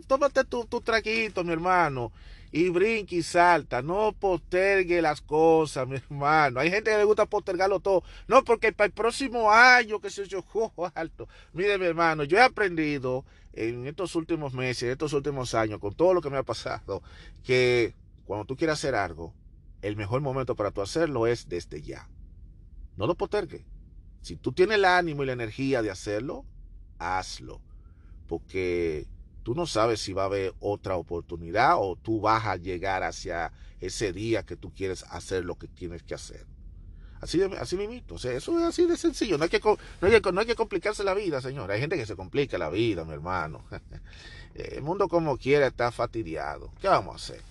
tómate 0.07 0.45
tu, 0.45 0.67
tu 0.67 0.81
traguito, 0.83 1.43
mi 1.45 1.53
hermano 1.53 2.13
y 2.53 2.69
brinque 2.69 3.17
y 3.17 3.23
salta. 3.23 3.83
No 3.83 4.13
postergue 4.13 5.03
las 5.03 5.23
cosas, 5.23 5.89
mi 5.89 5.97
hermano. 5.97 6.61
Hay 6.61 6.71
gente 6.71 6.91
que 6.91 6.99
le 6.99 7.05
gusta 7.05 7.27
postergarlo 7.27 7.81
todo. 7.81 8.05
No, 8.29 8.45
porque 8.45 8.73
para 8.73 8.87
el 8.87 8.93
próximo 8.93 9.51
año, 9.51 10.01
que 10.01 10.11
se 10.11 10.29
yo, 10.29 10.45
alto. 10.95 11.29
Mire, 11.55 11.79
mi 11.79 11.87
hermano, 11.87 12.25
yo 12.25 12.37
he 12.37 12.43
aprendido 12.43 13.25
en 13.55 13.87
estos 13.87 14.15
últimos 14.15 14.55
meses, 14.55 14.85
en 14.85 14.91
estos 14.91 15.13
últimos 15.15 15.55
años, 15.55 15.81
con 15.81 15.95
todo 15.95 16.15
lo 16.15 16.21
que 16.21 16.31
me 16.31 16.37
ha 16.37 16.43
pasado, 16.43 17.03
que 17.43 17.95
cuando 18.25 18.45
tú 18.45 18.57
quieras 18.57 18.79
hacer 18.79 18.95
algo, 18.95 19.35
el 19.81 19.97
mejor 19.97 20.21
momento 20.21 20.55
para 20.55 20.71
tú 20.71 20.83
hacerlo 20.83 21.27
es 21.27 21.49
desde 21.49 21.83
ya. 21.83 22.09
No 22.97 23.07
lo 23.07 23.15
postergue. 23.15 23.65
Si 24.21 24.37
tú 24.37 24.53
tienes 24.53 24.77
el 24.77 24.85
ánimo 24.85 25.23
y 25.23 25.27
la 25.27 25.33
energía 25.33 25.83
de 25.83 25.91
hacerlo, 25.91 26.45
hazlo. 26.99 27.61
Porque 28.29 29.09
tú 29.43 29.55
no 29.55 29.67
sabes 29.67 30.01
si 30.01 30.13
va 30.13 30.23
a 30.23 30.27
haber 30.27 30.55
otra 30.61 30.97
oportunidad 30.97 31.77
o 31.79 31.97
tú 31.97 32.21
vas 32.21 32.47
a 32.47 32.57
llegar 32.57 33.03
hacia 33.03 33.53
ese 33.81 34.13
día 34.13 34.45
que 34.45 34.57
tú 34.57 34.73
quieres 34.73 35.05
hacer 35.11 35.45
lo 35.45 35.57
que 35.57 35.69
tienes 35.69 36.03
que 36.03 36.15
hacer. 36.15 36.47
Así, 37.21 37.41
así 37.59 37.77
mismo. 37.77 38.17
Eso 38.17 38.31
es 38.31 38.49
así 38.49 38.85
de 38.85 38.97
sencillo. 38.97 39.39
No 39.39 39.45
hay, 39.45 39.51
que, 39.51 39.61
no, 39.61 39.79
hay 40.03 40.21
que, 40.21 40.33
no 40.33 40.41
hay 40.41 40.47
que 40.47 40.57
complicarse 40.57 41.05
la 41.05 41.15
vida, 41.15 41.41
señor. 41.41 41.71
Hay 41.71 41.79
gente 41.79 41.97
que 41.97 42.05
se 42.05 42.17
complica 42.17 42.59
la 42.59 42.69
vida, 42.69 43.05
mi 43.05 43.13
hermano. 43.13 43.65
El 44.55 44.83
mundo 44.83 45.09
como 45.09 45.39
quiera 45.39 45.69
está 45.69 45.93
fastidiado. 45.93 46.73
¿Qué 46.81 46.89
vamos 46.89 47.15
a 47.15 47.17
hacer? 47.17 47.43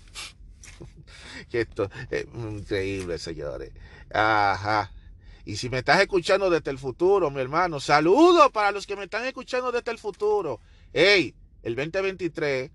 esto 1.51 1.89
es 2.09 2.25
increíble, 2.33 3.17
señores. 3.17 3.71
Ajá. 4.13 4.91
Y 5.45 5.55
si 5.55 5.69
me 5.69 5.79
estás 5.79 6.01
escuchando 6.01 6.49
desde 6.49 6.69
el 6.69 6.77
futuro, 6.77 7.31
mi 7.31 7.39
hermano, 7.39 7.79
saludos 7.79 8.51
para 8.51 8.71
los 8.71 8.85
que 8.85 8.95
me 8.95 9.05
están 9.05 9.25
escuchando 9.25 9.71
desde 9.71 9.91
el 9.91 9.97
futuro. 9.97 10.59
Hey, 10.93 11.33
el 11.63 11.75
2023 11.75 12.71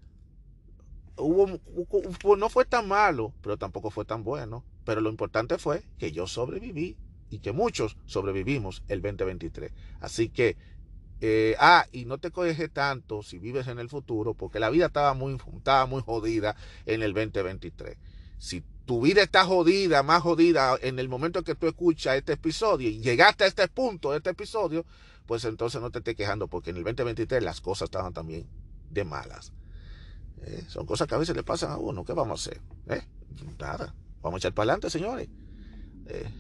hubo, 1.18 2.37
no 2.37 2.49
fue 2.49 2.64
tan 2.64 2.89
malo, 2.89 3.32
pero 3.43 3.57
tampoco 3.57 3.91
fue 3.91 4.05
tan 4.05 4.22
bueno. 4.22 4.64
Pero 4.84 5.01
lo 5.01 5.11
importante 5.11 5.59
fue 5.59 5.82
que 5.99 6.12
yo 6.12 6.26
sobreviví 6.26 6.97
y 7.30 7.41
que 7.41 7.53
muchos 7.53 7.97
sobrevivimos 8.07 8.84
el 8.89 9.03
2023. 9.03 9.72
Así 10.01 10.28
que, 10.28 10.57
eh, 11.20 11.57
ah, 11.59 11.87
y 11.91 12.05
no 12.05 12.18
te 12.18 12.30
coges 12.30 12.70
tanto 12.72 13.22
si 13.22 13.39
vives 13.39 13.66
en 13.66 13.78
el 13.78 13.89
futuro, 13.89 14.34
porque 14.34 14.61
la 14.61 14.70
vida 14.70 14.87
estaba 14.87 15.14
muy, 15.14 15.39
muy 15.89 16.03
jodida 16.03 16.57
en 16.84 17.03
el 17.03 17.14
2023. 17.14 17.97
Si 18.39 18.62
tu 18.84 19.01
vida 19.01 19.22
está 19.22 19.45
jodida, 19.45 20.05
más 20.05 20.22
jodida 20.22 20.76
en 20.80 21.01
el 21.01 21.09
momento 21.09 21.43
que 21.43 21.57
tú 21.57 21.66
escuchas 21.66 22.16
este 22.16 22.34
episodio 22.34 22.89
y 22.89 23.01
llegaste 23.01 23.45
a 23.45 23.47
este 23.49 23.66
punto 23.66 24.12
de 24.12 24.18
este 24.18 24.30
episodio, 24.30 24.84
pues 25.26 25.45
entonces 25.45 25.80
no 25.80 25.91
te 25.91 25.99
estés 25.99 26.14
quejando, 26.14 26.47
porque 26.47 26.70
en 26.70 26.76
el 26.76 26.84
2023 26.84 27.43
las 27.43 27.61
cosas 27.61 27.87
estaban 27.87 28.12
también 28.12 28.47
de 28.91 29.05
malas. 29.05 29.53
Eh, 30.43 30.64
son 30.68 30.87
cosas 30.87 31.09
que 31.09 31.14
a 31.14 31.18
veces 31.18 31.34
le 31.34 31.43
pasan 31.43 31.70
a 31.70 31.78
uno. 31.78 32.05
¿Qué 32.05 32.12
vamos 32.12 32.47
a 32.47 32.51
hacer? 32.51 32.62
¿Eh? 32.89 33.03
Nada. 33.59 33.95
Vamos 34.22 34.39
a 34.39 34.39
echar 34.39 34.55
para 34.55 34.72
adelante, 34.72 34.91
señores. 34.91 35.28
Eh, 36.07 36.30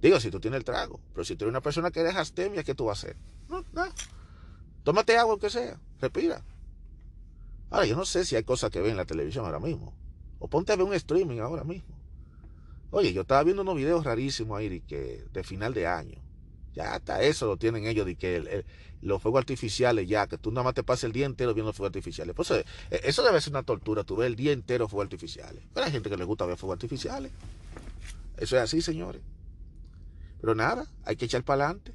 digo, 0.00 0.20
si 0.20 0.30
tú 0.30 0.40
tienes 0.40 0.58
el 0.58 0.64
trago. 0.64 1.00
Pero 1.12 1.24
si 1.24 1.36
tú 1.36 1.44
eres 1.44 1.52
una 1.52 1.60
persona 1.60 1.90
que 1.90 2.02
dejas 2.02 2.32
temia, 2.32 2.64
¿qué 2.64 2.74
tú 2.74 2.86
vas 2.86 2.98
a 2.98 3.06
hacer? 3.06 3.16
No, 3.48 3.64
nada. 3.72 3.92
Tómate 4.82 5.16
agua, 5.16 5.32
aunque 5.32 5.50
sea. 5.50 5.78
Respira. 6.00 6.42
Ahora, 7.70 7.86
yo 7.86 7.96
no 7.96 8.04
sé 8.04 8.24
si 8.24 8.36
hay 8.36 8.44
cosas 8.44 8.70
que 8.70 8.80
ven 8.80 8.92
en 8.92 8.96
la 8.96 9.04
televisión 9.04 9.44
ahora 9.44 9.58
mismo. 9.58 9.94
O 10.38 10.48
ponte 10.48 10.72
a 10.72 10.76
ver 10.76 10.86
un 10.86 10.94
streaming 10.94 11.40
ahora 11.40 11.64
mismo. 11.64 11.96
Oye, 12.90 13.12
yo 13.12 13.22
estaba 13.22 13.42
viendo 13.42 13.62
unos 13.62 13.76
videos 13.76 14.04
rarísimos 14.04 14.58
ahí 14.58 14.80
que, 14.80 15.26
de 15.32 15.42
final 15.42 15.74
de 15.74 15.86
año. 15.86 16.22
Ya 16.76 16.94
hasta 16.94 17.22
eso 17.22 17.46
lo 17.46 17.56
tienen 17.56 17.86
ellos 17.86 18.04
de 18.04 18.16
que 18.16 18.64
los 19.00 19.22
fuegos 19.22 19.40
artificiales 19.40 20.06
ya, 20.06 20.26
que 20.26 20.36
tú 20.36 20.50
nada 20.50 20.64
más 20.64 20.74
te 20.74 20.82
pases 20.82 21.04
el 21.04 21.12
día 21.12 21.24
entero 21.24 21.54
viendo 21.54 21.72
fuegos 21.72 21.88
artificiales. 21.88 22.34
Pues 22.34 22.50
eh, 22.50 22.64
eso 22.90 23.22
debe 23.22 23.40
ser 23.40 23.54
una 23.54 23.62
tortura, 23.62 24.04
tú 24.04 24.16
ves 24.16 24.26
el 24.26 24.36
día 24.36 24.52
entero 24.52 24.86
fuegos 24.86 25.06
artificiales. 25.06 25.64
Pero 25.72 25.86
hay 25.86 25.92
gente 25.92 26.10
que 26.10 26.18
le 26.18 26.24
gusta 26.24 26.44
ver 26.44 26.58
fuegos 26.58 26.74
artificiales. 26.74 27.32
Eso 28.36 28.56
es 28.56 28.62
así, 28.62 28.82
señores. 28.82 29.22
Pero 30.38 30.54
nada, 30.54 30.86
hay 31.04 31.16
que 31.16 31.24
echar 31.24 31.42
para 31.44 31.64
adelante. 31.64 31.94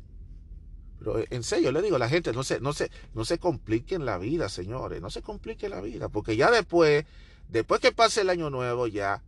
Pero 0.97 1.19
eh, 1.19 1.27
en 1.29 1.43
serio, 1.43 1.71
le 1.71 1.83
digo 1.83 1.97
a 1.97 1.99
la 1.99 2.09
gente, 2.09 2.33
no 2.33 2.43
se, 2.43 2.59
no 2.59 2.73
se, 2.73 2.89
no 3.13 3.23
se 3.23 3.37
compliquen 3.37 4.03
la 4.03 4.17
vida, 4.17 4.49
señores. 4.49 4.99
No 4.99 5.11
se 5.11 5.21
compliquen 5.21 5.69
la 5.69 5.81
vida. 5.81 6.09
Porque 6.09 6.35
ya 6.35 6.49
después, 6.49 7.05
después 7.49 7.81
que 7.81 7.91
pase 7.91 8.21
el 8.21 8.31
año 8.31 8.49
nuevo, 8.49 8.87
ya 8.87 9.21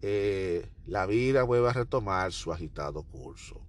eh, 0.00 0.66
la 0.86 1.04
vida 1.04 1.42
vuelve 1.42 1.68
a 1.68 1.74
retomar 1.74 2.32
su 2.32 2.54
agitado 2.54 3.02
curso. 3.02 3.60